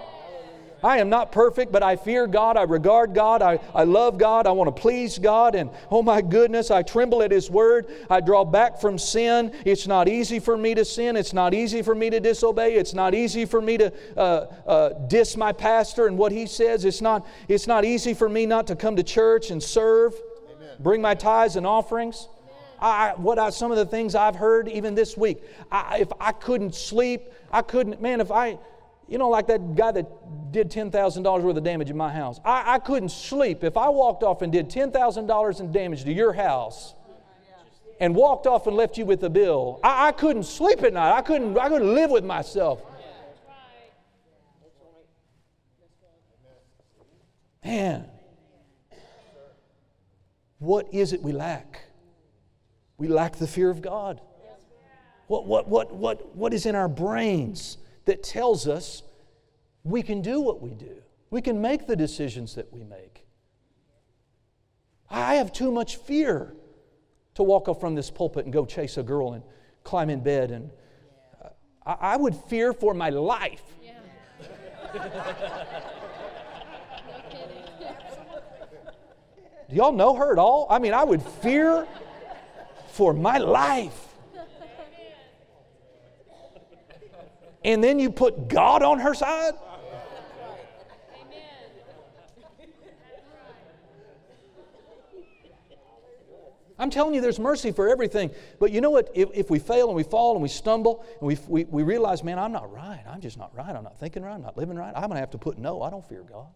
I 0.82 0.98
am 0.98 1.08
not 1.08 1.32
perfect, 1.32 1.72
but 1.72 1.82
I 1.82 1.96
fear 1.96 2.26
God. 2.26 2.56
I 2.56 2.62
regard 2.62 3.14
God. 3.14 3.42
I, 3.42 3.58
I 3.74 3.84
love 3.84 4.16
God. 4.16 4.46
I 4.46 4.52
want 4.52 4.74
to 4.74 4.80
please 4.80 5.18
God. 5.18 5.54
And 5.54 5.70
oh 5.90 6.02
my 6.02 6.22
goodness, 6.22 6.70
I 6.70 6.82
tremble 6.82 7.22
at 7.22 7.30
His 7.30 7.50
word. 7.50 7.86
I 8.08 8.20
draw 8.20 8.44
back 8.44 8.80
from 8.80 8.98
sin. 8.98 9.52
It's 9.64 9.86
not 9.86 10.08
easy 10.08 10.38
for 10.38 10.56
me 10.56 10.74
to 10.74 10.84
sin. 10.84 11.16
It's 11.16 11.32
not 11.32 11.52
easy 11.52 11.82
for 11.82 11.94
me 11.94 12.10
to 12.10 12.20
disobey. 12.20 12.74
It's 12.74 12.94
not 12.94 13.14
easy 13.14 13.44
for 13.44 13.60
me 13.60 13.76
to 13.78 13.92
uh, 14.16 14.20
uh, 14.66 14.88
diss 15.08 15.36
my 15.36 15.52
pastor 15.52 16.06
and 16.06 16.16
what 16.16 16.30
he 16.30 16.46
says. 16.46 16.84
It's 16.84 17.00
not, 17.00 17.26
it's 17.48 17.66
not 17.66 17.84
easy 17.84 18.14
for 18.14 18.28
me 18.28 18.46
not 18.46 18.68
to 18.68 18.76
come 18.76 18.94
to 18.96 19.02
church 19.02 19.50
and 19.50 19.60
serve, 19.60 20.14
Amen. 20.54 20.76
bring 20.78 21.02
my 21.02 21.14
tithes 21.14 21.56
and 21.56 21.66
offerings. 21.66 22.28
I, 22.80 23.14
what 23.16 23.40
I, 23.40 23.50
some 23.50 23.72
of 23.72 23.76
the 23.76 23.86
things 23.86 24.14
I've 24.14 24.36
heard 24.36 24.68
even 24.68 24.94
this 24.94 25.16
week. 25.16 25.42
I, 25.72 25.98
if 25.98 26.12
I 26.20 26.30
couldn't 26.30 26.76
sleep, 26.76 27.32
I 27.50 27.62
couldn't, 27.62 28.00
man, 28.00 28.20
if 28.20 28.30
I, 28.30 28.58
you 29.08 29.18
know, 29.18 29.28
like 29.28 29.46
that 29.46 29.74
guy 29.74 29.90
that 29.92 30.52
did 30.52 30.70
$10,000 30.70 31.42
worth 31.42 31.56
of 31.56 31.64
damage 31.64 31.90
in 31.90 31.96
my 31.96 32.12
house. 32.12 32.40
I, 32.44 32.74
I 32.74 32.78
couldn't 32.78 33.10
sleep 33.10 33.64
if 33.64 33.76
I 33.76 33.88
walked 33.88 34.22
off 34.22 34.42
and 34.42 34.52
did 34.52 34.68
$10,000 34.68 35.60
in 35.60 35.72
damage 35.72 36.04
to 36.04 36.12
your 36.12 36.32
house 36.32 36.94
and 38.00 38.14
walked 38.14 38.46
off 38.46 38.66
and 38.66 38.76
left 38.76 38.96
you 38.96 39.04
with 39.04 39.22
a 39.24 39.30
bill. 39.30 39.80
I, 39.82 40.08
I 40.08 40.12
couldn't 40.12 40.44
sleep 40.44 40.82
at 40.82 40.92
night. 40.92 41.16
I 41.16 41.22
couldn't, 41.22 41.58
I 41.58 41.68
couldn't 41.68 41.94
live 41.94 42.10
with 42.10 42.24
myself. 42.24 42.82
Man, 47.64 48.06
what 50.58 50.92
is 50.92 51.12
it 51.12 51.22
we 51.22 51.32
lack? 51.32 51.82
We 52.96 53.08
lack 53.08 53.36
the 53.36 53.46
fear 53.46 53.70
of 53.70 53.82
God. 53.82 54.20
What, 55.26 55.46
what, 55.46 55.68
what, 55.68 55.94
what, 55.94 56.34
what 56.34 56.54
is 56.54 56.64
in 56.64 56.74
our 56.74 56.88
brains? 56.88 57.76
That 58.08 58.22
tells 58.22 58.66
us 58.66 59.02
we 59.84 60.02
can 60.02 60.22
do 60.22 60.40
what 60.40 60.62
we 60.62 60.70
do. 60.70 61.02
We 61.28 61.42
can 61.42 61.60
make 61.60 61.86
the 61.86 61.94
decisions 61.94 62.54
that 62.54 62.72
we 62.72 62.82
make. 62.82 63.26
I 65.10 65.34
have 65.34 65.52
too 65.52 65.70
much 65.70 65.96
fear 65.96 66.54
to 67.34 67.42
walk 67.42 67.68
up 67.68 67.80
from 67.80 67.94
this 67.94 68.10
pulpit 68.10 68.46
and 68.46 68.52
go 68.52 68.64
chase 68.64 68.96
a 68.96 69.02
girl 69.02 69.34
and 69.34 69.42
climb 69.84 70.08
in 70.08 70.22
bed. 70.22 70.50
And 70.50 70.70
uh, 71.44 71.48
I, 71.84 72.14
I 72.14 72.16
would 72.16 72.34
fear 72.34 72.72
for 72.72 72.94
my 72.94 73.10
life. 73.10 73.62
Yeah. 73.84 73.98
Do 79.68 79.76
y'all 79.76 79.92
know 79.92 80.14
her 80.14 80.32
at 80.32 80.38
all? 80.38 80.66
I 80.70 80.78
mean, 80.78 80.94
I 80.94 81.04
would 81.04 81.22
fear 81.22 81.86
for 82.86 83.12
my 83.12 83.36
life. 83.36 84.07
And 87.64 87.82
then 87.82 87.98
you 87.98 88.10
put 88.10 88.48
God 88.48 88.82
on 88.82 89.00
her 89.00 89.14
side? 89.14 89.54
I'm 96.78 96.90
telling 96.90 97.14
you, 97.14 97.20
there's 97.20 97.40
mercy 97.40 97.72
for 97.72 97.88
everything. 97.88 98.30
But 98.60 98.70
you 98.70 98.80
know 98.80 98.90
what? 98.90 99.10
If, 99.14 99.30
if 99.34 99.50
we 99.50 99.58
fail 99.58 99.88
and 99.88 99.96
we 99.96 100.04
fall 100.04 100.34
and 100.34 100.42
we 100.42 100.48
stumble 100.48 101.04
and 101.18 101.26
we, 101.26 101.36
we, 101.48 101.64
we 101.64 101.82
realize, 101.82 102.22
man, 102.22 102.38
I'm 102.38 102.52
not 102.52 102.72
right. 102.72 103.02
I'm 103.08 103.20
just 103.20 103.36
not 103.36 103.54
right. 103.54 103.74
I'm 103.74 103.82
not 103.82 103.98
thinking 103.98 104.22
right. 104.22 104.34
I'm 104.34 104.42
not 104.42 104.56
living 104.56 104.76
right. 104.76 104.92
I'm 104.94 105.02
going 105.02 105.14
to 105.14 105.20
have 105.20 105.32
to 105.32 105.38
put 105.38 105.58
no. 105.58 105.82
I 105.82 105.90
don't 105.90 106.08
fear 106.08 106.22
God. 106.22 106.46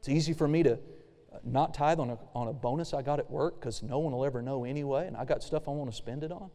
It's 0.00 0.08
easy 0.08 0.32
for 0.32 0.48
me 0.48 0.64
to 0.64 0.72
uh, 0.72 1.38
not 1.44 1.74
tithe 1.74 2.00
on 2.00 2.10
a, 2.10 2.18
on 2.34 2.48
a 2.48 2.52
bonus 2.52 2.92
I 2.92 3.02
got 3.02 3.20
at 3.20 3.30
work 3.30 3.60
because 3.60 3.84
no 3.84 4.00
one 4.00 4.12
will 4.12 4.24
ever 4.24 4.42
know 4.42 4.64
anyway, 4.64 5.06
and 5.06 5.16
I 5.16 5.24
got 5.24 5.44
stuff 5.44 5.68
I 5.68 5.70
want 5.70 5.90
to 5.90 5.96
spend 5.96 6.24
it 6.24 6.32
on. 6.32 6.50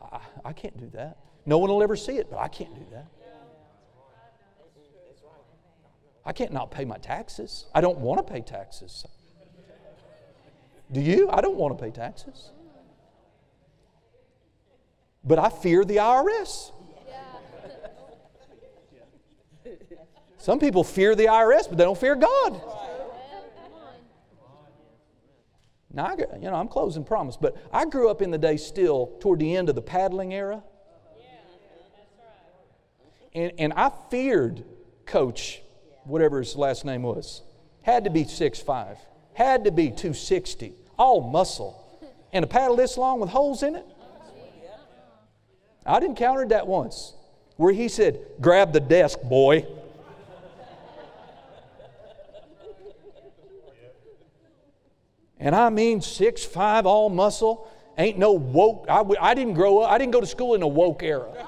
I, 0.00 0.20
I 0.44 0.52
can't 0.52 0.76
do 0.76 0.90
that. 0.90 1.18
No 1.46 1.58
one 1.58 1.70
will 1.70 1.82
ever 1.82 1.94
see 1.94 2.18
it, 2.18 2.28
but 2.28 2.40
I 2.40 2.48
can't 2.48 2.74
do 2.74 2.84
that. 2.92 3.06
I 6.24 6.32
can't 6.32 6.52
not 6.52 6.72
pay 6.72 6.84
my 6.84 6.98
taxes. 6.98 7.66
I 7.72 7.80
don't 7.80 7.98
want 7.98 8.26
to 8.26 8.32
pay 8.32 8.40
taxes. 8.40 9.06
Do 10.90 11.00
you? 11.00 11.30
I 11.30 11.40
don't 11.40 11.56
want 11.56 11.78
to 11.78 11.82
pay 11.82 11.92
taxes. 11.92 12.50
But 15.22 15.38
I 15.38 15.48
fear 15.48 15.84
the 15.84 15.96
IRS. 15.96 16.72
Some 20.38 20.58
people 20.60 20.84
fear 20.84 21.14
the 21.14 21.26
IRS, 21.26 21.68
but 21.68 21.78
they 21.78 21.84
don't 21.84 21.98
fear 21.98 22.14
God. 22.14 22.60
Now, 25.92 26.06
I, 26.06 26.16
you 26.36 26.50
know, 26.50 26.54
I'm 26.54 26.68
closing 26.68 27.04
promise, 27.04 27.36
but 27.36 27.56
I 27.72 27.84
grew 27.86 28.10
up 28.10 28.20
in 28.20 28.30
the 28.30 28.38
day 28.38 28.56
still 28.56 29.16
toward 29.18 29.40
the 29.40 29.56
end 29.56 29.68
of 29.68 29.74
the 29.74 29.82
paddling 29.82 30.34
era. 30.34 30.62
And, 33.36 33.52
and 33.58 33.72
I 33.74 33.92
feared 34.10 34.64
Coach, 35.04 35.62
whatever 36.02 36.40
his 36.40 36.56
last 36.56 36.84
name 36.84 37.02
was. 37.02 37.42
Had 37.82 38.02
to 38.02 38.10
be 38.10 38.24
six 38.24 38.60
five 38.60 38.98
had 39.36 39.64
to 39.64 39.70
be 39.70 39.88
260, 39.88 40.72
all 40.98 41.20
muscle. 41.20 41.82
And 42.32 42.42
a 42.42 42.48
paddle 42.48 42.74
this 42.74 42.96
long 42.96 43.20
with 43.20 43.28
holes 43.28 43.62
in 43.62 43.76
it? 43.76 43.86
I'd 45.84 46.02
encountered 46.02 46.48
that 46.48 46.66
once 46.66 47.12
where 47.56 47.72
he 47.72 47.88
said, 47.88 48.18
Grab 48.40 48.72
the 48.72 48.80
desk, 48.80 49.20
boy. 49.22 49.66
And 55.38 55.54
I 55.54 55.68
mean 55.68 56.00
six 56.00 56.46
five, 56.46 56.86
all 56.86 57.10
muscle. 57.10 57.70
Ain't 57.98 58.18
no 58.18 58.32
woke. 58.32 58.86
I, 58.88 59.04
I 59.20 59.34
didn't 59.34 59.52
grow 59.52 59.80
up, 59.80 59.90
I 59.90 59.98
didn't 59.98 60.12
go 60.12 60.20
to 60.22 60.26
school 60.26 60.54
in 60.54 60.62
a 60.62 60.68
woke 60.68 61.02
era. 61.02 61.46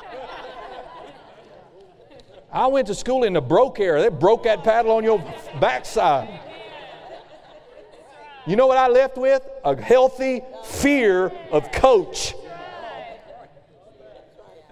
I 2.50 2.66
went 2.68 2.86
to 2.86 2.94
school 2.94 3.24
in 3.24 3.34
the 3.34 3.40
broke 3.40 3.78
era. 3.78 4.00
They 4.00 4.08
broke 4.08 4.44
that 4.44 4.64
paddle 4.64 4.92
on 4.92 5.04
your 5.04 5.18
backside. 5.60 6.40
You 8.46 8.56
know 8.56 8.66
what 8.66 8.78
I 8.78 8.88
left 8.88 9.18
with? 9.18 9.46
A 9.64 9.76
healthy 9.76 10.40
fear 10.64 11.30
of 11.50 11.70
coach. 11.72 12.34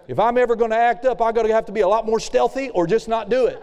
If 0.08 0.18
I'm 0.18 0.38
ever 0.38 0.56
going 0.56 0.70
to 0.70 0.76
act 0.76 1.04
up, 1.04 1.20
I'm 1.20 1.34
going 1.34 1.46
to 1.46 1.52
have 1.52 1.66
to 1.66 1.72
be 1.72 1.80
a 1.80 1.88
lot 1.88 2.06
more 2.06 2.18
stealthy 2.18 2.70
or 2.70 2.86
just 2.86 3.08
not 3.08 3.28
do 3.28 3.46
it. 3.46 3.62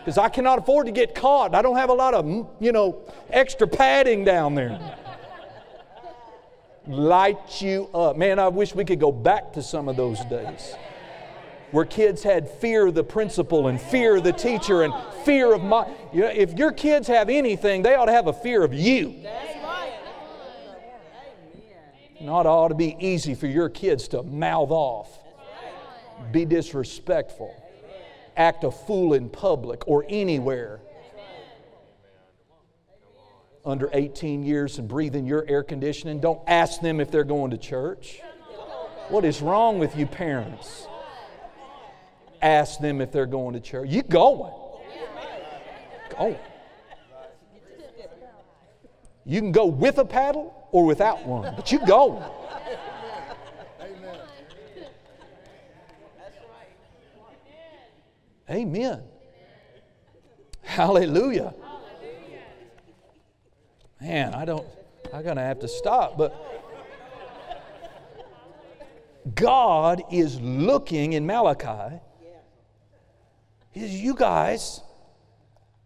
Because 0.00 0.18
I 0.18 0.28
cannot 0.28 0.58
afford 0.58 0.86
to 0.86 0.92
get 0.92 1.14
caught. 1.14 1.54
I 1.54 1.62
don't 1.62 1.76
have 1.76 1.88
a 1.88 1.94
lot 1.94 2.12
of, 2.12 2.26
you 2.60 2.72
know, 2.72 3.00
extra 3.30 3.66
padding 3.66 4.24
down 4.24 4.54
there. 4.54 4.78
Light 6.86 7.62
you 7.62 7.88
up. 7.94 8.16
Man, 8.16 8.38
I 8.38 8.48
wish 8.48 8.74
we 8.74 8.84
could 8.84 9.00
go 9.00 9.10
back 9.10 9.54
to 9.54 9.62
some 9.62 9.88
of 9.88 9.96
those 9.96 10.22
days 10.26 10.76
where 11.70 11.84
kids 11.84 12.22
had 12.22 12.48
fear 12.48 12.86
of 12.86 12.94
the 12.94 13.04
principal 13.04 13.68
and 13.68 13.80
fear 13.80 14.16
of 14.16 14.24
the 14.24 14.32
teacher 14.32 14.82
and 14.82 14.94
fear 15.24 15.52
of 15.52 15.62
my. 15.62 15.88
You 16.12 16.22
know, 16.22 16.28
if 16.28 16.54
your 16.54 16.72
kids 16.72 17.08
have 17.08 17.28
anything, 17.28 17.82
they 17.82 17.94
ought 17.94 18.06
to 18.06 18.12
have 18.12 18.28
a 18.28 18.32
fear 18.32 18.62
of 18.62 18.72
you. 18.72 19.14
Not 22.20 22.46
ought 22.46 22.68
to 22.68 22.74
be 22.74 22.96
easy 22.98 23.34
for 23.34 23.46
your 23.46 23.68
kids 23.68 24.08
to 24.08 24.22
mouth 24.22 24.70
off, 24.70 25.10
be 26.32 26.44
disrespectful, 26.44 27.54
act 28.36 28.64
a 28.64 28.70
fool 28.70 29.12
in 29.14 29.28
public 29.28 29.86
or 29.86 30.06
anywhere. 30.08 30.80
Under 33.64 33.90
18 33.92 34.44
years 34.44 34.78
and 34.78 34.86
breathing 34.86 35.26
your 35.26 35.44
air 35.48 35.64
conditioning, 35.64 36.20
don't 36.20 36.40
ask 36.46 36.80
them 36.80 37.00
if 37.00 37.10
they're 37.10 37.24
going 37.24 37.50
to 37.50 37.58
church. 37.58 38.20
What 39.08 39.24
is 39.24 39.42
wrong 39.42 39.78
with 39.78 39.96
you 39.96 40.06
parents? 40.06 40.86
Ask 42.42 42.80
them 42.80 43.00
if 43.00 43.12
they're 43.12 43.26
going 43.26 43.54
to 43.54 43.60
church. 43.60 43.88
You 43.88 44.02
going. 44.02 44.52
Going. 46.16 46.36
You 49.24 49.40
can 49.40 49.50
go 49.50 49.66
with 49.66 49.98
a 49.98 50.04
paddle 50.04 50.68
or 50.70 50.84
without 50.84 51.26
one, 51.26 51.52
but 51.56 51.72
you 51.72 51.84
going. 51.84 52.22
Amen. 53.80 54.20
Amen. 58.48 59.02
Hallelujah. 60.62 61.54
Man, 64.00 64.34
I 64.34 64.44
don't, 64.44 64.66
I'm 65.12 65.24
going 65.24 65.36
to 65.36 65.42
have 65.42 65.58
to 65.60 65.68
stop, 65.68 66.16
but 66.16 66.34
God 69.34 70.02
is 70.12 70.40
looking 70.40 71.14
in 71.14 71.26
Malachi 71.26 71.98
is 73.82 73.94
you 73.94 74.14
guys, 74.14 74.80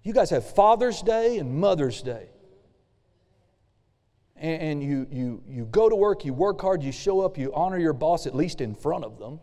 you 0.03 0.13
guys 0.13 0.31
have 0.31 0.45
Father's 0.55 1.03
Day 1.03 1.39
and 1.39 1.61
Mother's 1.61 2.03
Day. 2.03 2.29
And, 4.37 4.63
and 4.63 4.83
you, 4.83 5.07
you, 5.11 5.43
you 5.49 5.65
go 5.67 5.89
to 5.89 5.97
work, 5.97 6.25
you 6.25 6.33
work 6.33 6.61
hard, 6.61 6.83
you 6.83 6.93
show 6.93 7.21
up, 7.21 7.37
you 7.37 7.53
honor 7.53 7.79
your 7.79 7.93
boss 7.93 8.27
at 8.27 8.35
least 8.35 8.61
in 8.61 8.75
front 8.75 9.05
of 9.05 9.19
them 9.19 9.41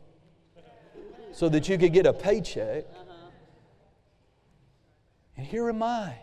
so 1.34 1.50
that 1.50 1.70
you 1.70 1.78
could 1.78 1.94
get 1.94 2.06
a 2.06 2.14
paycheck. 2.14 2.86
And 5.36 5.46
here 5.46 5.70
am 5.70 5.84
I. 5.84 6.16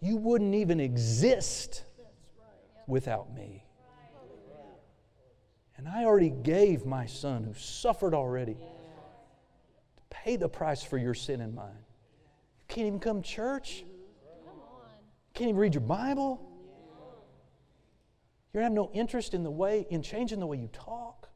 You 0.00 0.16
wouldn't 0.16 0.54
even 0.54 0.80
exist 0.80 1.84
without 2.86 3.34
me. 3.34 3.64
And 5.76 5.88
I 5.88 6.04
already 6.04 6.30
gave 6.30 6.86
my 6.86 7.06
son 7.06 7.44
who 7.44 7.54
suffered 7.54 8.14
already 8.14 8.56
pay 10.22 10.36
the 10.36 10.48
price 10.48 10.82
for 10.82 10.98
your 10.98 11.14
sin 11.14 11.40
and 11.40 11.54
mine. 11.54 11.84
You 12.68 12.74
can't 12.74 12.86
even 12.86 13.00
come 13.00 13.22
to 13.22 13.28
church. 13.28 13.84
Can't 15.34 15.48
even 15.48 15.60
read 15.60 15.74
your 15.74 15.80
Bible. 15.82 16.50
You 18.52 18.60
have 18.60 18.72
no 18.72 18.90
interest 18.94 19.34
in 19.34 19.42
the 19.42 19.50
way, 19.50 19.86
in 19.90 20.00
changing 20.02 20.38
the 20.38 20.46
way 20.46 20.56
you 20.58 20.68
talk. 20.72 21.28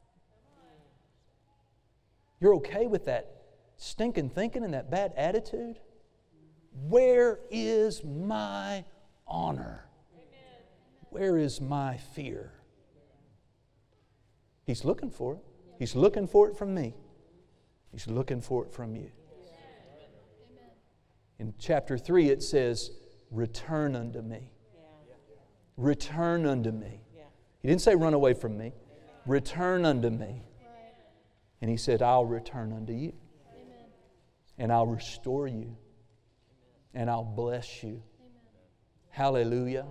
You're 2.41 2.55
okay 2.57 2.87
with 2.87 3.07
that 3.07 3.39
stinking 3.79 4.31
thinking 4.31 4.65
and 4.65 4.75
that 4.75 4.91
bad 4.91 5.13
attitude? 5.17 5.81
Where 6.89 7.41
is 7.51 8.05
my 8.05 8.85
honor? 9.27 9.87
Where 11.11 11.39
is 11.39 11.61
my 11.61 11.97
fear? 11.97 12.53
He's 14.67 14.85
looking 14.85 15.11
for 15.11 15.35
it. 15.35 15.39
He's 15.79 15.97
looking 15.97 16.27
for 16.27 16.49
it 16.49 16.57
from 16.57 16.75
me. 16.75 16.95
He's 17.93 18.07
looking 18.07 18.41
for 18.41 18.65
it 18.65 18.73
from 18.73 18.95
you. 18.95 19.11
In 21.39 21.55
chapter 21.59 21.97
3, 21.97 22.31
it 22.31 22.43
says, 22.43 22.91
Return 23.31 23.95
unto 23.95 24.23
me. 24.23 24.51
Return 25.77 26.47
unto 26.47 26.73
me. 26.73 27.03
He 27.61 27.69
didn't 27.69 27.81
say, 27.81 27.95
Run 27.95 28.15
away 28.15 28.35
from 28.35 28.57
me. 28.59 28.73
Return 29.27 29.85
unto 29.85 30.11
me. 30.11 30.43
And 31.61 31.71
he 31.71 31.77
said, 31.77 32.03
I'll 32.03 32.25
return 32.25 32.73
unto 32.73 32.93
you. 32.93 33.13
And 34.59 34.73
I'll 34.73 34.87
restore 34.87 35.47
you. 35.47 35.77
And 36.95 37.11
I'll 37.11 37.25
bless 37.25 37.83
you. 37.83 38.03
Hallelujah. 39.11 39.87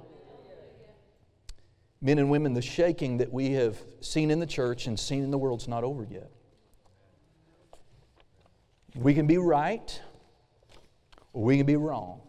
Men 2.01 2.19
and 2.19 2.29
women, 2.29 2.53
the 2.53 2.61
shaking 2.61 3.17
that 3.17 3.31
we 3.31 3.51
have 3.53 3.77
seen 4.01 4.29
in 4.31 4.39
the 4.39 4.45
church 4.45 4.87
and 4.87 4.99
seen 4.99 5.23
in 5.23 5.31
the 5.31 5.37
world's 5.37 5.67
not 5.67 5.83
over 5.83 6.07
yet. 6.09 6.31
We 8.97 9.13
can 9.13 9.27
be 9.27 9.37
right 9.37 10.01
or 11.33 11.43
we 11.43 11.57
can 11.57 11.65
be 11.65 11.75
wrong. 11.75 12.21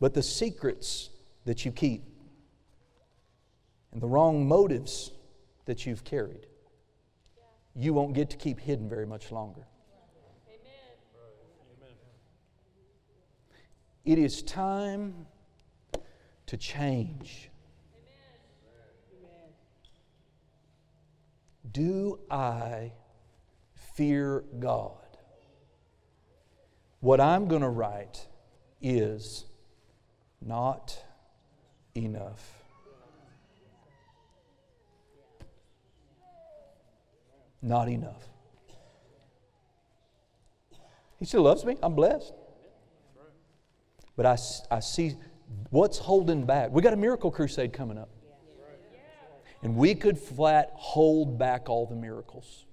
But 0.00 0.14
the 0.14 0.22
secrets 0.22 1.10
that 1.44 1.64
you 1.64 1.72
keep 1.72 2.04
and 3.92 4.00
the 4.00 4.06
wrong 4.06 4.48
motives 4.48 5.12
that 5.66 5.84
you've 5.84 6.04
carried, 6.04 6.46
you 7.74 7.92
won't 7.92 8.14
get 8.14 8.30
to 8.30 8.36
keep 8.36 8.60
hidden 8.60 8.88
very 8.88 9.06
much 9.06 9.30
longer. 9.30 9.66
It 14.06 14.18
is 14.18 14.42
time 14.42 15.26
to 16.46 16.56
change. 16.56 17.50
Do 21.72 22.18
I 22.30 22.92
fear 24.00 24.44
God? 24.58 24.92
What 27.00 27.20
I'm 27.20 27.48
going 27.48 27.60
to 27.60 27.68
write 27.68 28.26
is 28.80 29.44
not 30.40 31.04
enough. 31.94 32.62
Not 37.60 37.90
enough. 37.90 38.26
He 41.18 41.26
still 41.26 41.42
loves 41.42 41.66
me. 41.66 41.76
I'm 41.82 41.94
blessed. 41.94 42.32
But 44.16 44.24
I, 44.24 44.38
I 44.74 44.80
see 44.80 45.16
what's 45.68 45.98
holding 45.98 46.46
back. 46.46 46.70
We 46.70 46.80
got 46.80 46.94
a 46.94 46.96
miracle 46.96 47.30
crusade 47.30 47.74
coming 47.74 47.98
up. 47.98 48.08
And 49.62 49.76
we 49.76 49.94
could 49.94 50.16
flat 50.18 50.70
hold 50.72 51.38
back 51.38 51.68
all 51.68 51.84
the 51.84 51.96
miracles. 51.96 52.64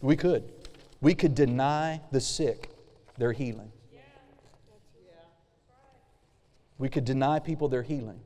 We 0.00 0.16
could. 0.16 0.50
We 1.00 1.14
could 1.14 1.34
deny 1.34 2.00
the 2.10 2.20
sick 2.20 2.70
their 3.18 3.32
healing. 3.32 3.70
We 6.78 6.88
could 6.88 7.04
deny 7.04 7.38
people 7.38 7.68
their 7.68 7.82
healing 7.82 8.20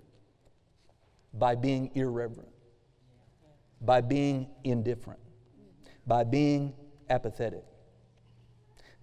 by 1.32 1.56
being 1.56 1.90
irreverent, 1.94 2.52
by 3.80 4.00
being 4.00 4.46
indifferent, 4.62 5.18
by 6.06 6.22
being 6.22 6.72
apathetic, 7.10 7.64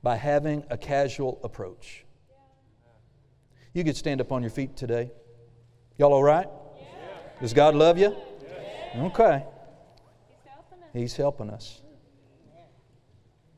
by 0.02 0.16
having 0.16 0.64
a 0.70 0.78
casual 0.78 1.42
approach. 1.44 2.06
You 3.74 3.84
could 3.84 3.98
stand 3.98 4.22
up 4.22 4.32
on 4.32 4.42
your 4.42 4.52
feet 4.52 4.78
today. 4.78 5.12
Y'all 5.98 6.14
all 6.14 6.24
right? 6.24 6.48
Does 7.42 7.54
God 7.54 7.76
love 7.76 7.98
you? 7.98 8.16
Okay. 8.96 9.44
He's 10.94 11.16
helping 11.18 11.50
us. 11.50 11.81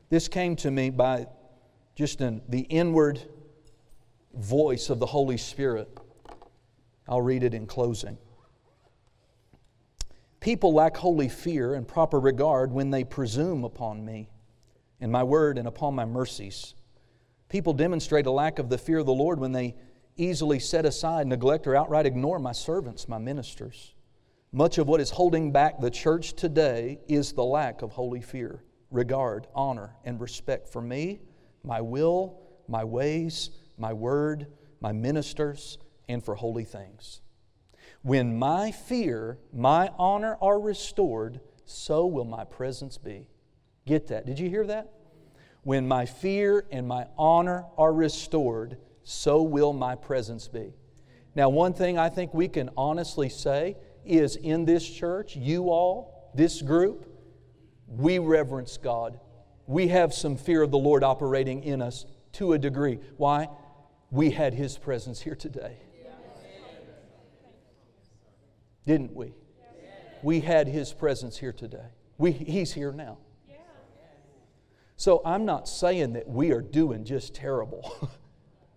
This 0.08 0.28
came 0.28 0.56
to 0.56 0.70
me 0.70 0.90
by 0.90 1.26
just 1.94 2.18
the 2.18 2.66
inward 2.68 3.20
voice 4.34 4.90
of 4.90 4.98
the 4.98 5.06
Holy 5.06 5.36
Spirit. 5.36 5.88
I'll 7.08 7.22
read 7.22 7.42
it 7.42 7.54
in 7.54 7.66
closing. 7.66 8.18
People 10.40 10.74
lack 10.74 10.96
holy 10.96 11.28
fear 11.28 11.74
and 11.74 11.88
proper 11.88 12.20
regard 12.20 12.70
when 12.70 12.90
they 12.90 13.04
presume 13.04 13.64
upon 13.64 14.04
me 14.04 14.28
and 15.00 15.10
my 15.10 15.22
word 15.22 15.56
and 15.56 15.66
upon 15.66 15.94
my 15.94 16.04
mercies. 16.04 16.74
People 17.48 17.72
demonstrate 17.72 18.26
a 18.26 18.30
lack 18.30 18.58
of 18.58 18.68
the 18.68 18.78
fear 18.78 18.98
of 18.98 19.06
the 19.06 19.12
Lord 19.12 19.38
when 19.38 19.52
they 19.52 19.74
easily 20.16 20.58
set 20.58 20.84
aside, 20.84 21.26
neglect, 21.26 21.66
or 21.66 21.74
outright 21.74 22.06
ignore 22.06 22.38
my 22.38 22.52
servants, 22.52 23.08
my 23.08 23.18
ministers. 23.18 23.94
Much 24.52 24.78
of 24.78 24.86
what 24.86 25.00
is 25.00 25.10
holding 25.10 25.50
back 25.50 25.80
the 25.80 25.90
church 25.90 26.34
today 26.34 27.00
is 27.08 27.32
the 27.32 27.44
lack 27.44 27.82
of 27.82 27.92
holy 27.92 28.20
fear, 28.20 28.62
regard, 28.94 29.46
honor, 29.54 29.96
and 30.04 30.20
respect 30.20 30.68
for 30.68 30.80
me, 30.80 31.20
my 31.62 31.80
will, 31.80 32.40
my 32.68 32.84
ways, 32.84 33.50
my 33.76 33.92
word, 33.92 34.46
my 34.80 34.92
ministers, 34.92 35.78
and 36.08 36.24
for 36.24 36.34
holy 36.34 36.64
things. 36.64 37.20
When 38.02 38.38
my 38.38 38.70
fear, 38.70 39.38
my 39.52 39.90
honor 39.98 40.38
are 40.40 40.60
restored, 40.60 41.40
so 41.64 42.06
will 42.06 42.24
my 42.24 42.44
presence 42.44 42.96
be. 42.98 43.26
Get 43.86 44.08
that? 44.08 44.26
Did 44.26 44.38
you 44.38 44.48
hear 44.48 44.66
that? 44.66 44.92
When 45.62 45.88
my 45.88 46.06
fear 46.06 46.66
and 46.70 46.86
my 46.86 47.06
honor 47.18 47.64
are 47.76 47.92
restored, 47.92 48.76
so 49.02 49.42
will 49.42 49.72
my 49.72 49.94
presence 49.94 50.46
be. 50.48 50.74
Now, 51.34 51.48
one 51.48 51.72
thing 51.72 51.98
I 51.98 52.10
think 52.10 52.32
we 52.32 52.48
can 52.48 52.70
honestly 52.76 53.28
say 53.28 53.76
is 54.04 54.36
in 54.36 54.66
this 54.66 54.88
church, 54.88 55.34
you 55.34 55.70
all, 55.70 56.30
this 56.34 56.62
group, 56.62 57.13
we 57.98 58.18
reverence 58.18 58.76
God. 58.76 59.18
We 59.66 59.88
have 59.88 60.12
some 60.12 60.36
fear 60.36 60.62
of 60.62 60.70
the 60.70 60.78
Lord 60.78 61.02
operating 61.02 61.62
in 61.62 61.80
us 61.80 62.06
to 62.32 62.52
a 62.52 62.58
degree. 62.58 62.98
Why? 63.16 63.48
We 64.10 64.30
had 64.30 64.54
His 64.54 64.76
presence 64.78 65.20
here 65.20 65.34
today. 65.34 65.78
Didn't 68.86 69.14
we? 69.14 69.32
We 70.22 70.40
had 70.40 70.68
His 70.68 70.92
presence 70.92 71.38
here 71.38 71.52
today. 71.52 71.86
We, 72.18 72.32
he's 72.32 72.72
here 72.72 72.92
now. 72.92 73.18
So 74.96 75.20
I'm 75.24 75.44
not 75.44 75.68
saying 75.68 76.12
that 76.12 76.28
we 76.28 76.52
are 76.52 76.60
doing 76.60 77.04
just 77.04 77.34
terrible. 77.34 78.10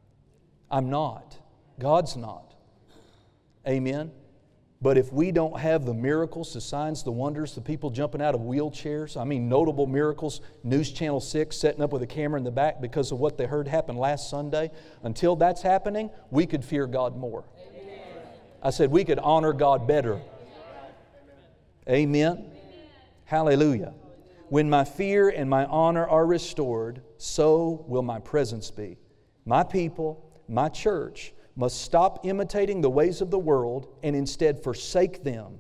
I'm 0.72 0.90
not. 0.90 1.38
God's 1.80 2.18
not. 2.18 2.56
Amen. 3.68 4.12
But 4.80 4.98
if 4.98 5.12
we 5.12 5.32
don't 5.32 5.60
have 5.60 5.86
the 5.86 5.94
miracles, 5.94 6.54
the 6.54 6.62
signs, 6.62 7.02
the 7.04 7.12
wonders, 7.12 7.56
the 7.56 7.62
people 7.62 7.90
jumping 7.90 8.22
out 8.22 8.36
of 8.36 8.42
wheelchairs, 8.42 9.20
I 9.20 9.24
mean, 9.24 9.50
notable 9.50 9.88
miracles, 9.88 10.42
News 10.64 10.92
Channel 10.92 11.20
6 11.20 11.58
setting 11.58 11.82
up 11.82 11.92
with 11.92 12.04
a 12.04 12.08
camera 12.08 12.38
in 12.38 12.44
the 12.44 12.52
back 12.52 12.80
because 12.80 13.12
of 13.12 13.20
what 13.20 13.38
they 13.38 13.48
heard 13.48 13.68
happen 13.68 13.98
last 13.98 14.30
Sunday, 14.30 14.70
until 15.02 15.36
that's 15.36 15.64
happening, 15.64 16.12
we 16.30 16.46
could 16.46 16.64
fear 16.64 16.86
God 16.86 17.18
more. 17.18 17.46
I 18.62 18.70
said 18.70 18.92
we 18.92 19.04
could 19.04 19.20
honor 19.20 19.54
God 19.54 19.88
better. 19.88 20.22
Amen. 21.90 22.52
Hallelujah. 23.26 23.94
When 24.50 24.70
my 24.70 24.84
fear 24.84 25.30
and 25.30 25.50
my 25.50 25.66
honor 25.66 26.08
are 26.08 26.26
restored, 26.26 27.02
so 27.18 27.84
will 27.88 28.04
my 28.04 28.20
presence 28.20 28.70
be. 28.70 28.98
My 29.46 29.64
people, 29.64 30.24
my 30.48 30.70
church, 30.70 31.34
must 31.58 31.82
stop 31.82 32.26
imitating 32.26 32.82
the 32.82 32.90
ways 32.90 33.20
of 33.20 33.32
the 33.32 33.40
world 33.40 33.88
and 34.04 34.16
instead 34.16 34.64
forsake 34.64 35.24
them. 35.24 35.58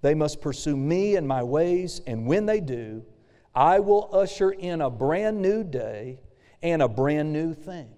They 0.00 0.14
must 0.14 0.40
pursue 0.40 0.76
me 0.76 1.16
and 1.16 1.26
my 1.26 1.42
ways, 1.42 2.00
and 2.06 2.26
when 2.26 2.46
they 2.46 2.60
do, 2.60 3.04
I 3.52 3.80
will 3.80 4.08
usher 4.12 4.52
in 4.52 4.80
a 4.80 4.90
brand 4.90 5.42
new 5.42 5.64
day 5.64 6.20
and 6.62 6.80
a 6.80 6.88
brand 6.88 7.32
new 7.32 7.52
thing. 7.52 7.90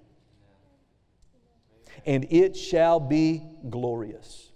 And 2.07 2.27
it 2.31 2.57
shall 2.57 3.01
be 3.01 3.43
glorious. 3.69 4.51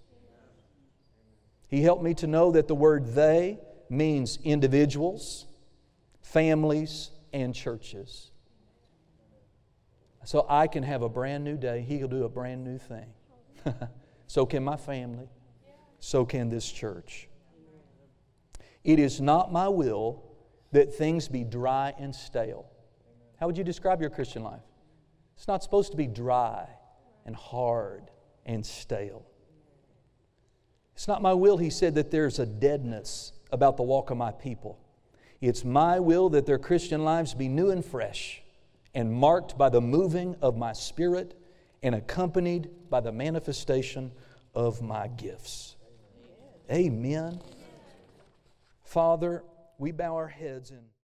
He 1.68 1.82
helped 1.82 2.02
me 2.02 2.14
to 2.14 2.26
know 2.26 2.50
that 2.52 2.66
the 2.66 2.74
word 2.74 3.14
they 3.14 3.58
means 3.90 4.38
individuals, 4.42 5.46
families, 6.22 7.10
and 7.32 7.54
churches. 7.54 8.29
So 10.24 10.46
I 10.48 10.66
can 10.66 10.82
have 10.82 11.02
a 11.02 11.08
brand 11.08 11.44
new 11.44 11.56
day. 11.56 11.84
He'll 11.86 12.08
do 12.08 12.24
a 12.24 12.28
brand 12.28 12.64
new 12.64 12.78
thing. 12.78 13.06
so 14.26 14.46
can 14.46 14.62
my 14.62 14.76
family. 14.76 15.28
So 15.98 16.24
can 16.24 16.48
this 16.50 16.70
church. 16.70 17.28
It 18.84 18.98
is 18.98 19.20
not 19.20 19.52
my 19.52 19.68
will 19.68 20.22
that 20.72 20.94
things 20.94 21.28
be 21.28 21.44
dry 21.44 21.94
and 21.98 22.14
stale. 22.14 22.66
How 23.38 23.46
would 23.46 23.58
you 23.58 23.64
describe 23.64 24.00
your 24.00 24.10
Christian 24.10 24.42
life? 24.42 24.62
It's 25.36 25.48
not 25.48 25.62
supposed 25.62 25.90
to 25.92 25.96
be 25.96 26.06
dry 26.06 26.68
and 27.24 27.34
hard 27.34 28.10
and 28.46 28.64
stale. 28.64 29.26
It's 30.94 31.08
not 31.08 31.22
my 31.22 31.32
will, 31.32 31.56
he 31.56 31.70
said, 31.70 31.94
that 31.94 32.10
there's 32.10 32.38
a 32.38 32.46
deadness 32.46 33.32
about 33.50 33.76
the 33.78 33.82
walk 33.82 34.10
of 34.10 34.18
my 34.18 34.32
people. 34.32 34.78
It's 35.40 35.64
my 35.64 35.98
will 35.98 36.28
that 36.30 36.44
their 36.44 36.58
Christian 36.58 37.04
lives 37.04 37.32
be 37.32 37.48
new 37.48 37.70
and 37.70 37.82
fresh 37.84 38.42
and 38.94 39.12
marked 39.12 39.56
by 39.56 39.68
the 39.68 39.80
moving 39.80 40.36
of 40.42 40.56
my 40.56 40.72
spirit 40.72 41.38
and 41.82 41.94
accompanied 41.94 42.70
by 42.90 43.00
the 43.00 43.12
manifestation 43.12 44.12
of 44.54 44.82
my 44.82 45.08
gifts. 45.08 45.76
Amen. 46.70 47.40
Father, 48.84 49.44
we 49.78 49.92
bow 49.92 50.16
our 50.16 50.28
heads 50.28 50.70
in. 50.70 50.89